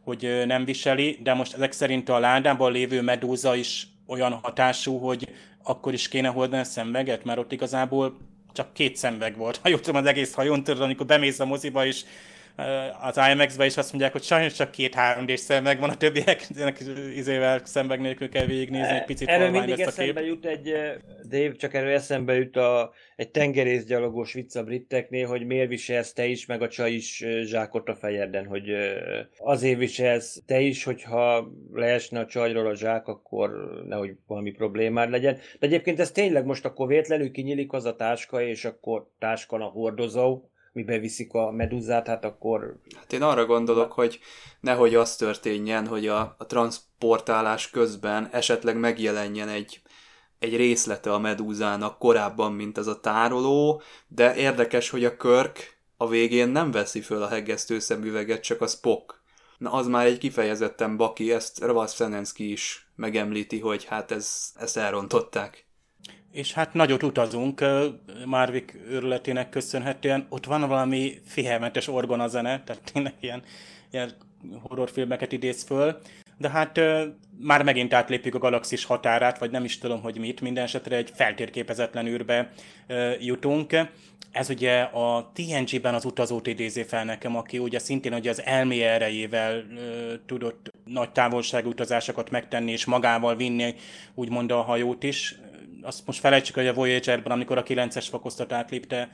hogy 0.04 0.44
nem 0.46 0.66
viseli, 0.66 1.20
de 1.24 1.34
most 1.34 1.54
ezek 1.54 1.72
szerint 1.72 2.10
a 2.10 2.20
ládában 2.20 2.72
lévő 2.72 3.02
medúza 3.02 3.56
is 3.56 3.88
olyan 4.08 4.32
hatású, 4.32 4.98
hogy 4.98 5.30
akkor 5.64 5.94
is 5.94 6.08
kéne 6.08 6.28
hordani 6.28 6.62
a 6.62 6.66
szemveget, 6.66 7.24
mert 7.24 7.40
ott 7.40 7.52
igazából 7.52 8.18
csak 8.54 8.74
két 8.74 8.96
szemveg 8.96 9.38
volt. 9.38 9.60
Ha 9.64 9.70
jól 9.70 9.80
az 9.84 10.06
egész 10.06 10.34
hajón, 10.34 10.64
tudod, 10.64 10.82
amikor 10.82 11.06
bemész 11.06 11.40
a 11.40 11.46
moziba, 11.46 11.86
és 11.86 12.04
az 13.02 13.20
IMAX-be 13.32 13.66
is 13.66 13.78
azt 13.78 13.92
mondják, 13.92 14.12
hogy 14.12 14.24
sajnos 14.24 14.54
csak 14.54 14.72
két 14.72 14.94
3 14.94 15.26
d 15.26 15.38
szemveg 15.38 15.80
van, 15.80 15.90
a 15.90 15.98
többieknek 15.98 16.80
izével 17.16 17.62
szemveg 17.64 18.02
nélkül 18.02 18.30
kell 18.30 18.46
végignézni, 18.46 18.96
egy 18.96 19.06
picit 19.06 19.28
Erről 19.28 19.50
mindig 19.50 19.78
lesz 19.78 19.98
a 19.98 20.02
kép. 20.02 20.18
eszembe 20.18 20.26
jut 20.26 20.46
egy, 20.46 20.74
Dave, 21.30 21.52
csak 21.52 21.74
erről 21.74 21.94
eszembe 21.94 22.36
jut 22.36 22.56
a, 22.56 22.92
egy 23.16 23.30
tengerészgyalogos 23.30 24.34
vicc 24.34 24.56
a 24.56 24.64
briteknél, 24.64 25.28
hogy 25.28 25.46
miért 25.46 25.70
viselsz 25.70 26.14
te 26.14 26.26
is, 26.26 26.46
meg 26.46 26.62
a 26.62 26.68
csaj 26.68 26.92
is 26.92 27.26
zsákot 27.44 27.90
a 27.90 27.96
fejedben, 27.96 28.46
hogy 28.46 28.70
azért 29.38 29.78
viselsz 29.78 30.42
te 30.46 30.60
is, 30.60 30.84
hogyha 30.84 31.52
leesne 31.74 32.20
a 32.20 32.26
csajról 32.26 32.68
a 32.68 32.76
zsák, 32.76 33.08
akkor 33.08 33.52
nehogy 33.88 34.16
valami 34.28 34.52
problémád 34.52 35.10
legyen. 35.10 35.34
De 35.34 35.68
egyébként 35.68 36.00
ez 36.00 36.12
tényleg 36.12 36.46
most 36.46 36.66
akkor 36.66 36.88
véletlenül 36.88 37.32
kinyílik 37.32 37.74
az 37.74 37.86
a 37.86 37.96
táska, 37.96 38.42
és 38.42 38.66
akkor 38.66 39.08
táskon 39.20 39.62
a 39.62 39.66
hordozó, 39.66 40.42
mibe 40.80 41.00
viszik 41.00 41.34
a 41.34 41.52
meduzát, 41.52 42.08
hát 42.08 42.26
akkor... 42.26 42.80
Hát 42.96 43.14
én 43.14 43.22
arra 43.22 43.46
gondolok, 43.46 43.92
hogy 43.92 44.20
nehogy 44.60 44.96
az 44.96 45.16
történjen, 45.16 45.88
hogy 45.88 46.08
a, 46.08 46.36
a 46.38 46.46
transportálás 46.46 47.70
közben 47.70 48.30
esetleg 48.32 48.78
megjelenjen 48.78 49.48
egy, 49.48 49.82
egy 50.40 50.56
részlete 50.56 51.14
a 51.14 51.20
medúzának 51.20 51.98
korábban, 51.98 52.54
mint 52.54 52.78
az 52.78 52.88
a 52.88 53.00
tároló, 53.00 53.82
de 54.08 54.36
érdekes, 54.36 54.90
hogy 54.90 55.06
a 55.06 55.18
Körk 55.18 55.78
a 55.98 56.08
végén 56.08 56.50
nem 56.50 56.72
veszi 56.72 57.02
föl 57.02 57.22
a 57.22 57.28
hegesztő 57.28 57.80
szemüveget, 57.80 58.44
csak 58.44 58.62
a 58.62 58.68
Spock. 58.68 59.22
Na 59.58 59.72
az 59.72 59.88
már 59.88 60.06
egy 60.06 60.18
kifejezetten 60.18 60.98
baki, 60.98 61.32
ezt 61.32 61.64
Szenenszki 61.86 62.52
is 62.52 62.92
megemlíti, 62.96 63.60
hogy 63.60 63.86
hát 63.86 64.12
ez, 64.12 64.52
ezt 64.56 64.78
elrontották. 64.78 65.69
És 66.32 66.54
hát 66.54 66.74
nagyot 66.74 67.04
utazunk, 67.04 67.66
Marvik 68.26 68.80
őrületének 68.90 69.50
köszönhetően. 69.50 70.26
Ott 70.30 70.46
van 70.46 70.68
valami 70.68 71.22
fihelmetes 71.26 71.88
orgonazene, 71.88 72.64
tehát 72.64 72.92
tényleg 72.94 73.14
ilyen, 73.20 73.44
ilyen 73.92 74.12
horrorfilmeket 74.62 75.32
idéz 75.32 75.64
föl. 75.64 75.98
De 76.38 76.50
hát 76.50 76.80
már 77.40 77.64
megint 77.64 77.94
átlépjük 77.94 78.36
a 78.36 78.40
galaxis 78.40 78.86
határát, 78.86 79.40
vagy 79.40 79.52
nem 79.52 79.64
is 79.64 79.78
tudom, 79.78 80.02
hogy 80.02 80.18
mit. 80.18 80.42
Minden 80.42 80.64
esetre 80.64 80.96
egy 80.96 81.12
feltérképezetlen 81.14 82.08
űrbe 82.08 82.52
jutunk. 83.20 83.76
Ez 84.32 84.50
ugye 84.50 84.82
a 84.82 85.32
TNG-ben 85.34 85.94
az 85.94 86.06
utazót 86.06 86.48
idézi 86.48 86.84
fel 86.84 87.06
nekem, 87.06 87.36
aki 87.36 87.58
ugye 87.58 87.80
szintén 87.80 88.14
ugye 88.14 88.30
az 88.30 88.42
elmé 88.42 88.82
erejével 88.82 89.54
ö, 89.54 90.14
tudott 90.26 90.72
nagy 90.86 91.12
távolságú 91.12 91.70
utazásokat 91.70 92.30
megtenni, 92.30 92.72
és 92.72 92.86
magával 92.86 93.36
vinni 93.36 93.76
úgymond 94.16 94.52
a 94.52 94.62
hajót 94.62 95.04
is 95.04 95.40
azt 95.82 96.06
most 96.06 96.20
felejtsük, 96.20 96.56
hogy 96.56 96.68
a 96.68 96.74
Voyager-ben, 96.74 97.32
amikor 97.32 97.58
a 97.58 97.64
9-es 97.64 98.08
fokoztat 98.10 98.52
átlépte 98.52 99.10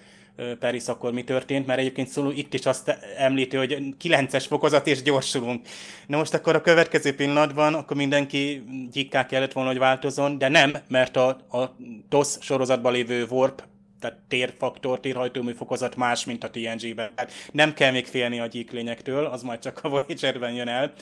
Paris, 0.59 0.87
akkor 0.87 1.13
mi 1.13 1.23
történt, 1.23 1.65
mert 1.65 1.79
egyébként 1.79 2.07
szóló 2.07 2.31
itt 2.31 2.53
is 2.53 2.65
azt 2.65 2.97
említi, 3.17 3.57
hogy 3.57 3.77
9-es 4.03 4.45
fokozat 4.47 4.87
és 4.87 5.01
gyorsulunk. 5.01 5.67
Na 6.07 6.17
most 6.17 6.33
akkor 6.33 6.55
a 6.55 6.61
következő 6.61 7.15
pillanatban, 7.15 7.73
akkor 7.73 7.97
mindenki 7.97 8.63
gyikká 8.91 9.25
kellett 9.25 9.53
volna, 9.53 9.69
hogy 9.69 9.79
változon, 9.79 10.37
de 10.37 10.47
nem, 10.47 10.75
mert 10.87 11.17
a, 11.17 11.27
a 11.51 11.75
TOS 12.09 12.27
sorozatban 12.39 12.91
lévő 12.91 13.25
Warp 13.29 13.63
tehát 13.99 14.17
térfaktor, 14.27 14.99
térhajtómű 14.99 15.53
fokozat 15.53 15.95
más, 15.95 16.25
mint 16.25 16.43
a 16.43 16.49
TNG-ben. 16.49 17.11
Hát 17.15 17.31
nem 17.51 17.73
kell 17.73 17.91
még 17.91 18.05
félni 18.05 18.39
a 18.39 18.45
gyíklényektől, 18.45 19.25
az 19.25 19.43
majd 19.43 19.59
csak 19.59 19.79
a 19.83 19.89
Voyager-ben 19.89 20.53
jön 20.53 20.67
el. 20.67 20.93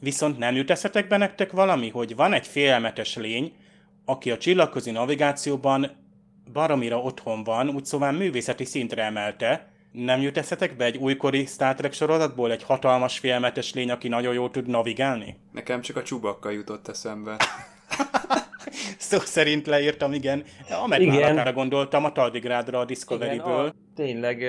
Viszont 0.00 0.38
nem 0.38 0.54
jut 0.54 0.70
eszetekbe 0.70 1.16
nektek 1.16 1.52
valami, 1.52 1.88
hogy 1.88 2.16
van 2.16 2.32
egy 2.32 2.46
félelmetes 2.46 3.16
lény, 3.16 3.52
aki 4.10 4.30
a 4.30 4.38
csillagközi 4.38 4.90
navigációban 4.90 5.90
baromira 6.52 6.98
otthon 6.98 7.44
van, 7.44 7.68
úgy 7.68 7.84
szóval 7.84 8.12
művészeti 8.12 8.64
szintre 8.64 9.02
emelte. 9.02 9.68
Nem 9.92 10.20
jut 10.20 10.38
eszetek 10.38 10.76
be 10.76 10.84
egy 10.84 10.96
újkori 10.96 11.44
Star 11.44 11.74
Trek 11.74 11.92
sorozatból 11.92 12.50
egy 12.50 12.62
hatalmas 12.62 13.18
félmetes 13.18 13.74
lény, 13.74 13.90
aki 13.90 14.08
nagyon 14.08 14.34
jól 14.34 14.50
tud 14.50 14.66
navigálni? 14.66 15.36
Nekem 15.52 15.80
csak 15.80 15.96
a 15.96 16.02
csubakka 16.02 16.50
jutott 16.50 16.88
eszembe. 16.88 17.36
Szó 18.98 19.18
szerint 19.18 19.66
leírtam, 19.66 20.12
igen. 20.12 20.44
Amerikára 20.82 21.52
gondoltam, 21.52 22.04
a 22.04 22.12
Taldigrádra 22.12 22.78
a 22.78 22.84
Discovery-ből. 22.84 23.58
Igen, 23.58 23.66
a, 23.66 23.94
tényleg. 23.94 24.44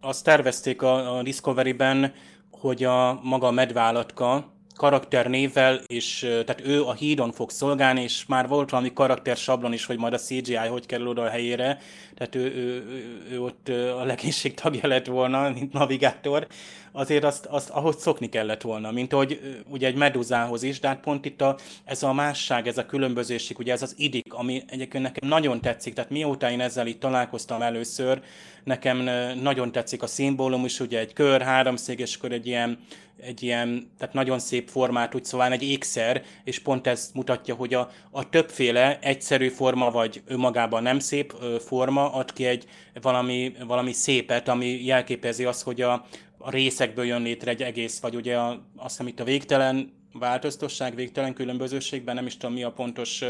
Azt 0.00 0.24
tervezték 0.24 0.82
a, 0.82 1.16
a 1.16 1.22
Discovery-ben, 1.22 2.12
hogy 2.50 2.84
a 2.84 3.20
maga 3.22 3.46
a 3.46 3.50
medvállatka, 3.50 4.52
karakternévvel, 4.78 5.80
és 5.86 6.18
tehát 6.18 6.62
ő 6.64 6.84
a 6.84 6.92
hídon 6.92 7.32
fog 7.32 7.50
szolgálni, 7.50 8.02
és 8.02 8.26
már 8.26 8.48
volt 8.48 8.70
valami 8.70 8.92
karakter 8.92 9.36
sablon 9.36 9.72
is, 9.72 9.84
hogy 9.84 9.98
majd 9.98 10.12
a 10.12 10.18
CGI 10.18 10.54
hogy 10.54 10.86
kerül 10.86 11.08
oda 11.08 11.22
a 11.22 11.28
helyére, 11.28 11.78
tehát 12.14 12.34
ő, 12.34 12.40
ő, 12.40 12.84
ő, 12.88 13.26
ő 13.30 13.42
ott 13.42 13.68
a 13.68 14.04
legénység 14.04 14.54
tagja 14.54 14.88
lett 14.88 15.06
volna, 15.06 15.50
mint 15.50 15.72
navigátor, 15.72 16.46
azért 16.92 17.24
azt, 17.24 17.46
azt 17.46 17.70
ahogy 17.70 17.96
szokni 17.96 18.28
kellett 18.28 18.62
volna, 18.62 18.90
mint 18.90 19.12
hogy 19.12 19.40
ugye 19.68 19.86
egy 19.86 19.94
meduzához 19.94 20.62
is, 20.62 20.80
de 20.80 20.88
hát 20.88 21.00
pont 21.00 21.24
itt 21.24 21.40
a, 21.40 21.56
ez 21.84 22.02
a 22.02 22.12
másság, 22.12 22.66
ez 22.66 22.78
a 22.78 22.86
különbözőség, 22.86 23.58
ugye 23.58 23.72
ez 23.72 23.82
az 23.82 23.94
idik, 23.96 24.32
ami 24.32 24.62
egyébként 24.66 25.02
nekem 25.02 25.28
nagyon 25.28 25.60
tetszik, 25.60 25.94
tehát 25.94 26.10
mióta 26.10 26.50
én 26.50 26.60
ezzel 26.60 26.86
itt 26.86 27.00
találkoztam 27.00 27.62
először, 27.62 28.20
nekem 28.64 28.96
nagyon 29.42 29.72
tetszik 29.72 30.02
a 30.02 30.06
szimbólum 30.06 30.64
is, 30.64 30.80
ugye 30.80 30.98
egy 30.98 31.12
kör, 31.12 31.42
háromszék, 31.42 31.98
és 31.98 32.16
akkor 32.16 32.32
egy 32.32 32.46
ilyen, 32.46 32.78
egy 33.20 33.42
ilyen, 33.42 33.90
tehát 33.98 34.14
nagyon 34.14 34.38
szép 34.38 34.68
formát, 34.68 35.14
úgy 35.14 35.24
szóval 35.24 35.52
egy 35.52 35.62
ékszer, 35.62 36.24
és 36.44 36.58
pont 36.58 36.86
ez 36.86 37.10
mutatja, 37.14 37.54
hogy 37.54 37.74
a, 37.74 37.90
a 38.10 38.28
többféle 38.28 38.98
egyszerű 39.00 39.48
forma, 39.48 39.90
vagy 39.90 40.22
önmagában 40.26 40.82
nem 40.82 40.98
szép 40.98 41.34
forma 41.58 42.12
ad 42.12 42.32
ki 42.32 42.44
egy 42.44 42.64
valami, 43.02 43.52
valami 43.66 43.92
szépet, 43.92 44.48
ami 44.48 44.84
jelképezi 44.84 45.44
azt, 45.44 45.62
hogy 45.62 45.80
a, 45.80 46.06
a 46.38 46.50
részekből 46.50 47.04
jön 47.04 47.22
létre 47.22 47.50
egy 47.50 47.62
egész, 47.62 48.00
vagy 48.00 48.16
ugye 48.16 48.36
a, 48.36 48.48
azt 48.76 48.90
hiszem 48.90 49.06
itt 49.06 49.20
a 49.20 49.24
végtelen 49.24 49.92
változtosság, 50.12 50.94
végtelen 50.94 51.34
különbözőségben, 51.34 52.14
nem 52.14 52.26
is 52.26 52.36
tudom 52.36 52.54
mi 52.54 52.62
a 52.62 52.72
pontos 52.72 53.24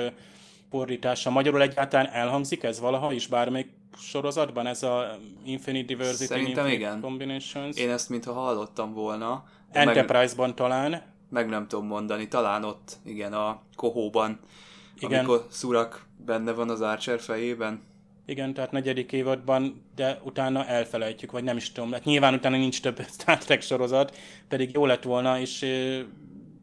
fordítása. 0.71 1.31
Magyarul 1.31 1.63
egyáltalán 1.63 2.09
elhangzik 2.13 2.63
ez 2.63 2.81
valaha 2.81 3.13
is 3.13 3.27
bármelyik 3.27 3.69
sorozatban, 3.99 4.67
ez 4.67 4.83
a 4.83 5.19
Infinite 5.45 5.87
Diversity, 5.87 6.27
Szerintem 6.27 6.67
Infinite 6.67 6.75
igen. 6.75 7.01
Combinations? 7.01 7.77
Én 7.77 7.91
ezt 7.91 8.09
mintha 8.09 8.33
hallottam 8.33 8.93
volna. 8.93 9.45
Enterprise-ban 9.73 10.55
talán. 10.55 11.03
Meg 11.31 11.49
nem 11.49 11.69
tudom 11.69 11.87
mondani, 11.87 12.29
talán 12.29 12.65
ott, 12.65 12.97
igen, 13.05 13.33
a 13.33 13.63
kohóban, 13.77 14.41
igen. 14.99 15.19
amikor 15.19 15.47
Szurak 15.51 16.07
benne 16.17 16.53
van 16.53 16.71
az 16.71 16.81
Archer 16.81 17.21
fejében. 17.21 17.83
Igen, 18.27 18.55
tehát 18.55 18.73
negyedik 18.73 19.13
évadban, 19.13 19.85
de 19.95 20.21
utána 20.25 20.67
elfelejtjük, 20.67 21.33
vagy 21.33 21.45
nem 21.45 21.57
is 21.57 21.73
tudom. 21.73 21.93
Hát 21.93 22.05
nyilván 22.05 22.35
utána 22.35 22.57
nincs 22.57 22.81
több 22.81 23.01
Star 23.19 23.39
Trek 23.39 23.63
sorozat, 23.63 24.17
pedig 24.49 24.71
jó 24.73 24.87
lett 24.87 25.03
volna, 25.03 25.41
és 25.41 25.63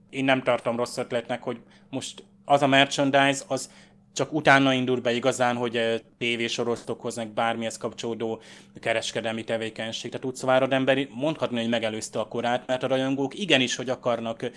én 0.09 0.23
nem 0.23 0.43
tartom 0.43 0.75
rossz 0.75 0.97
ötletnek, 0.97 1.43
hogy 1.43 1.59
most 1.89 2.23
az 2.45 2.61
a 2.61 2.67
merchandise, 2.67 3.43
az 3.47 3.71
csak 4.15 4.33
utána 4.33 4.73
indul 4.73 4.99
be 4.99 5.11
igazán, 5.11 5.55
hogy 5.55 6.03
tévésorozatokhoz, 6.17 7.15
meg 7.15 7.27
bármihez 7.29 7.77
kapcsolódó 7.77 8.41
kereskedelmi 8.79 9.43
tevékenység. 9.43 10.11
Tehát 10.11 10.25
úgy 10.25 10.35
szóval 10.35 10.67
ember 10.69 11.07
mondhatni, 11.13 11.59
hogy 11.59 11.69
megelőzte 11.69 12.19
a 12.19 12.27
korát, 12.27 12.67
mert 12.67 12.83
a 12.83 12.87
rajongók 12.87 13.39
igenis, 13.39 13.75
hogy 13.75 13.89
akarnak 13.89 14.51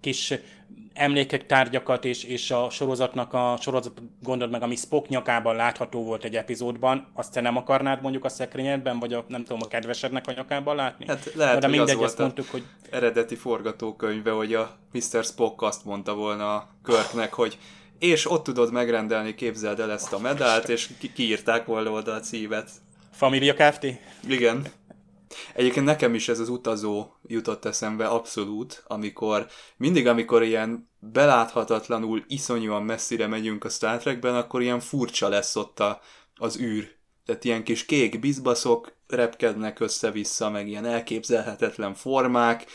kis 0.00 0.34
emlékek, 0.92 1.46
tárgyakat, 1.46 2.04
és, 2.04 2.24
és 2.24 2.50
a 2.50 2.70
sorozatnak 2.70 3.32
a 3.32 3.58
sorozat 3.60 4.02
gondold 4.22 4.50
meg, 4.50 4.62
ami 4.62 4.76
Spock 4.76 5.08
nyakában 5.08 5.56
látható 5.56 6.04
volt 6.04 6.24
egy 6.24 6.36
epizódban, 6.36 7.06
azt 7.14 7.32
te 7.32 7.40
nem 7.40 7.56
akarnád 7.56 8.02
mondjuk 8.02 8.24
a 8.24 8.28
szekrényedben, 8.28 8.98
vagy 8.98 9.12
a, 9.12 9.24
nem 9.28 9.44
tudom, 9.44 9.58
a 9.62 9.68
kedvesednek 9.68 10.26
a 10.26 10.32
nyakában 10.32 10.76
látni? 10.76 11.04
Hát 11.08 11.32
lehet, 11.34 11.60
de 11.60 11.66
hogy 11.66 11.76
mindegy, 11.76 11.94
az 11.94 12.00
volt 12.00 12.18
mondtuk, 12.18 12.48
hogy... 12.50 12.64
eredeti 12.90 13.34
forgatókönyve, 13.34 14.30
hogy 14.30 14.54
a 14.54 14.76
Mr. 14.92 15.24
Spock 15.24 15.62
azt 15.62 15.84
mondta 15.84 16.14
volna 16.14 16.54
a 16.54 16.68
Körknek, 16.82 17.32
hogy 17.32 17.58
és 18.00 18.30
ott 18.30 18.44
tudod 18.44 18.72
megrendelni, 18.72 19.34
képzeld 19.34 19.80
el 19.80 19.90
ezt 19.92 20.12
a 20.12 20.18
medált, 20.18 20.68
és 20.68 20.88
ki- 20.98 21.12
kiírták 21.12 21.66
volna 21.66 21.90
oda 21.90 22.12
a 22.12 22.20
címet. 22.20 22.70
Familia 23.12 23.54
Kft? 23.54 23.86
Igen. 24.26 24.66
Egyébként 25.54 25.86
nekem 25.86 26.14
is 26.14 26.28
ez 26.28 26.38
az 26.38 26.48
utazó 26.48 27.06
jutott 27.26 27.64
eszembe 27.64 28.06
abszolút, 28.06 28.82
amikor 28.86 29.46
mindig, 29.76 30.06
amikor 30.06 30.42
ilyen 30.42 30.90
beláthatatlanul, 30.98 32.24
iszonyúan 32.26 32.82
messzire 32.82 33.26
megyünk 33.26 33.64
a 33.64 33.68
Star 33.68 33.98
Trekben, 33.98 34.34
akkor 34.34 34.62
ilyen 34.62 34.80
furcsa 34.80 35.28
lesz 35.28 35.56
ott 35.56 35.80
a, 35.80 36.00
az 36.34 36.60
űr. 36.60 36.98
Tehát 37.24 37.44
ilyen 37.44 37.64
kis 37.64 37.84
kék 37.84 38.20
bizbaszok 38.20 38.92
repkednek 39.06 39.80
össze-vissza, 39.80 40.50
meg 40.50 40.68
ilyen 40.68 40.84
elképzelhetetlen 40.84 41.94
formák. 41.94 42.66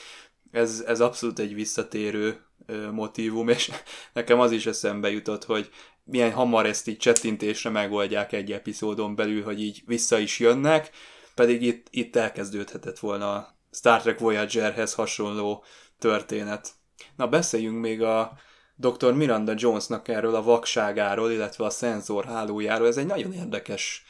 Ez, 0.51 0.83
ez 0.87 1.01
abszolút 1.01 1.39
egy 1.39 1.53
visszatérő 1.53 2.44
motivum, 2.91 3.49
és 3.49 3.71
nekem 4.13 4.39
az 4.39 4.51
is 4.51 4.65
eszembe 4.65 5.11
jutott, 5.11 5.43
hogy 5.43 5.69
milyen 6.03 6.31
hamar 6.31 6.65
ezt 6.65 6.87
így 6.87 6.97
csettintésre 6.97 7.69
megoldják 7.69 8.31
egy 8.31 8.51
epizódon 8.51 9.15
belül, 9.15 9.43
hogy 9.43 9.61
így 9.61 9.83
vissza 9.85 10.19
is 10.19 10.39
jönnek, 10.39 10.89
pedig 11.35 11.61
itt, 11.61 11.87
itt 11.89 12.15
elkezdődhetett 12.15 12.99
volna 12.99 13.33
a 13.33 13.57
Star 13.71 14.01
Trek 14.01 14.19
Voyagerhez 14.19 14.93
hasonló 14.93 15.63
történet. 15.99 16.71
Na 17.15 17.27
beszéljünk 17.27 17.79
még 17.79 18.01
a 18.01 18.37
Dr. 18.75 19.13
Miranda 19.13 19.53
Jonesnak 19.55 20.07
erről 20.07 20.35
a 20.35 20.43
vakságáról, 20.43 21.31
illetve 21.31 21.65
a 21.65 21.69
szenzor 21.69 22.25
hálójáról. 22.25 22.87
Ez 22.87 22.97
egy 22.97 23.05
nagyon 23.05 23.33
érdekes 23.33 24.03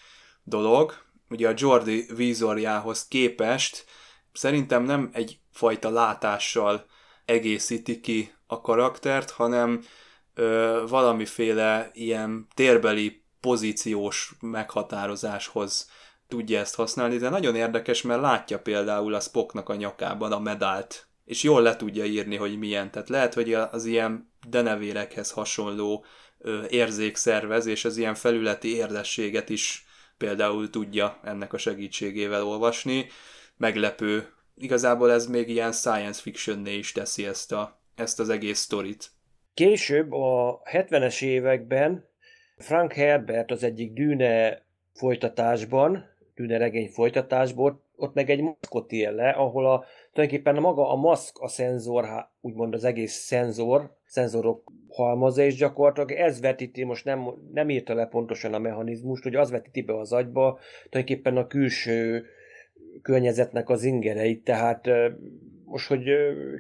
dolog. 0.43 0.93
Ugye 1.29 1.49
a 1.49 1.53
Jordi 1.55 2.05
vízorjához 2.15 3.07
képest 3.07 3.85
szerintem 4.33 4.83
nem 4.83 5.09
egyfajta 5.13 5.89
látással 5.89 6.85
egészíti 7.25 7.99
ki 7.99 8.33
a 8.47 8.61
karaktert, 8.61 9.29
hanem 9.29 9.83
ö, 10.33 10.83
valamiféle 10.87 11.89
ilyen 11.93 12.47
térbeli 12.53 13.23
pozíciós 13.39 14.35
meghatározáshoz 14.39 15.89
tudja 16.27 16.59
ezt 16.59 16.75
használni, 16.75 17.17
de 17.17 17.29
nagyon 17.29 17.55
érdekes, 17.55 18.01
mert 18.01 18.21
látja 18.21 18.59
például 18.59 19.13
a 19.13 19.19
Spocknak 19.19 19.69
a 19.69 19.75
nyakában 19.75 20.31
a 20.31 20.39
medált, 20.39 21.07
és 21.25 21.43
jól 21.43 21.61
le 21.61 21.75
tudja 21.75 22.05
írni, 22.05 22.35
hogy 22.35 22.57
milyen. 22.57 22.91
Tehát 22.91 23.09
lehet, 23.09 23.33
hogy 23.33 23.53
az 23.53 23.85
ilyen 23.85 24.31
denevérekhez 24.47 25.31
hasonló 25.31 26.05
ö, 26.39 26.65
érzékszervez, 26.69 27.65
és 27.65 27.85
az 27.85 27.97
ilyen 27.97 28.15
felületi 28.15 28.75
érdességet 28.75 29.49
is 29.49 29.85
például 30.17 30.69
tudja 30.69 31.19
ennek 31.23 31.53
a 31.53 31.57
segítségével 31.57 32.43
olvasni. 32.43 33.09
Meglepő. 33.57 34.34
Igazából 34.57 35.11
ez 35.11 35.27
még 35.27 35.49
ilyen 35.49 35.71
science 35.71 36.21
fictionné 36.21 36.73
is 36.73 36.91
teszi 36.91 37.25
ezt, 37.25 37.51
a, 37.51 37.79
ezt 37.95 38.19
az 38.19 38.29
egész 38.29 38.59
sztorit. 38.59 39.11
Később 39.53 40.11
a 40.11 40.61
70-es 40.71 41.23
években 41.23 42.09
Frank 42.57 42.93
Herbert 42.93 43.51
az 43.51 43.63
egyik 43.63 43.93
Dűne 43.93 44.61
folytatásban, 44.93 46.05
Dűne 46.35 46.57
regény 46.57 46.89
folytatásból, 46.89 47.83
ott 47.95 48.13
meg 48.13 48.29
egy 48.29 48.41
maszkot 48.41 48.91
ír 48.91 49.11
le, 49.11 49.29
ahol 49.29 49.65
a, 49.65 49.85
tulajdonképpen 50.13 50.55
a 50.55 50.59
maga 50.59 50.89
a 50.89 50.95
maszk 50.95 51.39
a 51.39 51.47
szenzor, 51.47 52.05
úgymond 52.41 52.73
az 52.73 52.83
egész 52.83 53.13
szenzor, 53.13 53.97
szenzorok 54.05 54.71
halmaza, 54.89 55.41
és 55.41 55.55
gyakorlatilag 55.55 56.11
ez 56.11 56.41
vetíti, 56.41 56.83
most 56.83 57.05
nem, 57.05 57.33
nem 57.53 57.69
írta 57.69 57.93
le 57.93 58.05
pontosan 58.05 58.53
a 58.53 58.59
mechanizmust, 58.59 59.23
hogy 59.23 59.35
az 59.35 59.51
vetíti 59.51 59.81
be 59.81 59.97
az 59.97 60.13
agyba 60.13 60.59
tulajdonképpen 60.89 61.37
a 61.37 61.47
külső 61.47 62.25
környezetnek 63.01 63.69
az 63.69 63.83
ingereit, 63.83 64.43
tehát 64.43 64.89
most, 65.65 65.87
hogy 65.87 66.03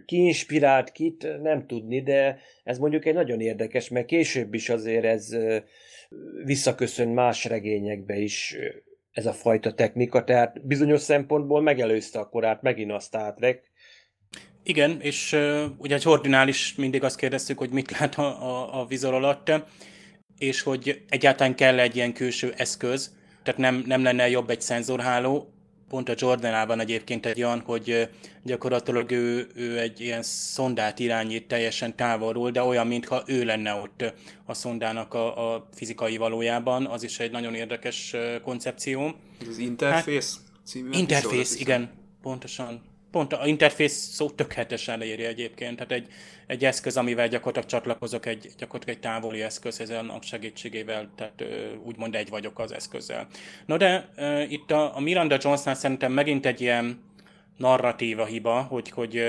ki 0.05 0.15
inspirált 0.15 0.91
kit, 0.91 1.41
nem 1.41 1.67
tudni, 1.67 2.01
de 2.01 2.39
ez 2.63 2.77
mondjuk 2.77 3.05
egy 3.05 3.13
nagyon 3.13 3.39
érdekes, 3.39 3.89
mert 3.89 4.05
később 4.05 4.53
is 4.53 4.69
azért 4.69 5.03
ez 5.03 5.37
visszaköszön 6.43 7.07
más 7.07 7.45
regényekbe 7.45 8.15
is 8.15 8.55
ez 9.11 9.25
a 9.25 9.33
fajta 9.33 9.73
technika, 9.73 10.23
tehát 10.23 10.65
bizonyos 10.65 11.01
szempontból 11.01 11.61
megelőzte 11.61 12.19
a 12.19 12.29
korát 12.29 12.61
megint 12.61 12.91
a 12.91 12.99
Star 12.99 13.33
Trek. 13.33 13.71
Igen, 14.63 15.01
és 15.01 15.37
ugye 15.77 15.97
Jordinnál 16.01 16.47
is 16.47 16.75
mindig 16.75 17.03
azt 17.03 17.17
kérdeztük, 17.17 17.57
hogy 17.57 17.69
mit 17.69 17.91
lát 17.91 18.15
a, 18.15 18.43
a, 18.43 18.81
a 18.81 18.85
vizor 18.85 19.13
alatt, 19.13 19.51
és 20.37 20.61
hogy 20.61 21.03
egyáltalán 21.09 21.55
kell 21.55 21.79
egy 21.79 21.95
ilyen 21.95 22.13
külső 22.13 22.53
eszköz, 22.57 23.15
tehát 23.43 23.59
nem, 23.59 23.83
nem 23.85 24.03
lenne 24.03 24.29
jobb 24.29 24.49
egy 24.49 24.61
szenzorháló, 24.61 25.54
pont 25.89 26.09
a 26.09 26.13
Jordanában 26.17 26.79
egyébként 26.79 27.25
egy 27.25 27.43
olyan, 27.43 27.59
hogy 27.59 28.09
gyakorlatilag 28.43 29.11
ő, 29.11 29.47
ő 29.55 29.79
egy 29.79 30.01
ilyen 30.01 30.23
szondát 30.23 30.99
irányít 30.99 31.47
teljesen 31.47 31.95
távolról, 31.95 32.51
de 32.51 32.63
olyan, 32.63 32.87
mintha 32.87 33.23
ő 33.25 33.43
lenne 33.43 33.73
ott 33.73 34.13
a 34.45 34.53
szondának 34.53 35.13
a, 35.13 35.53
a 35.53 35.67
fizikai 35.73 36.17
valójában. 36.17 36.85
Az 36.85 37.03
is 37.03 37.19
egy 37.19 37.31
nagyon 37.31 37.53
érdekes 37.53 38.15
koncepció. 38.43 39.15
Az 39.49 39.57
Interface 39.57 40.37
hát, 40.37 40.65
című 40.65 40.89
Interface, 40.91 41.59
igen, 41.59 41.89
pontosan 42.21 42.81
pont 43.15 43.33
a 43.33 43.47
interfész 43.47 43.93
szó 43.93 44.29
tökéletesen 44.29 44.99
leírja 44.99 45.27
egyébként, 45.27 45.75
tehát 45.75 45.91
egy, 45.91 46.07
egy 46.47 46.65
eszköz, 46.65 46.97
amivel 46.97 47.27
gyakorlatilag 47.27 47.69
csatlakozok 47.69 48.25
egy, 48.25 48.49
gyakorlatilag 48.57 48.95
egy 48.95 49.11
távoli 49.11 49.41
eszköz, 49.41 49.89
annak 49.89 50.23
segítségével, 50.23 51.09
tehát 51.15 51.43
úgymond 51.83 52.15
egy 52.15 52.29
vagyok 52.29 52.59
az 52.59 52.71
eszközzel. 52.73 53.27
No 53.65 53.77
de 53.77 54.09
itt 54.49 54.71
a, 54.71 54.95
a 54.95 54.99
Miranda 54.99 55.37
Jonesnál 55.41 55.75
szerintem 55.75 56.11
megint 56.11 56.45
egy 56.45 56.61
ilyen 56.61 57.03
narratíva 57.57 58.25
hiba, 58.25 58.61
hogy, 58.61 58.89
hogy, 58.89 59.23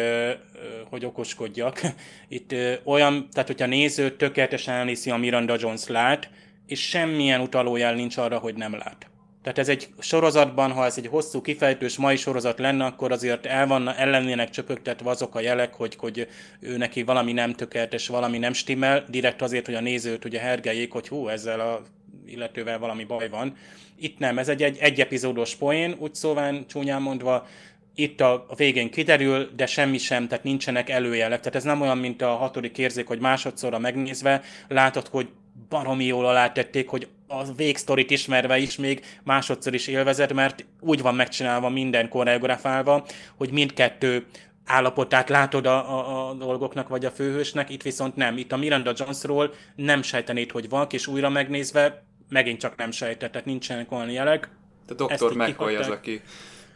hogy 0.90 1.04
okoskodjak. 1.04 1.80
Itt 2.28 2.54
olyan, 2.84 3.28
tehát 3.32 3.48
hogyha 3.48 3.64
a 3.64 3.68
néző 3.68 4.16
tökéletesen 4.16 4.74
elnézi, 4.74 5.10
a 5.10 5.16
Miranda 5.16 5.56
Jones 5.58 5.86
lát, 5.86 6.30
és 6.66 6.88
semmilyen 6.88 7.40
utalójel 7.40 7.94
nincs 7.94 8.16
arra, 8.16 8.38
hogy 8.38 8.54
nem 8.54 8.72
lát. 8.72 9.10
Tehát 9.46 9.60
ez 9.60 9.68
egy 9.68 9.88
sorozatban, 9.98 10.72
ha 10.72 10.84
ez 10.84 10.98
egy 10.98 11.06
hosszú, 11.06 11.40
kifejtős 11.40 11.96
mai 11.96 12.16
sorozat 12.16 12.58
lenne, 12.58 12.84
akkor 12.84 13.12
azért 13.12 13.46
el 13.46 13.66
van, 13.66 13.88
ellennének 13.88 14.50
csöpögtetve 14.50 15.10
azok 15.10 15.34
a 15.34 15.40
jelek, 15.40 15.74
hogy, 15.74 15.96
hogy 15.96 16.28
ő 16.60 16.76
neki 16.76 17.02
valami 17.02 17.32
nem 17.32 17.52
tökéletes, 17.52 18.08
valami 18.08 18.38
nem 18.38 18.52
stimmel, 18.52 19.04
direkt 19.08 19.42
azért, 19.42 19.66
hogy 19.66 19.74
a 19.74 19.80
nézőt 19.80 20.24
ugye 20.24 20.38
hergeljék, 20.38 20.92
hogy 20.92 21.08
hú, 21.08 21.28
ezzel 21.28 21.60
a 21.60 21.82
illetővel 22.26 22.78
valami 22.78 23.04
baj 23.04 23.28
van. 23.28 23.56
Itt 23.98 24.18
nem, 24.18 24.38
ez 24.38 24.48
egy, 24.48 24.62
egy, 24.62 24.76
egy 24.80 25.00
epizódos 25.00 25.54
poén, 25.54 25.96
úgy 25.98 26.14
szóván 26.14 26.66
csúnyán 26.66 27.02
mondva, 27.02 27.46
itt 27.94 28.20
a, 28.20 28.46
a 28.48 28.54
végén 28.54 28.90
kiderül, 28.90 29.50
de 29.56 29.66
semmi 29.66 29.98
sem, 29.98 30.28
tehát 30.28 30.44
nincsenek 30.44 30.90
előjelek. 30.90 31.38
Tehát 31.38 31.54
ez 31.54 31.64
nem 31.64 31.80
olyan, 31.80 31.98
mint 31.98 32.22
a 32.22 32.36
hatodik 32.36 32.78
érzék, 32.78 33.06
hogy 33.06 33.18
másodszorra 33.18 33.78
megnézve 33.78 34.42
látod, 34.68 35.06
hogy 35.06 35.28
baromi 35.68 36.04
jól 36.04 36.26
alátették, 36.26 36.88
hogy 36.88 37.08
a 37.26 37.52
végsztorit 37.52 38.10
ismerve 38.10 38.58
is 38.58 38.76
még 38.76 39.04
másodszor 39.24 39.74
is 39.74 39.86
élvezett, 39.86 40.32
mert 40.32 40.66
úgy 40.80 41.02
van 41.02 41.14
megcsinálva 41.14 41.68
minden 41.68 42.08
koreografálva, 42.08 43.06
hogy 43.36 43.50
mindkettő 43.50 44.26
állapotát 44.64 45.28
látod 45.28 45.66
a, 45.66 45.98
a, 45.98 46.28
a 46.28 46.34
dolgoknak, 46.34 46.88
vagy 46.88 47.04
a 47.04 47.10
főhősnek, 47.10 47.70
itt 47.70 47.82
viszont 47.82 48.16
nem. 48.16 48.36
Itt 48.36 48.52
a 48.52 48.56
Miranda 48.56 48.92
Jonesról 48.96 49.54
nem 49.76 50.02
sejtenéd, 50.02 50.50
hogy 50.50 50.68
van, 50.68 50.86
és 50.90 51.06
újra 51.06 51.28
megnézve 51.28 52.04
megint 52.28 52.60
csak 52.60 52.76
nem 52.76 52.90
sejtett, 52.90 53.32
tehát 53.32 53.46
nincsenek 53.46 53.92
olyan 53.92 54.10
jelek. 54.10 54.50
A 54.88 54.94
doktor 54.94 55.32
McCoy 55.36 55.76
az, 55.76 55.88
aki, 55.88 56.20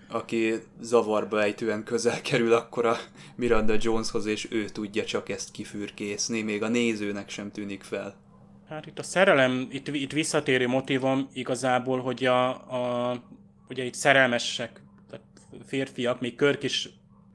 aki 0.09 0.55
zavarba 0.81 1.43
ejtően 1.43 1.85
közel 1.85 2.21
kerül 2.21 2.53
akkor 2.53 2.87
a 2.87 2.97
Miranda 3.37 3.75
Joneshoz, 3.79 4.27
és 4.27 4.49
ő 4.51 4.65
tudja 4.65 5.05
csak 5.05 5.29
ezt 5.29 5.51
kifürkészni, 5.51 6.43
még 6.43 6.63
a 6.63 6.69
nézőnek 6.69 7.31
sem 7.31 7.51
tűnik 7.51 7.83
fel. 7.83 8.15
Hát 8.71 8.87
itt 8.87 8.99
a 8.99 9.03
szerelem, 9.03 9.69
itt, 9.71 9.89
itt 9.89 10.13
visszatérő 10.13 10.67
motivom 10.67 11.29
igazából, 11.33 12.01
hogy 12.01 12.25
a, 12.25 12.49
a 12.49 13.17
ugye 13.69 13.85
itt 13.85 13.95
szerelmesek, 13.95 14.83
tehát 15.11 15.25
férfiak, 15.67 16.21
még 16.21 16.35
Körk 16.35 16.63
is, 16.63 16.89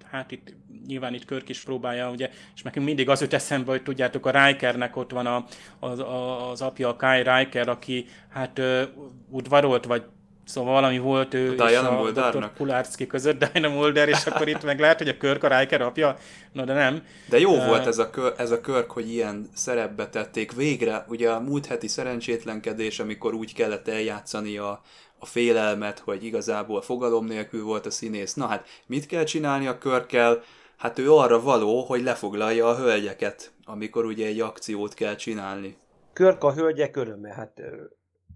hát 0.03 0.31
itt 0.31 0.55
nyilván 0.87 1.13
itt 1.13 1.25
Körk 1.25 1.49
is 1.49 1.63
próbálja, 1.63 2.09
ugye, 2.09 2.29
és 2.55 2.61
nekünk 2.61 2.85
mindig 2.85 3.09
az 3.09 3.21
jut 3.21 3.33
eszembe, 3.33 3.71
hogy 3.71 3.83
tudjátok, 3.83 4.25
a 4.25 4.45
Rikernek 4.45 4.95
ott 4.95 5.11
van 5.11 5.25
a, 5.25 5.45
az, 5.79 6.03
az 6.51 6.61
apja, 6.61 6.89
a 6.89 6.95
Kai 6.95 7.23
Riker, 7.23 7.67
aki 7.67 8.05
hát 8.29 8.59
uh, 8.59 8.81
udvarolt, 9.29 9.85
vagy 9.85 10.03
Szóval 10.45 10.73
valami 10.73 10.97
volt 10.97 11.33
ő 11.33 11.57
a 11.57 11.69
és 11.69 11.77
a 11.77 12.11
Dr. 12.11 12.51
Kulárszki 12.57 13.07
között, 13.07 13.45
Diana 13.45 13.73
Mulder, 13.73 14.09
és 14.09 14.25
akkor 14.25 14.47
itt 14.47 14.63
meg 14.63 14.79
lehet, 14.79 14.97
hogy 14.97 15.07
a 15.07 15.17
Körk 15.17 15.43
a 15.43 15.59
Riker 15.59 15.81
apja, 15.81 16.17
no 16.51 16.65
de 16.65 16.73
nem. 16.73 17.03
De 17.29 17.39
jó 17.39 17.51
uh, 17.51 17.67
volt 17.67 17.87
ez 17.87 17.97
a, 17.97 18.09
kör, 18.09 18.33
ez 18.37 18.51
a 18.51 18.61
Körk, 18.61 18.91
hogy 18.91 19.11
ilyen 19.11 19.49
szerepbe 19.53 20.09
tették 20.09 20.51
végre. 20.51 21.05
Ugye 21.07 21.31
a 21.31 21.39
múlt 21.39 21.65
heti 21.65 21.87
szerencsétlenkedés, 21.87 22.99
amikor 22.99 23.33
úgy 23.33 23.53
kellett 23.53 23.87
eljátszani 23.87 24.57
a, 24.57 24.81
a 25.19 25.25
félelmet, 25.25 25.99
hogy 25.99 26.23
igazából 26.23 26.81
fogalom 26.81 27.25
nélkül 27.25 27.63
volt 27.63 27.85
a 27.85 27.91
színész. 27.91 28.33
Na 28.33 28.47
hát, 28.47 28.67
mit 28.87 29.05
kell 29.05 29.23
csinálni 29.23 29.67
a 29.67 29.77
Körkkel? 29.77 30.43
Hát 30.77 30.99
ő 30.99 31.11
arra 31.11 31.41
való, 31.41 31.81
hogy 31.81 32.03
lefoglalja 32.03 32.67
a 32.67 32.75
hölgyeket, 32.75 33.51
amikor 33.65 34.05
ugye 34.05 34.25
egy 34.25 34.39
akciót 34.39 34.93
kell 34.93 35.15
csinálni. 35.15 35.77
Körk 36.13 36.43
a 36.43 36.53
hölgyek 36.53 36.95
öröme, 36.95 37.33
hát 37.33 37.61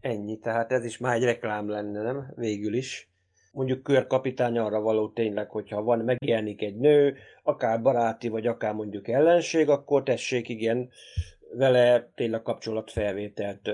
Ennyi, 0.02 0.40
tehát 0.40 0.72
ez 0.72 0.86
is 0.86 0.98
már 0.98 1.16
egy 1.16 1.24
reklám 1.24 1.70
lenne, 1.70 2.02
nem? 2.02 2.34
Végül 2.36 2.74
is. 2.74 3.10
Mondjuk 3.52 3.84
körkapitány 3.84 4.58
arra 4.58 4.80
való 4.80 5.10
tényleg, 5.10 5.50
hogyha 5.50 5.82
van, 5.82 6.00
megjelenik 6.00 6.62
egy 6.62 6.76
nő, 6.76 7.18
akár 7.44 7.82
baráti, 7.82 8.28
vagy 8.28 8.48
akár 8.48 8.74
mondjuk 8.74 9.08
ellenség, 9.08 9.70
akkor 9.70 10.04
tessék, 10.04 10.50
igen, 10.50 10.90
vele 11.58 12.12
tényleg 12.16 12.42
kapcsolatfelvételt 12.42 13.70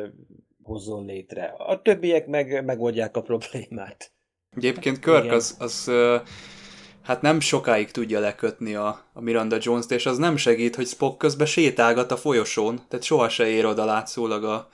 hozzon 0.63 1.05
létre. 1.05 1.43
A 1.57 1.81
többiek 1.81 2.27
meg 2.27 2.65
megoldják 2.65 3.17
a 3.17 3.21
problémát. 3.21 4.11
Egyébként 4.55 4.99
Körk 4.99 5.31
az, 5.31 5.55
az 5.59 5.91
hát 7.01 7.21
nem 7.21 7.39
sokáig 7.39 7.91
tudja 7.91 8.19
lekötni 8.19 8.75
a, 8.75 8.99
a 9.13 9.21
Miranda 9.21 9.57
Jones-t, 9.59 9.91
és 9.91 10.05
az 10.05 10.17
nem 10.17 10.37
segít, 10.37 10.75
hogy 10.75 10.87
Spock 10.87 11.17
közben 11.17 11.47
sétálgat 11.47 12.11
a 12.11 12.17
folyosón, 12.17 12.79
tehát 12.87 13.05
soha 13.05 13.29
se 13.29 13.47
ér 13.47 13.65
oda 13.65 13.85
látszólag 13.85 14.43
a, 14.43 14.67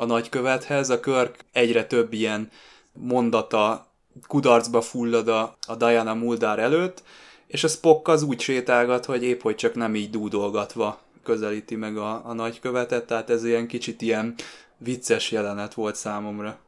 a 0.00 0.04
nagykövethez, 0.04 0.90
a 0.90 1.00
Körk 1.00 1.44
egyre 1.52 1.84
több 1.84 2.12
ilyen 2.12 2.50
mondata 2.92 3.86
kudarcba 4.26 4.80
fullad 4.80 5.28
a, 5.28 5.56
a 5.66 5.76
Diana 5.76 6.14
Muldár 6.14 6.58
előtt, 6.58 7.02
és 7.46 7.64
a 7.64 7.68
Spock 7.68 8.08
az 8.08 8.22
úgy 8.22 8.40
sétálgat, 8.40 9.04
hogy 9.04 9.22
épp 9.22 9.40
hogy 9.40 9.54
csak 9.56 9.74
nem 9.74 9.94
így 9.94 10.10
dúdolgatva 10.10 11.00
közelíti 11.22 11.74
meg 11.74 11.96
a, 11.96 12.22
a 12.24 12.32
nagykövetet, 12.32 13.06
tehát 13.06 13.30
ez 13.30 13.44
ilyen 13.44 13.66
kicsit 13.66 14.02
ilyen 14.02 14.34
vicces 14.76 15.30
jelenet 15.30 15.74
volt 15.74 15.94
számomra. 15.94 16.58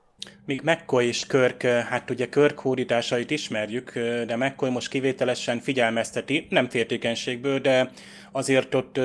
Míg 0.45 0.61
McCoy 0.65 1.07
és 1.07 1.27
Körk, 1.27 1.63
hát 1.63 2.11
ugye 2.11 2.29
Körk 2.29 2.59
hódításait 2.59 3.31
ismerjük, 3.31 3.93
de 4.27 4.37
McCoy 4.37 4.71
most 4.71 4.89
kivételesen 4.89 5.61
figyelmezteti, 5.61 6.47
nem 6.51 6.69
féltékenységből, 6.69 7.59
de 7.59 7.91
azért 8.33 8.75
ott 8.75 9.01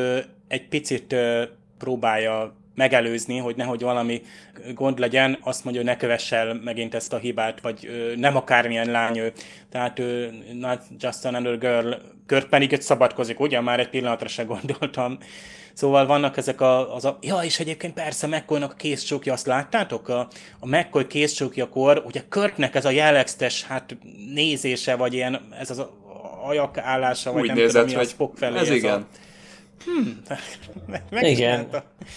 egy 0.48 0.68
picit 0.68 1.16
próbálja 1.78 2.56
megelőzni, 2.76 3.38
hogy 3.38 3.56
nehogy 3.56 3.82
valami 3.82 4.22
gond 4.74 5.00
legyen, 5.00 5.38
azt 5.42 5.64
mondja, 5.64 5.82
hogy 5.82 5.92
ne 5.92 5.98
kövess 5.98 6.32
el 6.32 6.60
megint 6.64 6.94
ezt 6.96 7.14
a 7.14 7.18
hibát, 7.18 7.62
vagy 7.62 7.86
ö, 7.86 8.16
nem 8.16 8.36
akármilyen 8.36 8.92
lány 8.92 9.18
ő. 9.18 9.34
Tehát 9.72 10.00
ö, 10.00 10.28
not 10.54 10.82
just 11.00 11.26
another 11.26 11.58
girl. 11.58 11.92
Kört 12.26 12.50
pedig 12.50 12.72
itt 12.72 12.82
szabadkozik, 12.82 13.40
ugye? 13.40 13.62
Már 13.62 13.80
egy 13.80 13.90
pillanatra 13.90 14.28
se 14.28 14.44
gondoltam. 14.44 15.18
Szóval 15.74 16.06
vannak 16.06 16.38
ezek 16.38 16.62
a, 16.62 16.96
az 16.96 17.06
a... 17.06 17.18
Ja, 17.22 17.40
és 17.44 17.60
egyébként 17.60 17.94
persze 17.94 18.28
McCoy-nak 18.28 18.72
a 18.72 18.76
kézcsókja, 18.76 19.34
azt 19.34 19.46
láttátok? 19.46 20.08
A, 20.10 20.28
a 20.60 20.68
McCoy 20.68 21.08
kézcsókjakor, 21.08 22.04
ugye 22.06 22.22
Körtnek 22.30 22.76
ez 22.76 22.86
a 22.86 22.90
jellegzetes 22.90 23.64
hát 23.64 23.98
nézése, 24.34 24.96
vagy 24.96 25.14
ilyen, 25.14 25.42
ez 25.60 25.70
az 25.70 25.86
ajak 26.44 26.78
állása, 26.78 27.32
vagy 27.32 27.42
Úgy 27.42 27.48
nem 27.48 27.56
nézett, 27.56 27.72
tudom, 27.72 27.88
mi 27.88 27.94
hogy 27.94 28.06
a 28.06 28.10
Spock 28.10 28.38
felé. 28.38 28.58
ez 28.58 28.70
igen. 28.70 29.02
A, 29.02 29.06
Hmm. 29.86 30.22
igen. 31.22 31.68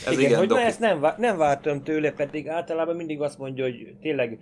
Ez 0.07 0.13
igen, 0.13 0.25
igen, 0.25 0.39
hogy 0.39 0.49
doki. 0.49 0.63
ezt 0.63 0.81
nem, 0.81 1.01
vá- 1.01 1.19
nem 1.19 1.37
vártam 1.37 1.83
tőle, 1.83 2.13
pedig 2.13 2.49
általában 2.49 2.97
mindig 2.97 3.21
azt 3.21 3.39
mondja, 3.39 3.65
hogy 3.65 3.95
tényleg 4.01 4.39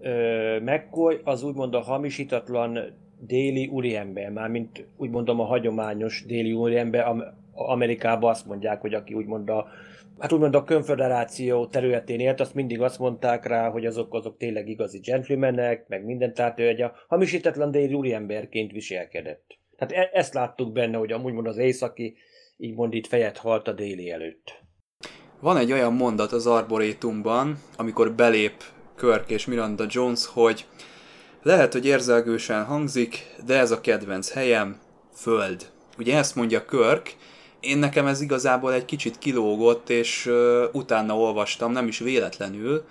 ö, 0.00 0.58
McCoy 0.60 1.20
az 1.24 1.42
úgymond 1.42 1.74
a 1.74 1.80
hamisítatlan 1.80 2.78
déli 3.18 3.66
úriember, 3.66 4.30
mármint 4.30 4.86
úgy 4.96 5.10
mondom 5.10 5.40
a 5.40 5.44
hagyományos 5.44 6.24
déli 6.26 6.52
úriember, 6.52 7.06
am- 7.06 7.24
Amerikában 7.52 8.30
azt 8.30 8.46
mondják, 8.46 8.80
hogy 8.80 8.94
aki 8.94 9.14
úgymond 9.14 9.48
a 9.48 9.66
Hát 10.18 10.32
úgymond 10.32 10.54
a 10.54 10.64
konfederáció 10.64 11.66
területén 11.66 12.20
élt, 12.20 12.40
azt 12.40 12.54
mindig 12.54 12.80
azt 12.80 12.98
mondták 12.98 13.46
rá, 13.46 13.68
hogy 13.70 13.86
azok, 13.86 14.14
azok 14.14 14.36
tényleg 14.36 14.68
igazi 14.68 14.98
gentlemanek, 14.98 15.88
meg 15.88 16.04
minden, 16.04 16.34
tehát 16.34 16.58
ő 16.58 16.68
egy 16.68 16.82
a 16.82 16.94
hamisítatlan 17.08 17.70
déli 17.70 17.94
úriemberként 17.94 18.72
viselkedett. 18.72 19.58
Tehát 19.76 20.06
e- 20.06 20.18
ezt 20.18 20.34
láttuk 20.34 20.72
benne, 20.72 20.96
hogy 20.96 21.12
amúgy 21.12 21.32
mond 21.32 21.46
az 21.46 21.58
északi, 21.58 22.16
így 22.56 22.74
mond 22.74 22.94
itt 22.94 23.06
fejet 23.06 23.38
halt 23.38 23.68
a 23.68 23.72
déli 23.72 24.10
előtt. 24.10 24.62
Van 25.40 25.56
egy 25.56 25.72
olyan 25.72 25.92
mondat 25.92 26.32
az 26.32 26.46
Arborétumban, 26.46 27.58
amikor 27.76 28.12
belép 28.12 28.62
Kirk 28.96 29.30
és 29.30 29.46
Miranda 29.46 29.84
Jones, 29.88 30.26
hogy 30.26 30.66
lehet, 31.42 31.72
hogy 31.72 31.86
érzelgősen 31.86 32.64
hangzik, 32.64 33.34
de 33.46 33.58
ez 33.58 33.70
a 33.70 33.80
kedvenc 33.80 34.32
helyem, 34.32 34.80
föld. 35.14 35.70
Ugye 35.98 36.16
ezt 36.16 36.34
mondja 36.34 36.64
Kirk, 36.64 37.16
én 37.60 37.78
nekem 37.78 38.06
ez 38.06 38.20
igazából 38.20 38.72
egy 38.72 38.84
kicsit 38.84 39.18
kilógott, 39.18 39.90
és 39.90 40.26
uh, 40.26 40.64
utána 40.72 41.18
olvastam, 41.18 41.72
nem 41.72 41.86
is 41.86 41.98
véletlenül, 41.98 42.84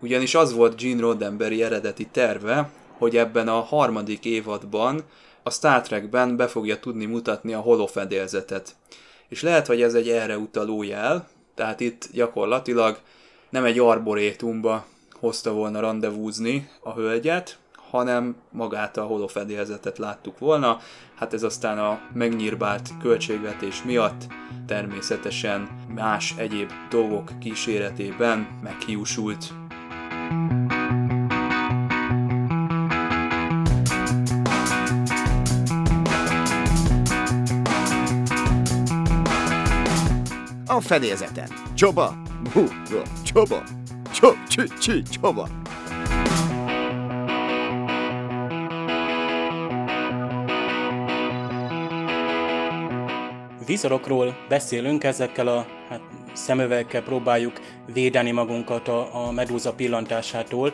ugyanis 0.00 0.34
az 0.34 0.52
volt 0.52 0.80
Gene 0.80 1.00
Roddenberry 1.00 1.62
eredeti 1.62 2.06
terve, 2.06 2.70
hogy 2.98 3.16
ebben 3.16 3.48
a 3.48 3.60
harmadik 3.60 4.24
évadban 4.24 5.04
a 5.42 5.50
Star 5.50 5.80
Trekben 5.80 6.36
be 6.36 6.46
fogja 6.46 6.78
tudni 6.78 7.04
mutatni 7.04 7.54
a 7.54 7.60
holofedélzetet. 7.60 8.74
És 9.28 9.42
lehet, 9.42 9.66
hogy 9.66 9.82
ez 9.82 9.94
egy 9.94 10.08
erre 10.08 10.38
utaló 10.38 10.82
jel, 10.82 11.28
tehát 11.54 11.80
itt 11.80 12.08
gyakorlatilag 12.12 12.98
nem 13.50 13.64
egy 13.64 13.78
arborétumba 13.78 14.86
hozta 15.20 15.52
volna 15.52 15.80
rendezvúzni 15.80 16.70
a 16.82 16.92
hölgyet, 16.92 17.58
hanem 17.90 18.36
magát 18.50 18.96
a 18.96 19.04
holofedélzetet 19.04 19.98
láttuk 19.98 20.38
volna. 20.38 20.78
Hát 21.14 21.34
ez 21.34 21.42
aztán 21.42 21.78
a 21.78 22.00
megnyírbált 22.12 22.90
költségvetés 23.02 23.82
miatt 23.82 24.26
természetesen 24.66 25.68
más 25.94 26.34
egyéb 26.36 26.70
dolgok 26.90 27.38
kíséretében 27.38 28.60
meghiúsult. 28.62 29.52
A 40.80 40.82
fedélzeten. 40.82 41.48
Csoba! 41.74 42.16
Bú, 42.54 42.64
csoba! 43.24 43.62
Csob, 44.12 44.36
csü, 44.48 44.66
csü, 44.78 45.02
csoba! 45.02 45.48
Vizorokról 53.66 54.36
beszélünk, 54.48 55.04
ezekkel 55.04 55.46
a 55.46 55.66
hát, 55.88 56.00
szemüvegekkel 56.32 57.02
próbáljuk 57.02 57.60
védeni 57.92 58.30
magunkat 58.30 58.88
a, 58.88 59.26
a 59.26 59.30
medúza 59.30 59.72
pillantásától. 59.72 60.72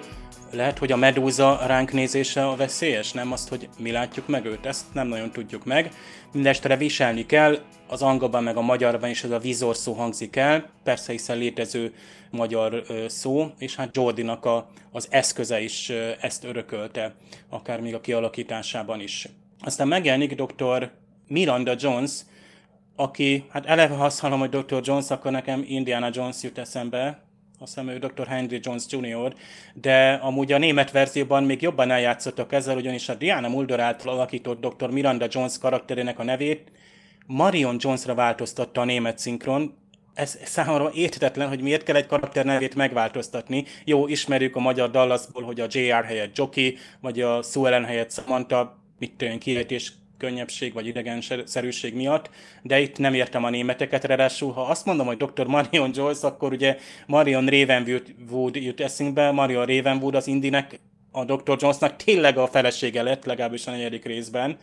Lehet, 0.53 0.79
hogy 0.79 0.93
a 0.93 0.97
medúza 0.97 1.61
ránk 1.67 1.93
nézése 1.93 2.49
a 2.49 2.57
veszélyes, 2.57 3.13
nem 3.13 3.33
azt, 3.33 3.49
hogy 3.49 3.69
mi 3.79 3.91
látjuk 3.91 4.27
meg 4.27 4.45
őt, 4.45 4.67
ezt 4.67 4.85
nem 4.93 5.09
nagyon 5.09 5.31
tudjuk 5.31 5.65
meg. 5.65 5.93
Mindestre 6.33 6.77
viselni 6.77 7.27
kell, 7.27 7.59
az 7.89 8.03
angolban 8.03 8.43
meg 8.43 8.57
a 8.57 8.61
magyarban 8.61 9.11
is 9.11 9.25
ez 9.25 9.31
a 9.31 9.39
vizor 9.39 9.77
szó 9.77 9.93
hangzik 9.93 10.37
el, 10.37 10.71
persze 10.85 11.13
hiszen 11.13 11.39
létező 11.39 11.95
magyar 12.31 12.83
szó, 13.07 13.51
és 13.59 13.77
hát 13.77 13.97
Jordinak 13.97 14.45
a, 14.45 14.69
az 14.93 15.07
eszköze 15.11 15.61
is 15.61 15.93
ezt 16.21 16.45
örökölte, 16.45 17.15
akár 17.49 17.81
még 17.81 17.95
a 17.95 18.01
kialakításában 18.01 19.01
is. 19.01 19.29
Aztán 19.61 19.89
megjelenik 19.89 20.35
dr. 20.35 20.91
Miranda 21.29 21.75
Jones, 21.79 22.13
aki, 22.97 23.45
hát 23.49 23.67
eleve 23.67 23.95
ha 23.95 24.05
azt 24.05 24.21
hallom, 24.21 24.39
hogy 24.39 24.49
Dr. 24.49 24.81
Jones, 24.83 25.11
akkor 25.11 25.31
nekem 25.31 25.65
Indiana 25.69 26.11
Jones 26.13 26.43
jut 26.43 26.59
eszembe, 26.59 27.26
azt 27.59 27.75
hiszem 27.75 27.89
ő 27.89 27.99
Dr. 27.99 28.27
Henry 28.27 28.59
Jones 28.63 28.85
Jr., 28.89 29.35
de 29.75 30.13
amúgy 30.13 30.53
a 30.53 30.59
német 30.59 30.91
verzióban 30.91 31.45
még 31.45 31.63
jobban 31.63 31.91
eljátszottak 31.91 32.53
ezzel, 32.53 32.77
ugyanis 32.77 33.09
a 33.09 33.15
Diana 33.15 33.49
Mulder 33.49 33.81
által 33.81 34.13
alakított 34.13 34.67
Dr. 34.67 34.91
Miranda 34.91 35.27
Jones 35.31 35.59
karakterének 35.59 36.19
a 36.19 36.25
nevét 36.25 36.71
Marion 37.27 37.77
Jonesra 37.79 38.15
változtatta 38.15 38.81
a 38.81 38.85
német 38.85 39.19
szinkron, 39.19 39.75
ez 40.15 40.39
számomra 40.45 40.91
érthetetlen, 40.95 41.49
hogy 41.49 41.61
miért 41.61 41.83
kell 41.83 41.97
egy 41.97 42.07
karakter 42.07 42.45
nevét 42.45 42.75
megváltoztatni. 42.75 43.65
Jó, 43.85 44.07
ismerjük 44.07 44.57
a 44.57 44.61
magyar 44.61 44.91
Dallasból, 44.91 45.43
hogy 45.43 45.61
a 45.61 45.67
JR 45.71 46.05
helyett 46.05 46.37
Jockey, 46.37 46.77
vagy 47.01 47.21
a 47.21 47.43
Sue 47.43 47.69
Ellen 47.69 47.85
helyett 47.85 48.13
Samantha, 48.13 48.79
mit 48.99 49.13
tudom, 49.17 49.39
kiejtés 49.39 49.93
könnyebbség 50.19 50.73
vagy 50.73 50.87
idegenszerűség 50.87 51.95
miatt, 51.95 52.31
de 52.63 52.81
itt 52.81 52.99
nem 52.99 53.15
értem 53.15 53.45
a 53.45 53.51
németeket, 53.51 54.05
ráadásul 54.05 54.53
ha 54.53 54.61
azt 54.61 54.85
mondom, 54.85 55.07
hogy 55.07 55.17
Dr. 55.17 55.47
Marion 55.47 55.91
Joyce, 55.95 56.27
akkor 56.27 56.53
ugye 56.53 56.79
Marion 57.07 57.47
Ravenwood 57.47 58.57
jut 58.57 58.81
eszünkbe, 58.81 59.31
Marion 59.31 59.67
Ravenwood 59.67 60.15
az 60.15 60.27
Indinek, 60.27 60.81
a 61.11 61.25
Dr. 61.25 61.57
Jonesnak 61.61 61.97
tényleg 61.97 62.39
a 62.39 62.47
felesége 62.47 63.03
lett, 63.03 63.25
legalábbis 63.25 63.67
a 63.67 63.71
negyedik 63.71 64.05
részben. 64.05 64.57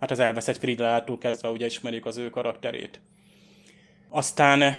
Hát 0.00 0.10
az 0.10 0.18
elveszett 0.18 0.58
Fridlától 0.58 1.18
kezdve 1.18 1.48
ugye 1.48 1.66
ismerjük 1.66 2.06
az 2.06 2.16
ő 2.16 2.30
karakterét. 2.30 3.00
Aztán 4.08 4.76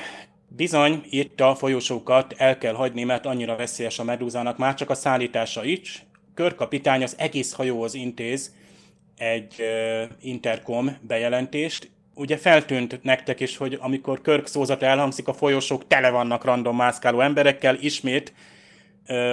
bizony 0.47 1.03
itt 1.09 1.41
a 1.41 1.55
folyosókat 1.55 2.34
el 2.38 2.57
kell 2.57 2.73
hagyni, 2.73 3.03
mert 3.03 3.25
annyira 3.25 3.55
veszélyes 3.55 3.99
a 3.99 4.03
medúzának, 4.03 4.57
már 4.57 4.73
csak 4.73 4.89
a 4.89 4.95
szállítása 4.95 5.63
is. 5.63 6.05
Körkapitány 6.34 7.03
az 7.03 7.15
egész 7.17 7.53
hajóhoz 7.53 7.93
intéz, 7.93 8.53
egy 9.18 9.63
intercom 10.22 10.97
bejelentést. 11.01 11.89
Ugye 12.13 12.38
feltűnt 12.38 13.03
nektek 13.03 13.39
is, 13.39 13.57
hogy 13.57 13.78
amikor 13.82 14.22
Körk 14.22 14.47
szózat 14.47 14.84
elhangzik, 14.84 15.28
a 15.28 15.34
folyosók 15.34 15.88
tele 15.88 16.09
vannak 16.09 16.43
random 16.43 16.76
mászkáló 16.76 17.22
emberekkel, 17.22 17.78
ismét 17.80 18.34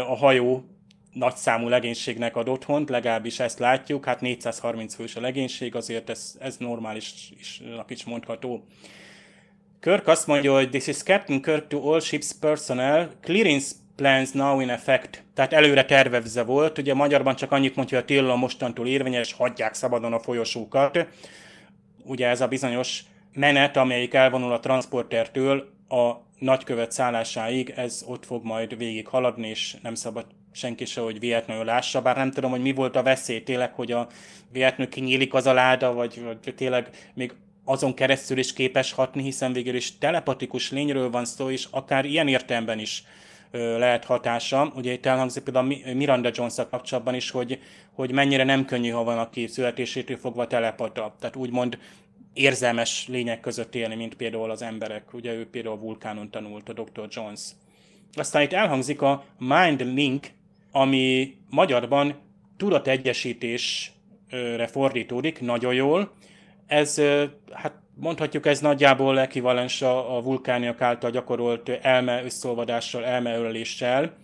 a 0.08 0.16
hajó 0.16 0.64
nagyszámú 1.12 1.68
legénységnek 1.68 2.36
ad 2.36 2.48
otthont, 2.48 2.88
legalábbis 2.88 3.40
ezt 3.40 3.58
látjuk, 3.58 4.04
hát 4.04 4.20
430 4.20 4.94
fős 4.94 5.16
a 5.16 5.20
legénység, 5.20 5.74
azért 5.74 6.10
ez, 6.10 6.34
ez 6.40 6.56
normális 6.56 7.32
is, 7.38 7.62
mondható. 8.04 8.64
Kirk 9.80 10.06
azt 10.06 10.26
mondja, 10.26 10.52
hogy 10.52 10.70
this 10.70 10.86
is 10.86 10.96
Captain 10.96 11.42
Kirk 11.42 11.66
to 11.66 11.92
all 11.92 12.00
ships 12.00 12.32
personnel, 12.40 13.10
clearance 13.20 13.74
plans 13.96 14.30
now 14.30 14.60
in 14.60 14.70
effect, 14.70 15.24
tehát 15.34 15.52
előre 15.52 15.84
tervezve 15.84 16.42
volt, 16.42 16.78
ugye 16.78 16.94
magyarban 16.94 17.36
csak 17.36 17.52
annyit 17.52 17.76
mondja, 17.76 17.96
hogy 17.96 18.04
a 18.04 18.08
tilalom 18.08 18.38
mostantól 18.38 18.86
érvényes, 18.86 19.32
hagyják 19.32 19.74
szabadon 19.74 20.12
a 20.12 20.18
folyosókat. 20.18 21.06
Ugye 22.04 22.28
ez 22.28 22.40
a 22.40 22.48
bizonyos 22.48 23.02
menet, 23.32 23.76
amelyik 23.76 24.14
elvonul 24.14 24.52
a 24.52 24.60
transportertől 24.60 25.68
a 25.88 26.12
nagykövet 26.38 26.92
szállásáig, 26.92 27.72
ez 27.76 28.04
ott 28.06 28.24
fog 28.24 28.44
majd 28.44 28.76
végig 28.76 29.06
haladni, 29.06 29.48
és 29.48 29.76
nem 29.82 29.94
szabad 29.94 30.26
senki 30.52 30.84
se, 30.84 31.00
hogy 31.00 31.18
véletlenül 31.18 31.64
lássa, 31.64 32.02
bár 32.02 32.16
nem 32.16 32.30
tudom, 32.30 32.50
hogy 32.50 32.62
mi 32.62 32.72
volt 32.72 32.96
a 32.96 33.02
veszély 33.02 33.42
tényleg, 33.42 33.72
hogy 33.72 33.92
a 33.92 34.08
véletlenül 34.52 34.92
kinyílik 34.92 35.34
az 35.34 35.46
a 35.46 35.52
láda, 35.52 35.92
vagy, 35.92 36.22
vagy 36.22 36.54
tényleg 36.54 36.88
még 37.14 37.34
azon 37.64 37.94
keresztül 37.94 38.38
is 38.38 38.52
képes 38.52 38.92
hatni, 38.92 39.22
hiszen 39.22 39.52
végül 39.52 39.74
is 39.74 39.98
telepatikus 39.98 40.70
lényről 40.70 41.10
van 41.10 41.24
szó, 41.24 41.50
és 41.50 41.66
akár 41.70 42.04
ilyen 42.04 42.28
értelemben 42.28 42.78
is 42.78 43.04
lehet 43.54 44.04
hatása. 44.04 44.72
Ugye 44.76 44.92
itt 44.92 45.06
elhangzik 45.06 45.42
például 45.42 45.76
Miranda 45.94 46.30
jones 46.32 46.54
kapcsolatban 46.70 47.14
is, 47.14 47.30
hogy, 47.30 47.58
hogy 47.92 48.12
mennyire 48.12 48.44
nem 48.44 48.64
könnyű, 48.64 48.90
ha 48.90 49.04
van, 49.04 49.18
aki 49.18 49.46
születésétől 49.46 50.16
fogva 50.16 50.46
telepata. 50.46 51.14
Tehát 51.20 51.36
úgymond 51.36 51.78
érzelmes 52.32 53.08
lények 53.08 53.40
között 53.40 53.74
élni, 53.74 53.94
mint 53.94 54.14
például 54.14 54.50
az 54.50 54.62
emberek. 54.62 55.12
Ugye 55.12 55.32
ő 55.32 55.50
például 55.50 55.74
a 55.74 55.80
vulkánon 55.80 56.30
tanult, 56.30 56.68
a 56.68 56.72
Dr. 56.72 57.06
Jones. 57.08 57.40
Aztán 58.14 58.42
itt 58.42 58.52
elhangzik 58.52 59.02
a 59.02 59.24
Mind 59.38 59.80
Link, 59.80 60.26
ami 60.72 61.34
magyarban 61.50 62.14
tudategyesítésre 62.56 64.66
fordítódik 64.66 65.40
nagyon 65.40 65.74
jól. 65.74 66.12
Ez, 66.66 67.02
hát 67.52 67.82
mondhatjuk 67.96 68.46
ez 68.46 68.60
nagyjából 68.60 69.20
ekvivalens 69.20 69.82
a, 69.82 70.16
a 70.16 70.22
vulkániak 70.22 70.80
által 70.80 71.10
gyakorolt 71.10 71.68
elme 71.68 72.24
összolvadással, 72.24 73.04
elmeöleléssel, 73.04 74.16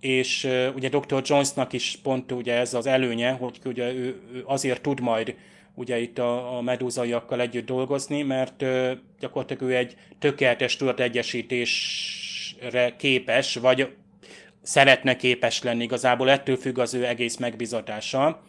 és 0.00 0.44
uh, 0.44 0.66
ugye 0.74 0.88
Dr. 0.88 1.22
Jonesnak 1.24 1.72
is 1.72 1.98
pont 2.02 2.32
ugye 2.32 2.54
ez 2.54 2.74
az 2.74 2.86
előnye, 2.86 3.30
hogy 3.30 3.58
ugye 3.64 3.92
ő, 3.92 4.20
ő 4.32 4.42
azért 4.46 4.82
tud 4.82 5.00
majd 5.00 5.34
ugye 5.74 5.98
itt 5.98 6.18
a, 6.18 6.56
a 6.56 6.60
medúzaiakkal 6.60 7.40
együtt 7.40 7.66
dolgozni, 7.66 8.22
mert 8.22 8.62
uh, 8.62 8.90
gyakorlatilag 9.20 9.62
ő 9.62 9.76
egy 9.76 9.96
tökéletes 10.18 10.76
tudategyesítésre 10.76 12.96
képes, 12.96 13.54
vagy 13.54 13.88
szeretne 14.62 15.16
képes 15.16 15.62
lenni 15.62 15.82
igazából, 15.82 16.30
ettől 16.30 16.56
függ 16.56 16.78
az 16.78 16.94
ő 16.94 17.06
egész 17.06 17.36
megbizatása. 17.36 18.42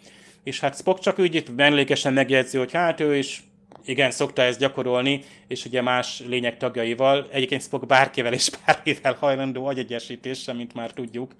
És 0.43 0.59
hát 0.59 0.77
Spock 0.77 0.99
csak 0.99 1.19
úgy 1.19 1.35
itt 1.35 1.55
mellékesen 1.55 2.13
megjegyzi, 2.13 2.57
hogy 2.57 2.71
hát 2.71 2.99
ő 2.99 3.15
is 3.15 3.43
igen, 3.85 4.11
szokta 4.11 4.41
ezt 4.41 4.59
gyakorolni, 4.59 5.23
és 5.47 5.65
ugye 5.65 5.81
más 5.81 6.23
lények 6.27 6.57
tagjaival. 6.57 7.27
Egyébként 7.31 7.61
Spock 7.61 7.85
bárkivel 7.85 8.33
és 8.33 8.49
bárkivel 8.65 9.13
hajlandó 9.19 9.65
agyegyesítésre, 9.65 10.53
mint 10.53 10.73
már 10.73 10.91
tudjuk. 10.91 11.35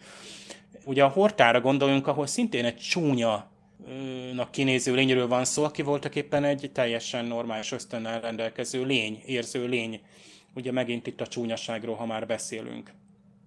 ugye 0.86 1.04
a 1.04 1.08
Hortára 1.08 1.62
gondoljunk, 1.62 2.08
ahol 2.08 2.28
szintén 2.28 2.66
egy 2.66 2.78
csúnya 2.78 3.52
kinéző 4.52 4.94
lényről 4.94 5.28
van 5.28 5.46
szó, 5.46 5.64
aki 5.64 5.82
voltak 5.82 6.16
éppen 6.16 6.44
egy 6.44 6.70
teljesen 6.74 7.26
normális 7.26 7.72
ösztönnel 7.72 8.22
rendelkező 8.22 8.86
lény, 8.86 9.22
érző 9.26 9.68
lény. 9.68 10.02
Ugye 10.54 10.72
megint 10.72 11.08
itt 11.08 11.22
a 11.22 11.28
csúnyaságról, 11.28 11.96
ha 11.96 12.06
már 12.06 12.28
beszélünk. 12.28 12.92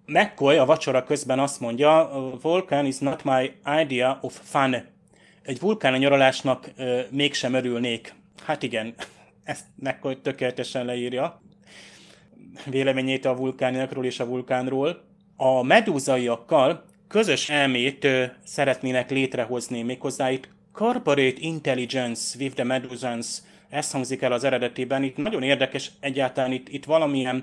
McCoy 0.07 0.57
a 0.57 0.65
vacsora 0.65 1.05
közben 1.05 1.39
azt 1.39 1.61
mondja, 1.61 2.11
Vulcan 2.43 2.87
is 2.87 2.99
not 2.99 3.25
my 3.25 3.53
idea 3.81 4.19
of 4.23 4.41
fun. 4.43 4.77
Egy 5.43 5.61
vulkán 5.61 5.93
a 5.93 5.97
nyaralásnak 5.97 6.71
ö, 6.77 7.01
mégsem 7.11 7.55
örülnék. 7.55 8.15
Hát 8.43 8.63
igen, 8.63 8.95
ezt 9.45 9.65
McCoy 9.75 10.21
tökéletesen 10.21 10.85
leírja 10.85 11.43
véleményét 12.65 13.25
a 13.25 13.37
vulkániakról 13.37 14.05
és 14.05 14.21
a 14.21 14.27
vulkánról. 14.27 15.05
A 15.37 15.63
medúzaiakkal 15.63 16.85
közös 17.09 17.51
elmét 17.51 18.09
szeretnének 18.45 19.11
létrehozni, 19.11 19.83
méghozzá 19.83 20.31
itt 20.31 20.49
Corporate 20.73 21.37
Intelligence 21.39 22.39
with 22.39 22.55
the 22.55 22.65
Medusans, 22.65 23.43
ez 23.69 23.91
hangzik 23.91 24.23
el 24.23 24.33
az 24.33 24.45
eredetiben. 24.45 25.03
Itt 25.03 25.17
nagyon 25.17 25.43
érdekes 25.43 25.91
egyáltalán 26.01 26.53
itt, 26.53 26.69
itt 26.69 26.85
valamilyen 26.85 27.43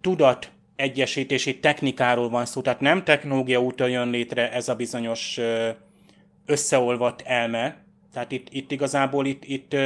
tudat 0.00 0.50
egyesítési 0.76 1.58
technikáról 1.58 2.28
van 2.28 2.44
szó, 2.44 2.60
tehát 2.60 2.80
nem 2.80 3.04
technológia 3.04 3.60
úton 3.60 3.90
jön 3.90 4.10
létre 4.10 4.52
ez 4.52 4.68
a 4.68 4.74
bizonyos 4.74 5.40
összeolvadt 6.46 7.22
elme, 7.26 7.76
tehát 8.12 8.32
itt, 8.32 8.46
itt 8.50 8.70
igazából 8.70 9.26
itt, 9.26 9.44
itt 9.44 9.76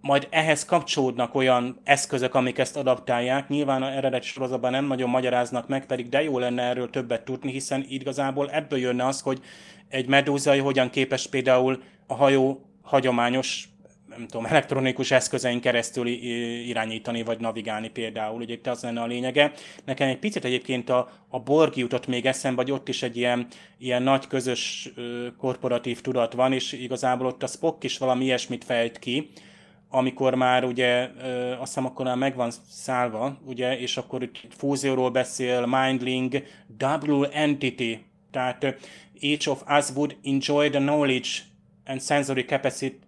majd 0.00 0.26
ehhez 0.30 0.64
kapcsolódnak 0.64 1.34
olyan 1.34 1.80
eszközök, 1.84 2.34
amik 2.34 2.58
ezt 2.58 2.76
adaptálják. 2.76 3.48
Nyilván 3.48 3.82
a 3.82 3.92
eredeti 3.92 4.26
sorozatban 4.26 4.70
nem 4.70 4.86
nagyon 4.86 5.10
magyaráznak 5.10 5.68
meg, 5.68 5.86
pedig 5.86 6.08
de 6.08 6.22
jó 6.22 6.38
lenne 6.38 6.62
erről 6.62 6.90
többet 6.90 7.24
tudni, 7.24 7.52
hiszen 7.52 7.84
igazából 7.88 8.50
ebből 8.50 8.78
jönne 8.78 9.06
az, 9.06 9.20
hogy 9.20 9.40
egy 9.88 10.06
medúzai 10.06 10.58
hogyan 10.58 10.90
képes 10.90 11.26
például 11.26 11.82
a 12.06 12.14
hajó 12.14 12.60
hagyományos 12.82 13.68
nem 14.08 14.26
tudom, 14.26 14.46
elektronikus 14.46 15.10
eszközein 15.10 15.60
keresztül 15.60 16.06
irányítani 16.66 17.22
vagy 17.22 17.40
navigálni 17.40 17.88
például. 17.88 18.40
Ugye 18.40 18.52
itt 18.52 18.66
az 18.66 18.82
lenne 18.82 19.00
a 19.00 19.06
lényege. 19.06 19.52
Nekem 19.84 20.08
egy 20.08 20.18
picit 20.18 20.44
egyébként 20.44 20.90
a, 20.90 21.10
a 21.28 21.40
Borg 21.40 21.76
jutott 21.76 22.06
még 22.06 22.26
eszembe, 22.26 22.62
vagy 22.62 22.70
ott 22.70 22.88
is 22.88 23.02
egy 23.02 23.16
ilyen, 23.16 23.46
ilyen 23.78 24.02
nagy 24.02 24.26
közös 24.26 24.92
korporatív 25.38 26.00
tudat 26.00 26.32
van, 26.32 26.52
és 26.52 26.72
igazából 26.72 27.26
ott 27.26 27.42
a 27.42 27.46
Spock 27.46 27.84
is 27.84 27.98
valami 27.98 28.24
ilyesmit 28.24 28.64
fejt 28.64 28.98
ki, 28.98 29.30
amikor 29.90 30.34
már 30.34 30.64
ugye, 30.64 31.10
azt 31.52 31.74
hiszem 31.74 31.86
akkor 31.86 32.04
már 32.04 32.16
meg 32.16 32.36
van 32.36 32.50
szállva, 32.70 33.38
ugye, 33.44 33.78
és 33.78 33.96
akkor 33.96 34.22
itt 34.22 34.36
fúzióról 34.56 35.10
beszél, 35.10 35.66
mindling, 35.66 36.42
double 36.76 37.28
entity, 37.32 37.96
tehát 38.30 38.64
each 39.20 39.48
of 39.48 39.62
us 39.78 39.90
would 39.94 40.16
enjoy 40.24 40.70
the 40.70 40.78
knowledge 40.78 41.28
and 41.86 42.02
sensory 42.02 42.46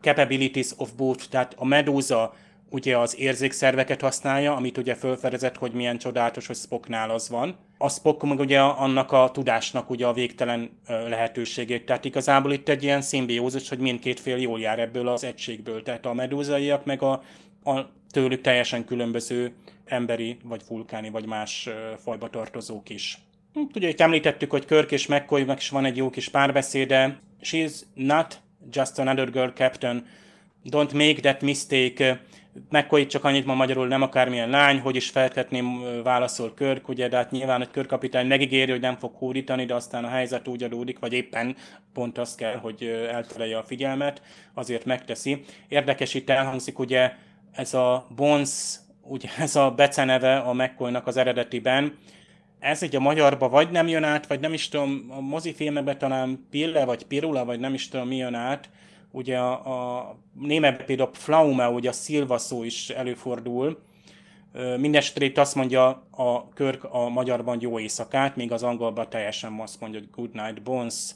capabilities 0.00 0.70
of 0.76 0.90
both, 0.92 1.24
tehát 1.28 1.54
a 1.56 1.64
medúza 1.64 2.34
ugye 2.70 2.98
az 2.98 3.18
érzékszerveket 3.18 4.00
használja, 4.00 4.54
amit 4.54 4.78
ugye 4.78 4.94
felfedezett, 4.94 5.56
hogy 5.56 5.72
milyen 5.72 5.98
csodálatos, 5.98 6.46
hogy 6.46 6.56
Spocknál 6.56 7.10
az 7.10 7.28
van. 7.28 7.56
A 7.82 7.88
Spock 7.88 8.22
meg 8.22 8.38
ugye 8.38 8.60
annak 8.60 9.12
a 9.12 9.30
tudásnak 9.32 9.90
ugye 9.90 10.06
a 10.06 10.12
végtelen 10.12 10.70
lehetőségét. 10.86 11.86
Tehát 11.86 12.04
igazából 12.04 12.52
itt 12.52 12.68
egy 12.68 12.82
ilyen 12.82 13.02
szimbiózis, 13.02 13.68
hogy 13.68 13.78
mindkét 13.78 14.20
fél 14.20 14.36
jól 14.36 14.60
jár 14.60 14.78
ebből 14.78 15.08
az 15.08 15.24
egységből. 15.24 15.82
Tehát 15.82 16.06
a 16.06 16.12
medúzaiak 16.12 16.84
meg 16.84 17.02
a, 17.02 17.12
a 17.64 17.90
tőlük 18.10 18.40
teljesen 18.40 18.84
különböző 18.84 19.52
emberi, 19.84 20.36
vagy 20.44 20.62
vulkáni, 20.68 21.10
vagy 21.10 21.26
más 21.26 21.68
fajba 22.02 22.30
tartozók 22.30 22.88
is. 22.88 23.18
Hm, 23.52 23.60
ugye 23.74 23.88
itt 23.88 24.00
említettük, 24.00 24.50
hogy 24.50 24.64
Körk 24.64 24.92
és 24.92 25.06
McCoy 25.06 25.46
is 25.56 25.68
van 25.68 25.84
egy 25.84 25.96
jó 25.96 26.10
kis 26.10 26.28
párbeszéde. 26.28 27.18
She's 27.42 27.80
not 27.94 28.40
just 28.72 28.98
another 28.98 29.30
girl 29.30 29.48
captain. 29.48 30.06
Don't 30.64 30.92
make 30.92 31.20
that 31.20 31.42
mistake. 31.42 32.20
McCoy 32.68 33.06
csak 33.06 33.24
annyit 33.24 33.46
ma 33.46 33.54
magyarul 33.54 33.86
nem 33.86 34.02
akármilyen 34.02 34.50
lány, 34.50 34.80
hogy 34.80 34.96
is 34.96 35.10
feltetném, 35.10 35.82
válaszol 36.02 36.54
Körk, 36.54 36.88
ugye, 36.88 37.08
de 37.08 37.16
hát 37.16 37.30
nyilván 37.30 37.60
egy 37.60 37.70
körkapitány 37.70 38.26
megígéri, 38.26 38.70
hogy 38.70 38.80
nem 38.80 38.96
fog 38.96 39.14
hódítani, 39.14 39.64
de 39.64 39.74
aztán 39.74 40.04
a 40.04 40.08
helyzet 40.08 40.48
úgy 40.48 40.62
adódik, 40.62 40.98
vagy 40.98 41.12
éppen 41.12 41.56
pont 41.92 42.18
az 42.18 42.34
kell, 42.34 42.56
hogy 42.56 42.84
elterelje 43.10 43.58
a 43.58 43.62
figyelmet, 43.62 44.22
azért 44.54 44.84
megteszi. 44.84 45.44
Érdekes 45.68 46.14
itt 46.14 46.30
elhangzik 46.30 46.78
ugye 46.78 47.12
ez 47.52 47.74
a 47.74 48.06
Bones, 48.16 48.76
ugye 49.02 49.28
ez 49.38 49.56
a 49.56 49.70
beceneve 49.70 50.36
a 50.36 50.52
McCoynak 50.52 51.06
az 51.06 51.16
eredetiben, 51.16 51.98
ez 52.58 52.82
egy 52.82 52.96
a 52.96 53.00
magyarba 53.00 53.48
vagy 53.48 53.70
nem 53.70 53.88
jön 53.88 54.04
át, 54.04 54.26
vagy 54.26 54.40
nem 54.40 54.52
is 54.52 54.68
tudom, 54.68 55.06
a 55.08 55.20
mozifilmekben 55.20 55.98
talán 55.98 56.46
Pille, 56.50 56.84
vagy 56.84 57.04
Pirula, 57.04 57.44
vagy 57.44 57.60
nem 57.60 57.74
is 57.74 57.88
tudom 57.88 58.08
mi 58.08 58.16
jön 58.16 58.34
át, 58.34 58.68
ugye 59.10 59.38
a, 59.38 59.98
a 59.98 60.16
németben 60.40 60.86
például 60.86 61.10
Pflaume, 61.10 61.68
ugye 61.68 61.88
a 61.88 61.92
szilva 61.92 62.38
szó 62.38 62.62
is 62.62 62.90
előfordul, 62.90 63.78
Mindenesetre 64.52 65.24
itt 65.24 65.38
azt 65.38 65.54
mondja 65.54 65.88
a 66.10 66.48
Körk 66.48 66.84
a 66.84 67.08
magyarban 67.08 67.58
jó 67.60 67.78
éjszakát, 67.78 68.36
míg 68.36 68.52
az 68.52 68.62
angolban 68.62 69.10
teljesen 69.10 69.58
azt 69.60 69.80
mondja, 69.80 70.00
hogy 70.00 70.10
good 70.10 70.34
night 70.34 70.62
bones. 70.62 71.10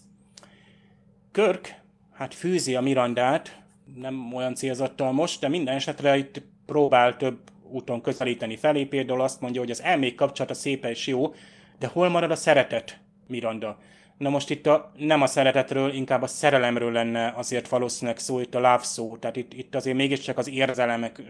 Körk, 1.32 1.80
hát 2.12 2.34
fűzi 2.34 2.74
a 2.74 2.80
Mirandát, 2.80 3.62
nem 3.96 4.34
olyan 4.34 4.54
célzattal 4.54 5.12
most, 5.12 5.40
de 5.40 5.48
minden 5.48 5.74
esetre 5.74 6.16
itt 6.16 6.42
próbál 6.66 7.16
több 7.16 7.38
úton 7.70 8.00
közelíteni 8.00 8.56
felé, 8.56 8.84
például 8.84 9.20
azt 9.20 9.40
mondja, 9.40 9.60
hogy 9.60 9.70
az 9.70 9.82
elmék 9.82 10.14
kapcsolata 10.14 10.54
szép 10.54 10.84
és 10.84 11.06
jó, 11.06 11.34
de 11.78 11.86
hol 11.86 12.08
marad 12.08 12.30
a 12.30 12.36
szeretet, 12.36 12.98
Miranda? 13.26 13.78
Na 14.18 14.28
most 14.28 14.50
itt 14.50 14.66
a, 14.66 14.92
nem 14.96 15.22
a 15.22 15.26
szeretetről, 15.26 15.92
inkább 15.92 16.22
a 16.22 16.26
szerelemről 16.26 16.92
lenne 16.92 17.32
azért 17.36 17.68
valószínűleg 17.68 18.18
szó, 18.18 18.40
itt 18.40 18.54
a 18.54 18.58
love 18.58 18.82
szó, 18.82 19.16
tehát 19.16 19.36
itt, 19.36 19.52
itt 19.52 19.74
azért 19.74 19.96
mégiscsak 19.96 20.38
az 20.38 20.48
érzelmek 20.48 21.18
ö, 21.18 21.22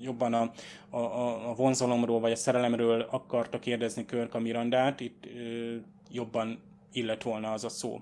jobban 0.00 0.34
a, 0.34 0.50
a, 0.90 1.50
a 1.50 1.54
vonzalomról 1.54 2.20
vagy 2.20 2.32
a 2.32 2.36
szerelemről 2.36 3.06
akarta 3.10 3.58
kérdezni 3.58 4.04
a 4.30 4.38
Mirandát, 4.38 5.00
itt 5.00 5.24
jobban 6.10 6.62
illet 6.92 7.22
volna 7.22 7.52
az 7.52 7.64
a 7.64 7.68
szó. 7.68 8.00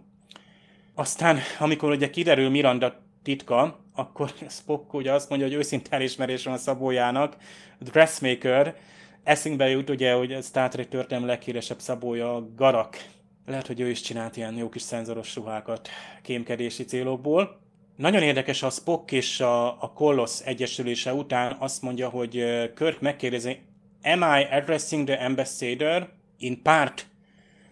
Aztán, 0.94 1.38
amikor 1.58 1.90
ugye 1.90 2.10
kiderül 2.10 2.50
Miranda 2.50 3.02
titka, 3.22 3.80
akkor 3.94 4.32
Spock 4.48 4.94
ugye 4.94 5.12
azt 5.12 5.28
mondja, 5.28 5.48
hogy 5.48 5.56
őszinte 5.56 5.96
elismerés 5.96 6.44
van 6.44 6.54
a 6.54 6.58
szabójának, 6.58 7.36
Dressmaker, 7.78 8.76
eszünkbe 9.22 9.68
jut 9.68 9.90
ugye, 9.90 10.12
hogy 10.12 10.32
a 10.32 10.42
Star 10.42 10.68
Trek 10.68 10.88
történelem 10.88 11.28
leghíresebb 11.28 11.78
szabója 11.78 12.48
Garak. 12.56 12.96
Lehet, 13.46 13.66
hogy 13.66 13.80
ő 13.80 13.88
is 13.90 14.00
csinált 14.00 14.36
ilyen 14.36 14.56
jó 14.56 14.68
kis 14.68 14.82
szenzoros 14.82 15.34
ruhákat 15.34 15.88
kémkedési 16.22 16.84
célokból. 16.84 17.60
Nagyon 17.96 18.22
érdekes 18.22 18.62
a 18.62 18.70
Spock 18.70 19.12
és 19.12 19.40
a, 19.40 19.82
a 19.82 19.92
Kolossz 19.94 20.40
egyesülése 20.40 21.14
után 21.14 21.56
azt 21.58 21.82
mondja, 21.82 22.08
hogy 22.08 22.44
Kirk 22.74 23.00
megkérdezi, 23.00 23.58
Am 24.02 24.22
I 24.22 24.46
addressing 24.50 25.06
the 25.06 25.24
ambassador? 25.24 26.08
In 26.38 26.62
part. 26.62 27.06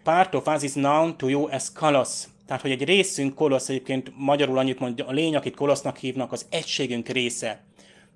Part 0.03 0.35
of 0.35 0.47
us 0.47 0.63
is 0.63 0.73
known 0.73 1.17
to 1.17 1.29
you 1.29 1.49
as 1.51 1.73
Kolosz. 1.73 2.29
Tehát, 2.47 2.63
hogy 2.63 2.71
egy 2.71 2.85
részünk 2.85 3.35
Kolosz 3.35 3.69
egyébként 3.69 4.13
magyarul 4.17 4.59
annyit 4.59 4.79
mondja, 4.79 5.07
a 5.07 5.13
lény, 5.13 5.37
akit 5.37 5.57
Kolosznak 5.57 5.97
hívnak, 5.97 6.33
az 6.33 6.47
egységünk 6.51 7.09
része. 7.09 7.63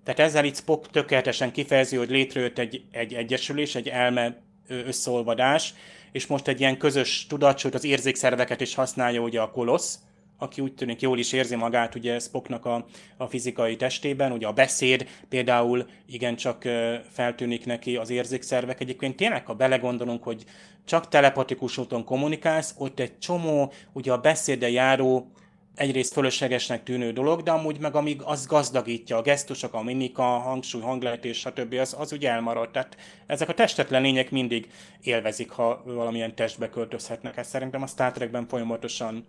Tehát 0.05 0.21
ezzel 0.21 0.45
itt 0.45 0.57
Spock 0.57 0.91
tökéletesen 0.91 1.53
kifejezi, 1.53 1.97
hogy 1.97 2.11
létrejött 2.11 2.59
egy, 2.59 2.85
egy 2.91 3.15
egyesülés, 3.15 3.75
egy 3.75 3.89
elme 3.89 4.43
összeolvadás, 4.69 5.75
és 6.17 6.27
most 6.27 6.49
egy 6.49 6.61
ilyen 6.61 6.79
közös 6.79 7.27
tudat, 7.27 7.61
az 7.63 7.85
érzékszerveket 7.85 8.61
is 8.61 8.75
használja 8.75 9.21
ugye 9.21 9.41
a 9.41 9.51
kolosz, 9.51 9.99
aki 10.39 10.61
úgy 10.61 10.75
tűnik 10.75 11.01
jól 11.01 11.19
is 11.19 11.33
érzi 11.33 11.57
magát 11.57 11.95
ugye 11.95 12.19
Spocknak 12.19 12.65
a, 12.65 12.87
a 13.17 13.27
fizikai 13.27 13.77
testében, 13.77 14.33
ugye 14.33 14.47
a 14.47 14.53
beszéd 14.53 15.09
például 15.29 15.87
igencsak 16.07 16.69
feltűnik 17.13 17.67
neki 17.67 17.97
az 17.97 18.11
érzékszervek. 18.11 18.81
Egyébként 18.81 19.17
tényleg, 19.17 19.47
ha 19.47 19.55
belegondolunk, 19.55 20.23
hogy 20.23 20.45
csak 20.85 21.09
telepatikus 21.09 21.79
úton 21.79 22.05
kommunikálsz, 22.05 22.75
ott 22.79 23.01
egy 23.01 23.19
csomó, 23.19 23.73
ugye 23.93 24.13
a 24.13 24.19
beszéddel 24.19 24.71
járó 24.71 25.31
egyrészt 25.77 26.13
fölöslegesnek 26.13 26.83
tűnő 26.83 27.13
dolog, 27.13 27.43
de 27.43 27.51
amúgy 27.51 27.79
meg 27.79 27.95
amíg 27.95 28.23
az 28.23 28.47
gazdagítja, 28.47 29.17
a 29.17 29.23
gesztusok, 29.23 29.75
a 29.75 29.83
mimika, 29.83 30.35
a 30.35 30.39
hangsúly, 30.39 30.83
hanglejtés, 30.83 31.39
stb. 31.39 31.73
Az, 31.73 31.97
az 31.99 32.13
ugye 32.13 32.31
elmarad. 32.31 32.71
Tehát 32.71 32.97
ezek 33.27 33.49
a 33.49 33.55
testetlen 33.55 34.03
lények 34.03 34.31
mindig 34.31 34.71
élvezik, 35.01 35.51
ha 35.51 35.83
valamilyen 35.85 36.35
testbe 36.35 36.69
költözhetnek. 36.69 37.37
Ez 37.37 37.49
szerintem 37.49 37.83
a 37.83 37.87
Star 37.87 38.13
Trekben 38.13 38.47
folyamatosan 38.49 39.27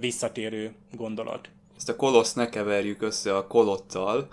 visszatérő 0.00 0.74
gondolat. 0.92 1.48
Ezt 1.76 1.88
a 1.88 1.96
koloszt 1.96 2.36
ne 2.36 2.48
keverjük 2.48 3.02
össze 3.02 3.36
a 3.36 3.46
kolottal, 3.46 4.28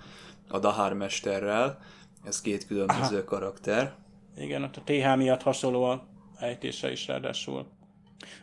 a 0.47 0.59
Dahar 0.59 0.93
mesterrel, 0.93 1.79
ez 2.23 2.41
két 2.41 2.67
különböző 2.67 3.15
Aha. 3.15 3.23
karakter. 3.23 3.93
Igen, 4.37 4.63
ott 4.63 4.77
a 4.77 4.81
TH 4.85 5.15
miatt 5.17 5.41
hasonló 5.41 5.83
a 5.83 6.07
ejtése 6.39 6.91
is 6.91 7.07
ráadásul. 7.07 7.65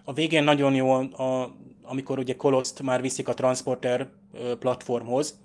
A 0.04 0.12
végén 0.12 0.44
nagyon 0.44 0.74
jó, 0.74 0.90
a, 0.92 1.56
amikor 1.86 2.18
ugye 2.18 2.36
Koloszt 2.36 2.82
már 2.82 3.00
viszik 3.00 3.28
a 3.28 3.34
transporter 3.34 4.08
platformhoz, 4.58 5.38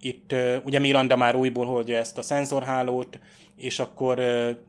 itt 0.00 0.34
ugye 0.64 0.78
Miranda 0.78 1.16
már 1.16 1.36
újból 1.36 1.66
hordja 1.66 1.96
ezt 1.96 2.18
a 2.18 2.22
szenzorhálót, 2.22 3.18
és 3.56 3.78
akkor 3.78 4.20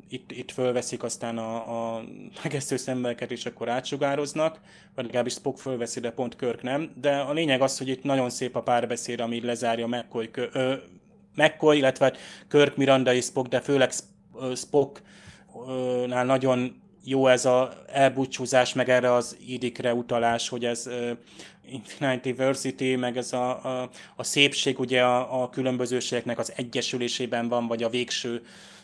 itt, 0.09 0.32
itt 0.32 0.51
fölveszik 0.51 1.03
aztán 1.03 1.38
a, 1.38 1.95
a 1.95 2.03
megesztő 2.43 2.78
szemmelket, 2.78 3.32
és 3.32 3.45
akkor 3.45 3.70
átsugároznak, 3.70 4.59
vagy 4.95 5.05
legalábbis 5.05 5.34
Spock 5.34 5.57
fölveszi, 5.57 5.99
de 5.99 6.12
pont 6.12 6.36
Körk 6.36 6.62
nem. 6.62 6.91
De 7.01 7.16
a 7.16 7.34
lényeg 7.34 7.62
az, 7.62 7.78
hogy 7.78 7.88
itt 7.88 8.03
nagyon 8.03 8.30
szép 8.30 8.55
a 8.55 8.62
párbeszéd, 8.62 9.20
ami 9.20 9.41
lezárja 9.45 9.88
McCoy, 9.88 10.30
ö, 10.34 10.74
McCoy 11.36 11.78
illetve 11.78 12.14
Körk, 12.47 12.76
Miranda 12.76 13.14
és 13.14 13.26
Spock, 13.26 13.49
de 13.49 13.59
főleg 13.62 13.91
Spocknál 14.55 16.26
nagyon 16.26 16.82
jó 17.04 17.28
ez 17.28 17.45
a 17.45 17.74
elbúcsúzás, 17.88 18.74
meg 18.74 18.89
erre 18.89 19.14
az 19.14 19.38
idikre 19.47 19.93
utalás, 19.93 20.49
hogy 20.49 20.66
ez 20.66 20.88
uh, 20.88 21.18
Infinite 21.72 22.20
Diversity, 22.22 22.95
meg 22.95 23.18
ez 23.18 23.34
a, 23.34 23.66
a, 23.66 23.89
a 24.16 24.24
szépség 24.24 24.80
ugye 24.80 25.04
a, 25.04 25.41
a 25.43 25.49
különbözőségeknek 25.49 26.39
az 26.39 26.54
egyesülésében 26.56 27.47
van, 27.47 27.68
vagy 27.68 27.84
a 27.84 27.89
végső 27.89 28.41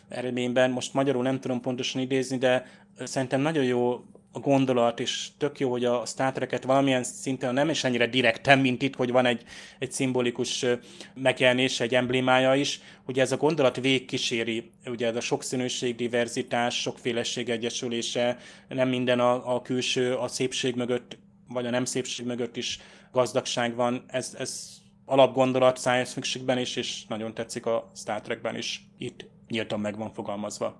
eredményben. 0.08 0.70
Most 0.70 0.94
magyarul 0.94 1.22
nem 1.22 1.40
tudom 1.40 1.60
pontosan 1.60 2.00
idézni, 2.00 2.38
de 2.38 2.66
szerintem 3.04 3.40
nagyon 3.40 3.64
jó 3.64 4.04
a 4.32 4.38
gondolat, 4.38 5.00
és 5.00 5.28
tök 5.38 5.58
jó, 5.58 5.70
hogy 5.70 5.84
a 5.84 6.06
Star 6.06 6.32
Trek-et 6.32 6.64
valamilyen 6.64 7.02
szinten 7.02 7.54
nem 7.54 7.68
is 7.68 7.84
ennyire 7.84 8.06
direkten, 8.06 8.58
mint 8.58 8.82
itt, 8.82 8.94
hogy 8.94 9.10
van 9.10 9.26
egy, 9.26 9.42
egy 9.78 9.92
szimbolikus 9.92 10.66
megjelenés, 11.14 11.80
egy 11.80 11.94
emblémája 11.94 12.54
is, 12.54 12.80
ugye 13.06 13.22
ez 13.22 13.32
a 13.32 13.36
gondolat 13.36 13.76
végkíséri, 13.76 14.70
ugye 14.86 15.06
ez 15.06 15.16
a 15.16 15.20
sokszínűség, 15.20 15.96
diverzitás, 15.96 16.80
sokféleség 16.80 17.48
egyesülése, 17.48 18.38
nem 18.68 18.88
minden 18.88 19.20
a, 19.20 19.54
a 19.54 19.62
külső, 19.62 20.14
a 20.14 20.28
szépség 20.28 20.74
mögött, 20.74 21.18
vagy 21.48 21.66
a 21.66 21.70
nem 21.70 21.84
szépség 21.84 22.26
mögött 22.26 22.56
is 22.56 22.78
gazdagság 23.12 23.74
van, 23.74 24.04
ez, 24.06 24.34
ez 24.38 24.76
alapgondolat 25.04 25.78
science 25.78 26.12
fictionben 26.12 26.58
is, 26.58 26.76
és 26.76 27.06
nagyon 27.06 27.34
tetszik 27.34 27.66
a 27.66 27.90
Star 27.94 28.20
Trekben 28.20 28.56
is, 28.56 28.86
itt 28.98 29.26
nyíltan 29.48 29.80
meg 29.80 29.96
van 29.96 30.12
fogalmazva. 30.12 30.78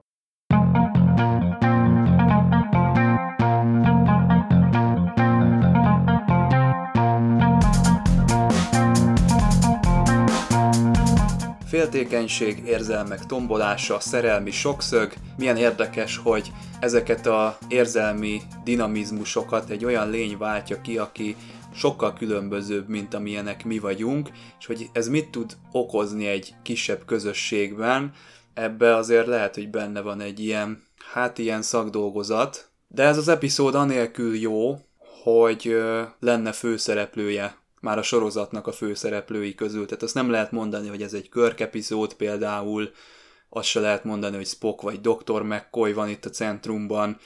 Féltékenység, 11.79 12.63
érzelmek 12.67 13.27
tombolása, 13.27 14.01
szerelmi 14.01 14.51
sokszög. 14.51 15.13
Milyen 15.37 15.57
érdekes, 15.57 16.17
hogy 16.17 16.53
ezeket 16.81 17.27
a 17.27 17.59
érzelmi 17.69 18.41
dinamizmusokat 18.65 19.71
egy 19.71 19.85
olyan 19.85 20.11
lény 20.11 20.37
váltja 20.39 20.81
ki, 20.81 20.99
aki 20.99 21.37
sokkal 21.75 22.13
különbözőbb, 22.13 22.89
mint 22.89 23.15
amilyenek 23.15 23.65
mi 23.65 23.79
vagyunk, 23.79 24.31
és 24.59 24.67
hogy 24.67 24.91
ez 24.93 25.09
mit 25.09 25.31
tud 25.31 25.57
okozni 25.73 26.27
egy 26.27 26.55
kisebb 26.63 27.05
közösségben, 27.05 28.13
ebbe 28.55 28.95
azért 28.97 29.27
lehet, 29.27 29.55
hogy 29.55 29.71
benne 29.71 30.01
van 30.01 30.21
egy 30.21 30.41
ilyen, 30.41 30.83
hát 31.13 31.39
ilyen 31.39 31.63
szakdolgozat, 31.63 32.71
de 32.89 33.03
ez 33.03 33.17
az 33.17 33.29
epizód 33.29 33.75
anélkül 33.75 34.37
jó, 34.37 34.79
hogy 35.23 35.77
lenne 36.21 36.53
főszereplője 36.53 37.57
már 37.81 37.99
a 37.99 38.03
sorozatnak 38.03 38.67
a 38.67 38.73
főszereplői 38.73 39.55
közül. 39.55 39.87
Tehát 39.87 40.03
azt 40.03 40.15
nem 40.15 40.31
lehet 40.31 40.53
mondani, 40.53 40.89
hogy 40.89 41.03
ez 41.03 41.13
egy 41.13 41.29
Körk 41.29 41.61
epizód 41.61 42.15
például, 42.15 42.91
azt 43.49 43.69
se 43.69 43.81
lehet 43.81 44.05
mondani, 44.05 44.37
hogy 44.37 44.47
Spock 44.47 44.83
vagy 44.83 45.01
Dr. 45.01 45.43
McCoy 45.43 45.93
van 45.93 46.09
itt 46.09 46.25
a 46.25 46.31
centrumban. 46.31 47.19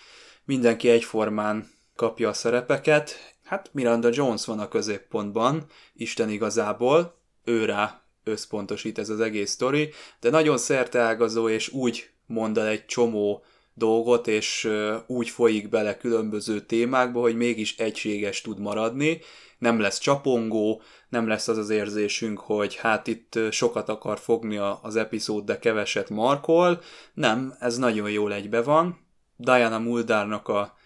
Mindenki 0.44 0.88
egyformán 0.88 1.70
kapja 1.96 2.28
a 2.28 2.32
szerepeket. 2.32 3.34
Hát 3.44 3.70
Miranda 3.72 4.08
Jones 4.12 4.44
van 4.44 4.58
a 4.58 4.68
középpontban, 4.68 5.66
Isten 5.94 6.28
igazából, 6.28 7.18
őrá 7.44 8.02
összpontosít 8.24 8.98
ez 8.98 9.08
az 9.08 9.20
egész 9.20 9.50
sztori, 9.50 9.90
de 10.20 10.30
nagyon 10.30 10.58
szerteágazó 10.58 11.48
és 11.48 11.68
úgy 11.68 12.10
mond 12.26 12.58
el 12.58 12.66
egy 12.66 12.86
csomó 12.86 13.44
dolgot, 13.74 14.26
és 14.26 14.70
úgy 15.06 15.28
folyik 15.28 15.68
bele 15.68 15.96
különböző 15.96 16.60
témákba, 16.60 17.20
hogy 17.20 17.36
mégis 17.36 17.76
egységes 17.76 18.40
tud 18.40 18.58
maradni, 18.58 19.20
nem 19.62 19.80
lesz 19.80 19.98
csapongó, 19.98 20.82
nem 21.08 21.28
lesz 21.28 21.48
az 21.48 21.58
az 21.58 21.70
érzésünk, 21.70 22.38
hogy 22.38 22.74
hát 22.74 23.06
itt 23.06 23.38
sokat 23.50 23.88
akar 23.88 24.18
fogni 24.18 24.56
az 24.82 24.96
epizód, 24.96 25.44
de 25.44 25.58
keveset 25.58 26.10
markol. 26.10 26.80
Nem, 27.14 27.54
ez 27.58 27.78
nagyon 27.78 28.10
jól 28.10 28.32
egybe 28.32 28.62
van. 28.62 29.06
Diana 29.36 29.78
Muldárnak 29.78 30.48
a 30.48 30.76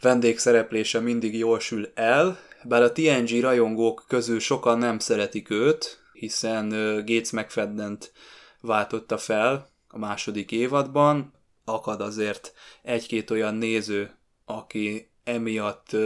vendégszereplése 0.00 1.00
mindig 1.00 1.36
jól 1.36 1.60
sül 1.60 1.90
el, 1.94 2.38
bár 2.64 2.82
a 2.82 2.92
TNG 2.92 3.40
rajongók 3.40 4.04
közül 4.08 4.40
sokan 4.40 4.78
nem 4.78 4.98
szeretik 4.98 5.50
őt, 5.50 5.98
hiszen 6.12 6.68
Gates 7.06 7.30
McFadden-t 7.30 8.12
váltotta 8.60 9.18
fel 9.18 9.70
a 9.88 9.98
második 9.98 10.52
évadban. 10.52 11.32
Akad 11.64 12.00
azért 12.00 12.52
egy-két 12.82 13.30
olyan 13.30 13.54
néző, 13.54 14.18
aki 14.44 15.10
emiatt 15.24 15.96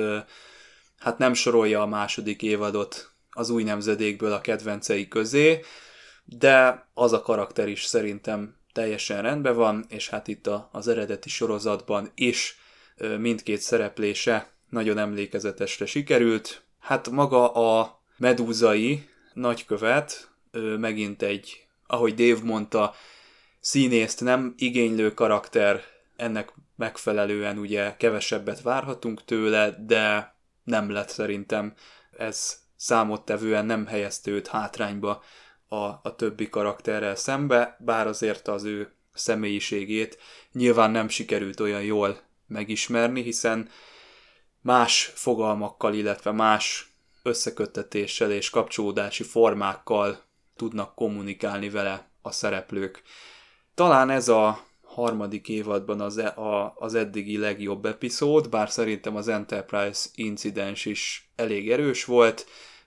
hát 0.99 1.19
nem 1.19 1.35
sorolja 1.35 1.83
a 1.83 1.87
második 1.87 2.43
évadot 2.43 3.11
az 3.31 3.51
új 3.51 3.63
nemzedékből 3.63 4.33
a 4.33 4.41
kedvencei 4.41 5.09
közé, 5.09 5.61
de 6.25 6.87
az 6.95 7.13
a 7.13 7.23
karakter 7.23 7.69
is 7.69 7.85
szerintem 7.85 8.57
teljesen 8.73 9.23
rendben 9.23 9.57
van, 9.57 9.85
és 9.89 10.09
hát 10.09 10.29
itt 10.29 10.47
a, 10.47 10.69
az 10.73 10.89
eredeti 10.89 11.29
sorozatban 11.29 12.11
is 12.15 12.59
mindkét 13.19 13.61
szereplése 13.61 14.53
nagyon 14.69 14.99
emlékezetesre 14.99 15.87
sikerült. 15.87 16.63
Hát 16.81 17.11
maga 17.11 17.53
a 17.53 18.01
medúzai 18.17 19.09
nagykövet 19.33 20.31
megint 20.79 21.23
egy, 21.23 21.67
ahogy 21.87 22.15
Dave 22.15 22.45
mondta, 22.45 22.95
színészt 23.61 24.21
nem 24.21 24.55
igénylő 24.57 25.15
karakter, 25.15 25.83
ennek 26.17 26.53
megfelelően 26.77 27.59
ugye 27.59 27.97
kevesebbet 27.97 28.63
várhatunk 28.63 29.25
tőle, 29.25 29.85
de 29.87 30.35
nem 30.69 30.91
lett 30.91 31.09
szerintem. 31.09 31.75
Ez 32.17 32.59
számottevően 32.77 33.67
nem 33.67 33.87
helyezte 33.87 34.31
őt 34.31 34.47
hátrányba 34.47 35.23
a, 35.69 35.77
a 35.77 36.15
többi 36.17 36.49
karakterrel 36.49 37.15
szembe, 37.15 37.77
bár 37.81 38.07
azért 38.07 38.49
az 38.49 38.65
ő 38.65 38.93
személyiségét 39.15 40.19
nyilván 40.53 40.91
nem 40.91 41.09
sikerült 41.09 41.61
olyan 41.61 41.83
jól 41.83 42.21
megismerni, 42.47 43.23
hiszen 43.23 43.69
más 44.61 45.13
fogalmakkal, 45.15 45.95
illetve 45.95 46.33
más 46.33 46.93
összeköttetéssel 47.23 48.33
és 48.33 48.51
kapcsolódási 48.51 49.23
formákkal 49.23 50.23
tudnak 50.57 50.95
kommunikálni 50.95 51.71
vele 51.71 52.11
a 52.23 52.31
szereplők. 52.31 53.03
Talán 53.75 54.11
ez 54.11 54.29
a 54.29 54.67
harmadik 54.99 55.49
évadban 55.49 56.01
az, 56.01 56.19
e, 56.19 56.27
a, 56.27 56.75
az 56.77 56.95
eddigi 56.95 57.39
legjobb 57.39 57.85
epizód, 57.85 58.49
bár 58.49 58.71
szerintem 58.71 59.17
az 59.17 59.29
Enterprise 59.29 60.09
incidens 60.15 60.85
is 60.85 61.31
elég 61.37 61.71
erős 61.71 62.05
volt. 62.05 62.47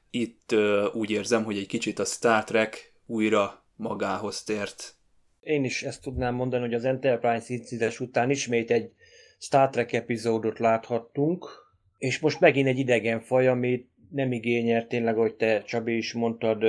Itt 0.10 0.52
uh, 0.54 0.96
úgy 0.96 1.12
érzem, 1.12 1.44
hogy 1.44 1.58
egy 1.58 1.68
kicsit 1.68 2.00
a 2.00 2.06
Star 2.06 2.44
Trek 2.44 2.94
újra 3.06 3.66
magához 3.76 4.44
tért. 4.44 4.96
Én 5.40 5.64
is 5.64 5.84
ezt 5.84 6.02
tudnám 6.02 6.36
mondani, 6.36 6.64
hogy 6.64 6.74
az 6.74 6.86
Enterprise 6.86 7.54
incidens 7.54 8.00
után 8.00 8.30
ismét 8.30 8.72
egy 8.72 8.92
Star 9.40 9.70
Trek 9.70 9.94
epizódot 9.94 10.60
láthattunk, 10.60 11.50
és 11.98 12.20
most 12.20 12.40
megint 12.40 12.68
egy 12.68 12.78
idegen 12.78 13.22
faj, 13.22 13.48
amit 13.48 13.90
nem 14.10 14.32
igényelt, 14.32 14.88
tényleg, 14.88 15.18
ahogy 15.18 15.34
te 15.34 15.62
Csabi 15.62 15.98
is 15.98 16.14
mondtad, 16.14 16.64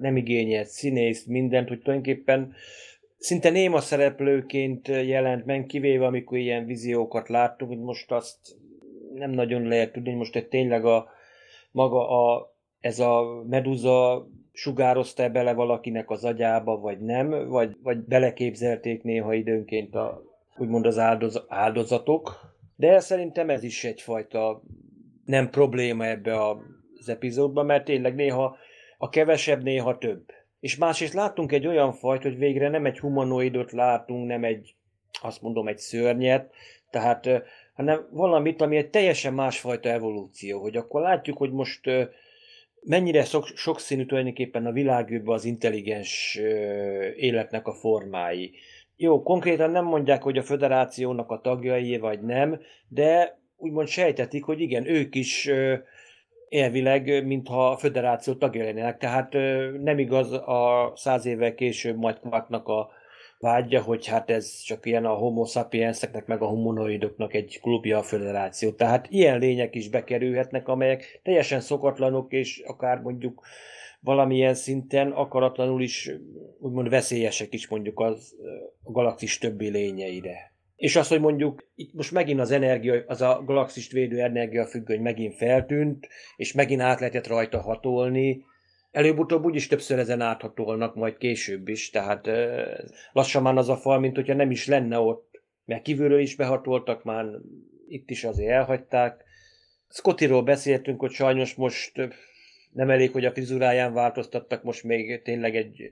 nem 0.00 0.16
igényelt 0.16 0.68
színészt, 0.68 1.26
mindent, 1.26 1.68
hogy 1.68 1.80
tulajdonképpen 1.80 2.54
szinte 3.20 3.50
néma 3.50 3.80
szereplőként 3.80 4.88
jelent 4.88 5.44
meg, 5.44 5.66
kivéve 5.66 6.06
amikor 6.06 6.38
ilyen 6.38 6.64
víziókat 6.64 7.28
láttunk, 7.28 7.70
hogy 7.70 7.80
most 7.80 8.12
azt 8.12 8.56
nem 9.14 9.30
nagyon 9.30 9.62
lehet 9.62 9.92
tudni, 9.92 10.12
most 10.12 10.36
egy 10.36 10.48
tényleg 10.48 10.84
a 10.84 11.08
maga 11.70 12.08
a, 12.08 12.54
ez 12.80 12.98
a 12.98 13.42
meduza 13.48 14.26
sugározta 14.52 15.28
bele 15.28 15.52
valakinek 15.52 16.10
az 16.10 16.24
agyába, 16.24 16.78
vagy 16.78 17.00
nem, 17.00 17.48
vagy, 17.48 17.76
vagy 17.82 17.98
beleképzelték 17.98 19.02
néha 19.02 19.34
időnként 19.34 19.94
a, 19.94 20.22
úgymond 20.58 20.86
az 20.86 20.98
áldoz, 20.98 21.44
áldozatok, 21.48 22.40
de 22.76 23.00
szerintem 23.00 23.50
ez 23.50 23.62
is 23.62 23.84
egyfajta 23.84 24.62
nem 25.24 25.50
probléma 25.50 26.06
ebbe 26.06 26.44
az 26.44 27.08
epizódban, 27.08 27.66
mert 27.66 27.84
tényleg 27.84 28.14
néha 28.14 28.56
a 28.98 29.08
kevesebb, 29.08 29.62
néha 29.62 29.98
több. 29.98 30.24
És 30.60 30.76
másrészt 30.76 31.14
láttunk 31.14 31.52
egy 31.52 31.66
olyan 31.66 31.92
fajt, 31.92 32.22
hogy 32.22 32.38
végre 32.38 32.68
nem 32.68 32.86
egy 32.86 32.98
humanoidot 32.98 33.72
látunk, 33.72 34.26
nem 34.26 34.44
egy, 34.44 34.74
azt 35.22 35.42
mondom, 35.42 35.68
egy 35.68 35.78
szörnyet, 35.78 36.52
tehát, 36.90 37.28
hanem 37.74 38.08
valamit, 38.10 38.60
ami 38.60 38.76
egy 38.76 38.90
teljesen 38.90 39.34
másfajta 39.34 39.88
evolúció, 39.88 40.60
hogy 40.60 40.76
akkor 40.76 41.00
látjuk, 41.00 41.36
hogy 41.36 41.52
most 41.52 41.80
mennyire 42.80 43.24
sok, 43.24 43.46
sokszínű 43.46 44.04
tulajdonképpen 44.04 44.66
a 44.66 44.72
világűrben 44.72 45.34
az 45.34 45.44
intelligens 45.44 46.38
életnek 47.16 47.66
a 47.66 47.72
formái. 47.72 48.52
Jó, 48.96 49.22
konkrétan 49.22 49.70
nem 49.70 49.84
mondják, 49.84 50.22
hogy 50.22 50.38
a 50.38 50.42
föderációnak 50.42 51.30
a 51.30 51.40
tagjai 51.40 51.98
vagy 51.98 52.20
nem, 52.20 52.60
de 52.88 53.38
úgymond 53.56 53.88
sejtetik, 53.88 54.44
hogy 54.44 54.60
igen, 54.60 54.86
ők 54.86 55.14
is 55.14 55.50
elvileg, 56.50 57.26
mintha 57.26 57.70
a 57.70 57.76
föderáció 57.76 58.34
tagja 58.34 58.64
lennének. 58.64 58.98
Tehát 58.98 59.32
nem 59.82 59.98
igaz 59.98 60.32
a 60.32 60.92
száz 60.96 61.26
évvel 61.26 61.54
később 61.54 61.96
majd 61.96 62.18
Quarknak 62.18 62.68
a 62.68 62.90
vágyja, 63.38 63.82
hogy 63.82 64.06
hát 64.06 64.30
ez 64.30 64.60
csak 64.60 64.86
ilyen 64.86 65.04
a 65.04 65.14
homo 65.14 65.44
sapienseknek, 65.44 66.26
meg 66.26 66.42
a 66.42 66.48
humanoidoknak 66.48 67.34
egy 67.34 67.58
klubja 67.62 67.98
a 67.98 68.02
föderáció. 68.02 68.70
Tehát 68.70 69.06
ilyen 69.10 69.38
lények 69.38 69.74
is 69.74 69.88
bekerülhetnek, 69.88 70.68
amelyek 70.68 71.20
teljesen 71.22 71.60
szokatlanok, 71.60 72.32
és 72.32 72.62
akár 72.66 73.00
mondjuk 73.00 73.42
valamilyen 74.00 74.54
szinten 74.54 75.10
akaratlanul 75.10 75.82
is 75.82 76.10
úgymond 76.58 76.88
veszélyesek 76.88 77.54
is 77.54 77.68
mondjuk 77.68 78.00
az, 78.00 78.34
a 78.82 78.90
galaxis 78.90 79.38
többi 79.38 79.68
lényeire. 79.68 80.52
És 80.80 80.96
az, 80.96 81.08
hogy 81.08 81.20
mondjuk 81.20 81.70
itt 81.74 81.92
most 81.92 82.12
megint 82.12 82.40
az 82.40 82.50
energia, 82.50 83.04
az 83.06 83.20
a 83.20 83.42
galaxist 83.44 83.92
védő 83.92 84.20
energiafüggöny 84.20 85.00
megint 85.00 85.34
feltűnt, 85.34 86.08
és 86.36 86.52
megint 86.52 86.80
át 86.80 86.98
lehetett 86.98 87.26
rajta 87.26 87.60
hatolni, 87.60 88.44
Előbb-utóbb 88.90 89.44
úgyis 89.44 89.66
többször 89.66 89.98
ezen 89.98 90.20
áthatolnak, 90.20 90.94
majd 90.94 91.16
később 91.16 91.68
is, 91.68 91.90
tehát 91.90 92.28
lassan 93.12 93.42
már 93.42 93.56
az 93.56 93.68
a 93.68 93.76
fal, 93.76 93.98
mint 93.98 94.14
hogyha 94.14 94.34
nem 94.34 94.50
is 94.50 94.66
lenne 94.66 94.98
ott, 94.98 95.42
mert 95.64 95.82
kívülről 95.82 96.20
is 96.20 96.36
behatoltak, 96.36 97.04
már 97.04 97.26
itt 97.88 98.10
is 98.10 98.24
azért 98.24 98.50
elhagyták. 98.50 99.24
Scottiról 99.88 100.42
beszéltünk, 100.42 101.00
hogy 101.00 101.10
sajnos 101.10 101.54
most 101.54 101.92
nem 102.72 102.90
elég, 102.90 103.10
hogy 103.10 103.24
a 103.24 103.32
frizuráján 103.32 103.92
változtattak, 103.92 104.62
most 104.62 104.82
még 104.82 105.22
tényleg 105.22 105.56
egy 105.56 105.90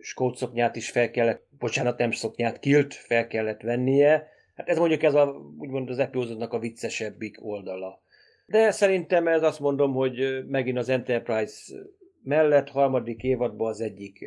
skótszoknyát 0.00 0.76
is 0.76 0.90
fel 0.90 1.10
kellett, 1.10 1.46
bocsánat, 1.58 1.98
nem 1.98 2.10
szoknyát, 2.10 2.58
kilt 2.58 2.94
fel 2.94 3.26
kellett 3.26 3.60
vennie. 3.60 4.28
Hát 4.54 4.68
ez 4.68 4.78
mondjuk 4.78 5.02
ez 5.02 5.14
a, 5.14 5.52
úgymond 5.58 5.90
az 5.90 5.98
epizódnak 5.98 6.52
a 6.52 6.58
viccesebbik 6.58 7.44
oldala. 7.44 8.02
De 8.46 8.70
szerintem 8.70 9.28
ez 9.28 9.42
azt 9.42 9.60
mondom, 9.60 9.92
hogy 9.92 10.46
megint 10.46 10.78
az 10.78 10.88
Enterprise 10.88 11.74
mellett 12.22 12.68
harmadik 12.68 13.22
évadban 13.22 13.68
az 13.68 13.80
egyik, 13.80 14.24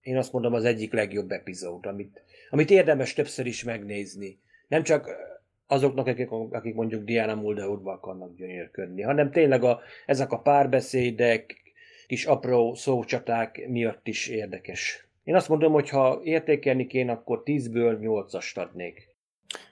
én 0.00 0.16
azt 0.16 0.32
mondom, 0.32 0.52
az 0.52 0.64
egyik 0.64 0.92
legjobb 0.92 1.30
epizód, 1.30 1.86
amit, 1.86 2.22
amit 2.50 2.70
érdemes 2.70 3.12
többször 3.12 3.46
is 3.46 3.64
megnézni. 3.64 4.38
Nem 4.68 4.82
csak 4.82 5.10
azoknak, 5.66 6.06
akik, 6.06 6.30
akik 6.30 6.74
mondjuk 6.74 7.04
Diana 7.04 7.34
Muldaurba 7.34 7.92
akarnak 7.92 8.34
gyönyörködni, 8.36 9.02
hanem 9.02 9.30
tényleg 9.30 9.62
a, 9.64 9.80
ezek 10.06 10.32
a 10.32 10.38
párbeszédek, 10.38 11.56
kis 12.06 12.24
apró 12.24 12.74
szócsaták 12.74 13.66
miatt 13.68 14.06
is 14.06 14.28
érdekes. 14.28 15.07
Én 15.28 15.34
azt 15.34 15.48
mondom, 15.48 15.72
hogy 15.72 15.88
ha 15.88 16.20
értékelni 16.22 16.86
kéne, 16.86 17.12
akkor 17.12 17.42
10-ből 17.44 17.98
8-ast 18.00 18.56
adnék. 18.56 19.16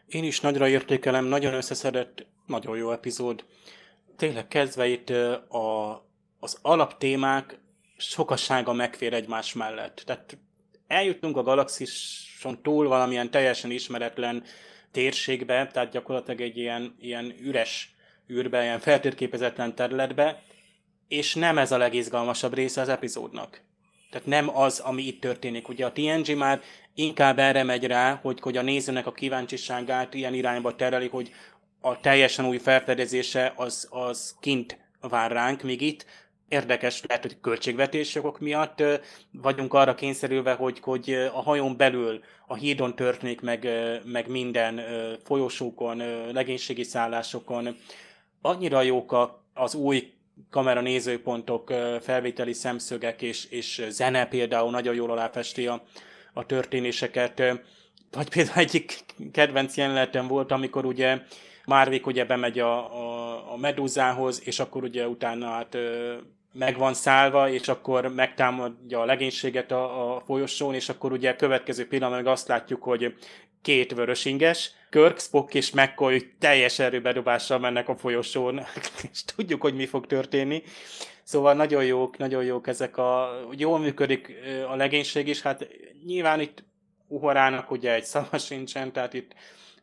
Én 0.06 0.24
is 0.24 0.40
nagyra 0.40 0.68
értékelem, 0.68 1.24
nagyon 1.24 1.54
összeszedett, 1.54 2.26
nagyon 2.46 2.76
jó 2.76 2.90
epizód. 2.92 3.44
Tényleg 4.16 4.48
kezdve 4.48 4.86
itt 4.86 5.10
a, 5.48 5.90
az 6.38 6.58
alaptémák 6.62 7.60
sokassága 7.96 8.72
megfér 8.72 9.12
egymás 9.12 9.52
mellett. 9.52 10.02
Tehát 10.06 10.38
eljutunk 10.86 11.36
a 11.36 11.42
galaxison 11.42 12.62
túl 12.62 12.88
valamilyen 12.88 13.30
teljesen 13.30 13.70
ismeretlen 13.70 14.42
térségbe, 14.90 15.66
tehát 15.66 15.92
gyakorlatilag 15.92 16.40
egy 16.40 16.56
ilyen, 16.56 16.96
ilyen 16.98 17.34
üres 17.40 17.94
űrbe, 18.30 18.62
ilyen 18.62 18.78
feltérképezetlen 18.78 19.74
területbe, 19.74 20.42
és 21.08 21.34
nem 21.34 21.58
ez 21.58 21.72
a 21.72 21.78
legizgalmasabb 21.78 22.54
része 22.54 22.80
az 22.80 22.88
epizódnak. 22.88 23.65
Tehát 24.10 24.26
nem 24.26 24.56
az, 24.56 24.78
ami 24.78 25.02
itt 25.02 25.20
történik. 25.20 25.68
Ugye 25.68 25.86
a 25.86 25.92
TNG 25.92 26.36
már 26.36 26.60
inkább 26.94 27.38
erre 27.38 27.62
megy 27.62 27.84
rá, 27.84 28.18
hogy, 28.22 28.40
hogy 28.40 28.56
a 28.56 28.62
nézőnek 28.62 29.06
a 29.06 29.12
kíváncsiságát 29.12 30.14
ilyen 30.14 30.34
irányba 30.34 30.76
tereli, 30.76 31.08
hogy 31.08 31.32
a 31.80 32.00
teljesen 32.00 32.46
új 32.46 32.58
felfedezése 32.58 33.52
az, 33.56 33.88
az 33.90 34.36
kint 34.40 34.78
vár 35.00 35.32
ránk, 35.32 35.62
míg 35.62 35.80
itt 35.80 36.06
érdekes, 36.48 37.02
lehet, 37.06 37.22
hogy 37.22 37.40
költségvetési 37.40 38.18
okok 38.18 38.40
miatt 38.40 38.82
vagyunk 39.30 39.74
arra 39.74 39.94
kényszerülve, 39.94 40.52
hogy, 40.52 40.80
hogy 40.80 41.10
a 41.32 41.42
hajón 41.42 41.76
belül 41.76 42.20
a 42.46 42.54
hídon 42.54 42.94
történik 42.94 43.40
meg, 43.40 43.68
meg 44.04 44.28
minden 44.28 44.80
folyosókon, 45.24 45.96
legénységi 46.32 46.82
szállásokon. 46.82 47.76
Annyira 48.40 48.82
jók 48.82 49.38
az 49.54 49.74
új 49.74 50.12
kamera 50.50 50.80
nézőpontok, 50.80 51.72
felvételi 52.00 52.52
szemszögek 52.52 53.22
és, 53.22 53.44
és 53.44 53.86
zene 53.88 54.26
például 54.26 54.70
nagyon 54.70 54.94
jól 54.94 55.10
aláfesti 55.10 55.66
a, 55.66 55.82
a 56.32 56.46
történéseket. 56.46 57.42
Vagy 58.10 58.28
például 58.28 58.58
egyik 58.58 59.04
kedvenc 59.32 59.76
jelenetem 59.76 60.26
volt, 60.26 60.52
amikor 60.52 60.84
ugye 60.84 61.18
Márvik 61.66 62.06
ugye 62.06 62.24
bemegy 62.24 62.58
a, 62.58 62.96
a, 62.96 63.52
a 63.52 63.56
Medúzához, 63.56 64.42
és 64.44 64.58
akkor 64.58 64.82
ugye 64.82 65.08
utána 65.08 65.48
hát 65.48 65.76
meg 66.52 66.78
van 66.78 66.94
szállva, 66.94 67.48
és 67.48 67.68
akkor 67.68 68.06
megtámadja 68.06 69.00
a 69.00 69.04
legénységet 69.04 69.72
a, 69.72 70.14
a 70.14 70.20
folyosón, 70.20 70.74
és 70.74 70.88
akkor 70.88 71.12
ugye 71.12 71.30
a 71.30 71.36
következő 71.36 71.86
pillanatban 71.86 72.22
meg 72.22 72.32
azt 72.32 72.48
látjuk, 72.48 72.82
hogy 72.82 73.14
két 73.62 73.94
vörösinges, 73.94 74.70
Kirk, 74.96 75.20
Spock 75.20 75.54
és 75.54 75.70
McCoy 75.70 76.32
teljes 76.38 76.78
erőbedobással 76.78 77.58
mennek 77.58 77.88
a 77.88 77.96
folyosón, 77.96 78.60
és 79.12 79.24
tudjuk, 79.24 79.60
hogy 79.60 79.74
mi 79.74 79.86
fog 79.86 80.06
történni. 80.06 80.62
Szóval 81.22 81.54
nagyon 81.54 81.84
jók, 81.84 82.16
nagyon 82.16 82.44
jók 82.44 82.66
ezek 82.66 82.96
a... 82.96 83.40
Jól 83.56 83.78
működik 83.78 84.34
a 84.68 84.76
legénység 84.76 85.28
is, 85.28 85.42
hát 85.42 85.68
nyilván 86.04 86.40
itt 86.40 86.64
Uhorának 87.08 87.70
ugye 87.70 87.94
egy 87.94 88.04
szava 88.04 88.38
sincsen, 88.38 88.92
tehát 88.92 89.14
itt 89.14 89.34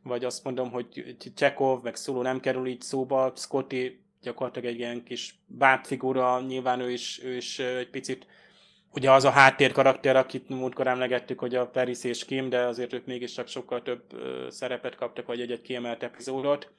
vagy 0.04 0.26
azt 0.26 0.44
mondom, 0.44 0.72
hogy 0.72 1.16
Csekov, 1.36 1.84
meg 1.84 1.96
Szuló 1.96 2.22
nem 2.22 2.40
kerül 2.40 2.68
így 2.68 2.82
szóba, 2.82 3.34
Scotty 3.36 4.00
gyakorlatilag 4.22 4.70
egy 4.70 4.80
ilyen 4.80 5.04
kis 5.04 5.40
bábfigura, 5.46 6.42
nyilván 6.42 6.80
ő 6.80 6.92
is, 6.92 7.24
ő 7.24 7.36
is 7.36 7.60
egy 7.60 7.90
picit 7.90 8.28
ugye 8.94 9.12
az 9.12 9.26
a 9.26 9.30
háttér 9.30 9.72
karakter, 9.72 10.16
akit 10.16 10.50
múltkor 10.50 10.88
emlegettük, 10.88 11.40
hogy 11.40 11.56
a 11.56 11.68
Paris 11.68 12.04
és 12.04 12.26
Kim, 12.26 12.50
de 12.50 12.60
azért 12.60 12.94
ők 12.94 13.06
mégiscsak 13.06 13.48
sokkal 13.48 13.82
több 13.82 14.02
szerepet 14.50 14.96
kaptak, 14.96 15.26
vagy 15.26 15.42
egy-egy 15.42 15.62
kiemelt 15.62 16.04
epizódot. 16.04 16.72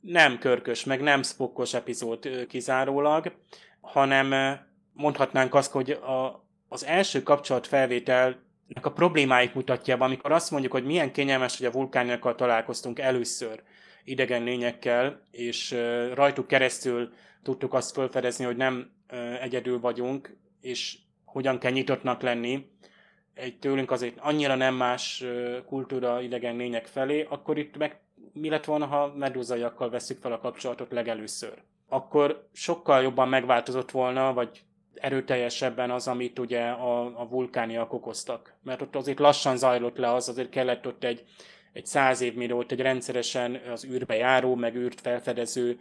Nem 0.00 0.38
körkös, 0.38 0.84
meg 0.84 1.00
nem 1.00 1.22
spokkos 1.22 1.74
epizód 1.74 2.46
kizárólag, 2.46 3.32
hanem 3.80 4.58
mondhatnánk 4.92 5.54
azt, 5.54 5.72
hogy 5.72 5.90
a, 5.90 6.46
az 6.68 6.84
első 6.84 7.22
kapcsolat 7.22 7.66
felvételnek 7.66 8.36
a 8.82 8.92
problémáit 8.92 9.54
mutatja 9.54 9.96
be, 9.96 10.04
amikor 10.04 10.32
azt 10.32 10.50
mondjuk, 10.50 10.72
hogy 10.72 10.84
milyen 10.84 11.12
kényelmes, 11.12 11.56
hogy 11.56 11.66
a 11.66 11.72
vulkániakkal 11.72 12.34
találkoztunk 12.34 12.98
először 12.98 13.62
idegen 14.04 14.42
lényekkel, 14.42 15.26
és 15.30 15.70
rajtuk 16.14 16.46
keresztül 16.46 17.12
tudtuk 17.42 17.74
azt 17.74 17.94
felfedezni, 17.94 18.44
hogy 18.44 18.56
nem 18.56 18.90
egyedül 19.40 19.80
vagyunk, 19.80 20.36
és 20.60 20.98
hogyan 21.32 21.58
kell 21.58 21.72
nyitottnak 21.72 22.22
lenni 22.22 22.70
egy 23.34 23.58
tőlünk 23.58 23.90
azért 23.90 24.18
annyira 24.20 24.54
nem 24.54 24.74
más 24.74 25.24
kultúra 25.66 26.20
idegen 26.20 26.56
lények 26.56 26.86
felé, 26.86 27.26
akkor 27.28 27.58
itt 27.58 27.76
meg 27.76 28.00
mi 28.32 28.48
lett 28.48 28.64
volna, 28.64 28.86
ha 28.86 29.12
medúzaiakkal 29.16 29.90
veszük 29.90 30.20
fel 30.20 30.32
a 30.32 30.38
kapcsolatot 30.38 30.92
legelőször? 30.92 31.54
Akkor 31.88 32.48
sokkal 32.52 33.02
jobban 33.02 33.28
megváltozott 33.28 33.90
volna, 33.90 34.32
vagy 34.32 34.62
erőteljesebben 34.94 35.90
az, 35.90 36.08
amit 36.08 36.38
ugye 36.38 36.60
a, 36.60 37.20
a 37.20 37.28
vulkániak 37.28 37.92
okoztak. 37.92 38.54
Mert 38.62 38.82
ott 38.82 38.96
azért 38.96 39.18
lassan 39.18 39.56
zajlott 39.56 39.96
le 39.96 40.12
az, 40.12 40.28
azért 40.28 40.48
kellett 40.48 40.86
ott 40.86 41.04
egy, 41.04 41.24
egy 41.72 41.86
száz 41.86 42.20
év, 42.20 42.34
mire 42.34 42.54
ott 42.54 42.72
egy 42.72 42.80
rendszeresen 42.80 43.60
az 43.72 43.84
űrbe 43.84 44.16
járó, 44.16 44.54
meg 44.54 44.76
űrt 44.76 45.00
felfedező 45.00 45.78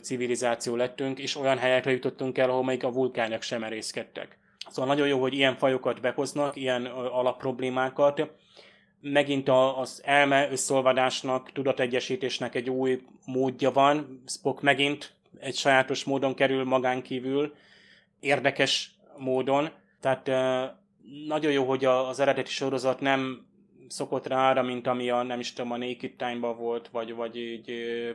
civilizáció 0.00 0.76
lettünk, 0.76 1.18
és 1.18 1.36
olyan 1.36 1.58
helyekre 1.58 1.90
jutottunk 1.90 2.38
el, 2.38 2.50
ahol 2.50 2.64
még 2.64 2.84
a 2.84 2.92
vulkánok 2.92 3.42
sem 3.42 3.60
merészkedtek. 3.60 4.38
Szóval 4.68 4.94
nagyon 4.94 5.08
jó, 5.08 5.20
hogy 5.20 5.34
ilyen 5.34 5.56
fajokat 5.56 6.00
behoznak, 6.00 6.56
ilyen 6.56 6.86
alapproblémákat. 6.86 8.30
Megint 9.00 9.48
az 9.48 10.02
elme 10.04 10.50
összolvadásnak, 10.50 11.52
tudategyesítésnek 11.52 12.54
egy 12.54 12.70
új 12.70 13.02
módja 13.26 13.70
van. 13.70 14.22
Spock 14.26 14.62
megint 14.62 15.12
egy 15.38 15.54
sajátos 15.54 16.04
módon 16.04 16.34
kerül 16.34 16.64
magán 16.64 17.02
kívül, 17.02 17.54
érdekes 18.20 18.94
módon. 19.16 19.70
Tehát 20.00 20.26
nagyon 21.26 21.52
jó, 21.52 21.64
hogy 21.64 21.84
az 21.84 22.20
eredeti 22.20 22.50
sorozat 22.50 23.00
nem 23.00 23.46
szokott 23.88 24.26
rá 24.26 24.50
arra, 24.50 24.62
mint 24.62 24.86
ami 24.86 25.10
a, 25.10 25.22
nem 25.22 25.40
is 25.40 25.52
tudom, 25.52 25.72
a 25.72 25.76
Naked 25.76 26.12
time 26.16 26.46
volt, 26.46 26.88
vagy, 26.88 27.14
vagy 27.14 27.36
így, 27.36 27.64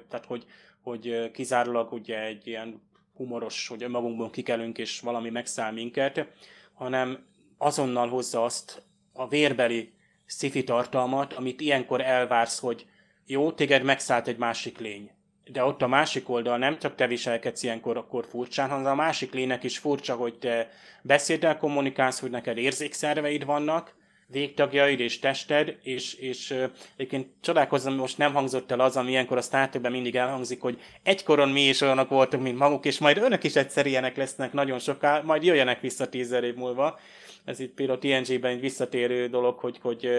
tehát 0.09 0.25
hogy, 0.25 0.45
hogy 0.81 1.31
kizárólag 1.31 1.93
ugye 1.93 2.23
egy 2.23 2.47
ilyen 2.47 2.81
humoros, 3.19 3.67
hogy 3.67 3.87
magunkból 3.87 4.29
kikelünk 4.29 4.77
és 4.77 4.99
valami 4.99 5.29
megszáll 5.29 5.71
minket, 5.71 6.27
hanem 6.73 7.25
azonnal 7.57 8.09
hozza 8.09 8.43
azt 8.43 8.83
a 9.13 9.27
vérbeli 9.27 9.93
szifi 10.25 10.63
tartalmat, 10.63 11.33
amit 11.33 11.61
ilyenkor 11.61 12.01
elvársz, 12.01 12.59
hogy 12.59 12.85
jó, 13.25 13.51
téged 13.51 13.83
megszállt 13.83 14.27
egy 14.27 14.37
másik 14.37 14.77
lény. 14.77 15.11
De 15.51 15.63
ott 15.63 15.81
a 15.81 15.87
másik 15.87 16.29
oldal 16.29 16.57
nem 16.57 16.79
csak 16.79 16.95
te 16.95 17.07
viselkedsz 17.07 17.63
ilyenkor 17.63 17.97
akkor 17.97 18.25
furcsán, 18.25 18.69
hanem 18.69 18.91
a 18.91 18.95
másik 18.95 19.33
lénynek 19.33 19.63
is 19.63 19.77
furcsa, 19.77 20.15
hogy 20.15 20.37
te 20.37 20.69
beszéddel 21.01 21.57
kommunikálsz, 21.57 22.19
hogy 22.19 22.29
neked 22.29 22.57
érzékszerveid 22.57 23.45
vannak, 23.45 23.95
végtagjaid 24.31 24.99
és 24.99 25.19
tested, 25.19 25.77
és, 25.83 26.13
és 26.13 26.55
egyébként 26.95 27.27
csodálkozom, 27.41 27.95
most 27.95 28.17
nem 28.17 28.33
hangzott 28.33 28.71
el 28.71 28.79
az, 28.79 28.97
ami 28.97 29.09
ilyenkor 29.09 29.37
a 29.37 29.41
Star 29.41 29.69
mindig 29.81 30.15
elhangzik, 30.15 30.61
hogy 30.61 30.81
egykoron 31.03 31.49
mi 31.49 31.61
is 31.61 31.81
olyanok 31.81 32.09
voltunk, 32.09 32.43
mint 32.43 32.57
maguk, 32.57 32.85
és 32.85 32.99
majd 32.99 33.17
önök 33.17 33.43
is 33.43 33.55
egyszer 33.55 33.85
ilyenek 33.85 34.17
lesznek 34.17 34.53
nagyon 34.53 34.79
soká, 34.79 35.21
majd 35.21 35.43
jöjjenek 35.43 35.81
vissza 35.81 36.09
tízezer 36.09 36.43
év 36.43 36.55
múlva. 36.55 36.99
Ez 37.45 37.59
itt 37.59 37.73
például 37.73 37.99
TNG-ben 37.99 38.51
egy 38.51 38.59
visszatérő 38.59 39.27
dolog, 39.27 39.59
hogy, 39.59 39.77
hogy 39.81 40.09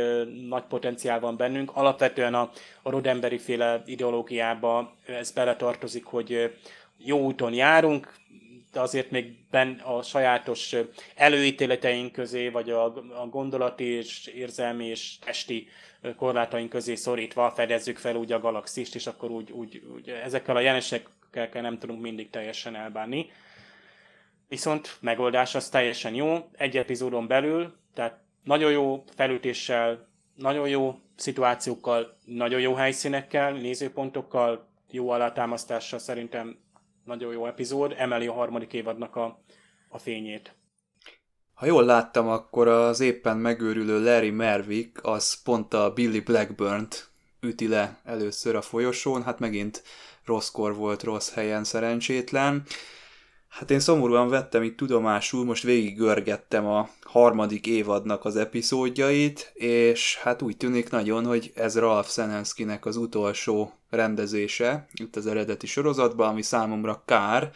nagy 0.48 0.64
potenciál 0.68 1.20
van 1.20 1.36
bennünk. 1.36 1.70
Alapvetően 1.74 2.34
a, 2.34 2.50
a 2.82 2.90
Rodemberi 2.90 3.38
féle 3.38 3.82
ideológiába 3.86 4.96
ez 5.06 5.30
beletartozik, 5.30 6.04
hogy 6.04 6.52
jó 6.98 7.18
úton 7.18 7.52
járunk, 7.52 8.14
de 8.72 8.80
azért 8.80 9.10
még 9.10 9.34
ben 9.50 9.80
a 9.84 10.02
sajátos 10.02 10.76
előítéleteink 11.14 12.12
közé, 12.12 12.48
vagy 12.48 12.70
a, 12.70 12.84
a 12.94 13.26
gondolati 13.30 13.84
és 13.84 14.26
érzelmi 14.26 14.86
és 14.86 15.18
testi 15.18 15.68
korlátaink 16.16 16.68
közé 16.68 16.94
szorítva 16.94 17.50
fedezzük 17.50 17.96
fel 17.96 18.16
úgy 18.16 18.32
a 18.32 18.40
galaxist, 18.40 18.94
és 18.94 19.06
akkor 19.06 19.30
úgy, 19.30 19.50
úgy, 19.50 19.82
úgy 19.94 20.08
ezekkel 20.08 20.56
a 20.56 20.60
jelenségekkel 20.60 21.62
nem 21.62 21.78
tudunk 21.78 22.00
mindig 22.00 22.30
teljesen 22.30 22.76
elbánni. 22.76 23.30
Viszont 24.48 24.96
megoldás 25.00 25.54
az 25.54 25.68
teljesen 25.68 26.14
jó, 26.14 26.48
egy 26.52 26.76
epizódon 26.76 27.26
belül, 27.26 27.76
tehát 27.94 28.18
nagyon 28.44 28.70
jó 28.70 29.04
felütéssel, 29.16 30.08
nagyon 30.34 30.68
jó 30.68 31.00
szituációkkal, 31.16 32.16
nagyon 32.24 32.60
jó 32.60 32.74
helyszínekkel, 32.74 33.52
nézőpontokkal, 33.52 34.68
jó 34.90 35.10
alátámasztással 35.10 35.98
szerintem 35.98 36.58
nagyon 37.10 37.32
jó 37.32 37.46
epizód, 37.46 37.94
emeli 37.96 38.26
a 38.26 38.32
harmadik 38.32 38.72
évadnak 38.72 39.16
a, 39.16 39.42
a 39.88 39.98
fényét. 39.98 40.54
Ha 41.54 41.66
jól 41.66 41.84
láttam, 41.84 42.28
akkor 42.28 42.68
az 42.68 43.00
éppen 43.00 43.36
megőrülő 43.36 44.02
Larry 44.04 44.30
Mervick 44.30 45.04
az 45.04 45.42
pont 45.42 45.74
a 45.74 45.92
Billy 45.92 46.20
Blackburn-t 46.20 47.08
üti 47.40 47.68
le 47.68 48.00
először 48.04 48.56
a 48.56 48.62
folyosón, 48.62 49.22
hát 49.22 49.38
megint 49.38 49.82
rosszkor 50.24 50.74
volt, 50.74 51.02
rossz 51.02 51.32
helyen 51.32 51.64
szerencsétlen. 51.64 52.62
Hát 53.50 53.70
én 53.70 53.80
szomorúan 53.80 54.28
vettem 54.28 54.62
itt 54.62 54.76
tudomásul, 54.76 55.44
most 55.44 55.62
végig 55.62 55.96
görgettem 55.96 56.66
a 56.66 56.88
harmadik 57.02 57.66
évadnak 57.66 58.24
az 58.24 58.36
epizódjait, 58.36 59.50
és 59.54 60.16
hát 60.16 60.42
úgy 60.42 60.56
tűnik 60.56 60.90
nagyon, 60.90 61.24
hogy 61.26 61.52
ez 61.54 61.78
Ralph 61.78 62.08
Senenskynek 62.08 62.86
az 62.86 62.96
utolsó 62.96 63.72
rendezése 63.88 64.86
itt 64.92 65.16
az 65.16 65.26
eredeti 65.26 65.66
sorozatban, 65.66 66.28
ami 66.28 66.42
számomra 66.42 67.02
kár, 67.06 67.50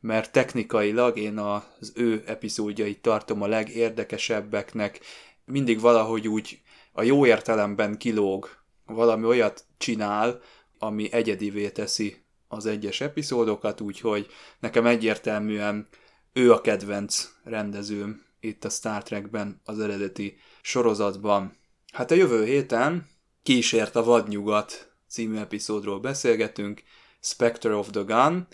mert 0.00 0.32
technikailag 0.32 1.18
én 1.18 1.38
az 1.38 1.92
ő 1.94 2.22
epizódjait 2.26 3.02
tartom 3.02 3.42
a 3.42 3.46
legérdekesebbeknek, 3.46 5.00
mindig 5.44 5.80
valahogy 5.80 6.28
úgy 6.28 6.60
a 6.92 7.02
jó 7.02 7.26
értelemben 7.26 7.98
kilóg, 7.98 8.48
valami 8.86 9.24
olyat 9.24 9.64
csinál, 9.78 10.40
ami 10.78 11.12
egyedivé 11.12 11.68
teszi 11.68 12.26
az 12.48 12.66
egyes 12.66 13.00
epizódokat, 13.00 13.80
úgyhogy 13.80 14.26
nekem 14.60 14.86
egyértelműen 14.86 15.88
ő 16.32 16.52
a 16.52 16.60
kedvenc 16.60 17.28
rendezőm 17.44 18.26
itt 18.40 18.64
a 18.64 18.68
Star 18.68 19.02
Trekben, 19.02 19.60
az 19.64 19.80
eredeti 19.80 20.36
sorozatban. 20.62 21.56
Hát 21.92 22.10
a 22.10 22.14
jövő 22.14 22.44
héten 22.44 23.06
kísért 23.42 23.96
a 23.96 24.04
vadnyugat 24.04 24.92
című 25.08 25.36
epizódról 25.36 26.00
beszélgetünk, 26.00 26.82
Spectre 27.20 27.74
of 27.74 27.90
the 27.90 28.00
Gun. 28.00 28.46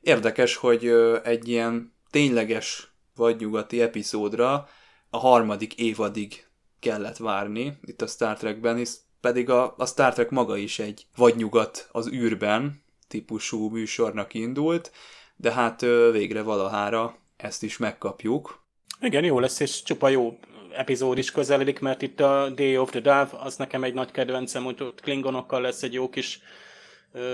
Érdekes, 0.00 0.56
hogy 0.56 0.86
egy 1.24 1.48
ilyen 1.48 1.94
tényleges 2.10 2.94
vadnyugati 3.14 3.80
epizódra 3.80 4.68
a 5.10 5.18
harmadik 5.18 5.74
évadig 5.74 6.46
kellett 6.80 7.16
várni 7.16 7.78
itt 7.82 8.02
a 8.02 8.06
Star 8.06 8.36
Trekben, 8.36 8.76
hisz 8.76 9.00
pedig 9.20 9.50
a, 9.50 9.74
a 9.76 9.86
Star 9.86 10.12
Trek 10.12 10.30
maga 10.30 10.56
is 10.56 10.78
egy 10.78 11.06
vadnyugat 11.16 11.88
az 11.92 12.08
űrben 12.08 12.82
típusú 13.10 13.68
műsornak 13.68 14.34
indult, 14.34 14.92
de 15.36 15.52
hát 15.52 15.80
végre 16.12 16.42
valahára 16.42 17.16
ezt 17.36 17.62
is 17.62 17.76
megkapjuk. 17.76 18.64
Igen, 19.00 19.24
jó 19.24 19.38
lesz, 19.38 19.60
és 19.60 19.82
csupa 19.82 20.08
jó 20.08 20.38
epizód 20.76 21.18
is 21.18 21.30
közeledik, 21.30 21.80
mert 21.80 22.02
itt 22.02 22.20
a 22.20 22.48
Day 22.54 22.78
of 22.78 22.90
the 22.90 23.00
Dove, 23.00 23.28
az 23.32 23.56
nekem 23.56 23.84
egy 23.84 23.94
nagy 23.94 24.10
kedvencem, 24.10 24.64
hogy 24.64 24.82
ott 24.82 25.00
Klingonokkal 25.00 25.60
lesz 25.60 25.82
egy 25.82 25.92
jó 25.92 26.08
kis 26.08 26.40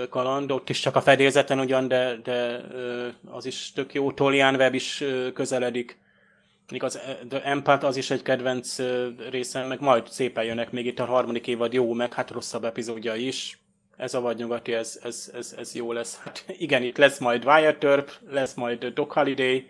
kaland, 0.09 0.51
ott 0.51 0.69
is 0.69 0.79
csak 0.79 0.95
a 0.95 1.01
fedélzeten 1.01 1.59
ugyan, 1.59 1.87
de, 1.87 2.15
de 2.23 2.63
az 3.25 3.45
is 3.45 3.71
tök 3.71 3.93
jó, 3.93 4.11
Tolian 4.11 4.55
Web 4.55 4.73
is 4.73 5.03
közeledik. 5.33 5.97
Még 6.71 6.83
az 6.83 6.99
The 7.29 7.43
Empath 7.43 7.85
az 7.85 7.97
is 7.97 8.09
egy 8.09 8.21
kedvenc 8.21 8.77
részem, 9.29 9.67
meg 9.67 9.79
majd 9.79 10.07
szépen 10.07 10.43
jönnek 10.43 10.71
még 10.71 10.85
itt 10.85 10.99
a 10.99 11.05
harmadik 11.05 11.47
évad 11.47 11.73
jó, 11.73 11.93
meg 11.93 12.13
hát 12.13 12.31
rosszabb 12.31 12.63
epizódja 12.63 13.15
is. 13.15 13.59
Ez 13.97 14.13
a 14.13 14.19
vadnyugati, 14.19 14.73
ez, 14.73 14.99
ez, 15.03 15.31
ez, 15.33 15.55
ez 15.57 15.75
jó 15.75 15.91
lesz. 15.91 16.17
Hát 16.23 16.45
igen, 16.47 16.83
itt 16.83 16.97
lesz 16.97 17.19
majd 17.19 17.45
Wyatt 17.45 17.83
Earp, 17.83 18.11
lesz 18.29 18.53
majd 18.53 18.85
Doc 18.85 19.13
Holiday, 19.13 19.69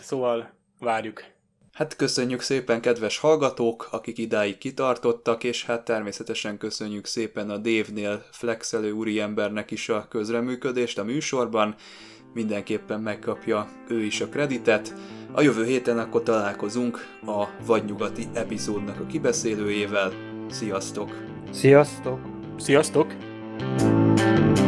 szóval 0.00 0.52
várjuk. 0.78 1.24
Hát 1.72 1.96
köszönjük 1.96 2.40
szépen 2.40 2.80
kedves 2.80 3.18
hallgatók, 3.18 3.88
akik 3.90 4.18
idáig 4.18 4.58
kitartottak, 4.58 5.44
és 5.44 5.64
hát 5.64 5.84
természetesen 5.84 6.58
köszönjük 6.58 7.06
szépen 7.06 7.50
a 7.50 7.56
Dévnél 7.56 8.24
flexelő 8.30 8.90
úriembernek 8.90 9.70
is 9.70 9.88
a 9.88 10.06
közreműködést 10.08 10.98
a 10.98 11.04
műsorban. 11.04 11.74
Mindenképpen 12.34 13.00
megkapja 13.00 13.68
ő 13.88 14.02
is 14.02 14.20
a 14.20 14.28
kreditet. 14.28 14.94
A 15.32 15.42
jövő 15.42 15.64
héten 15.64 15.98
akkor 15.98 16.22
találkozunk 16.22 16.98
a 17.26 17.46
vadnyugati 17.66 18.26
epizódnak 18.34 19.00
a 19.00 19.06
kibeszélőjével. 19.06 20.12
Sziasztok! 20.50 21.10
Sziasztok! 21.50 22.20
Sziasztok! 22.58 23.35
Thank 23.58 24.60
you. 24.60 24.65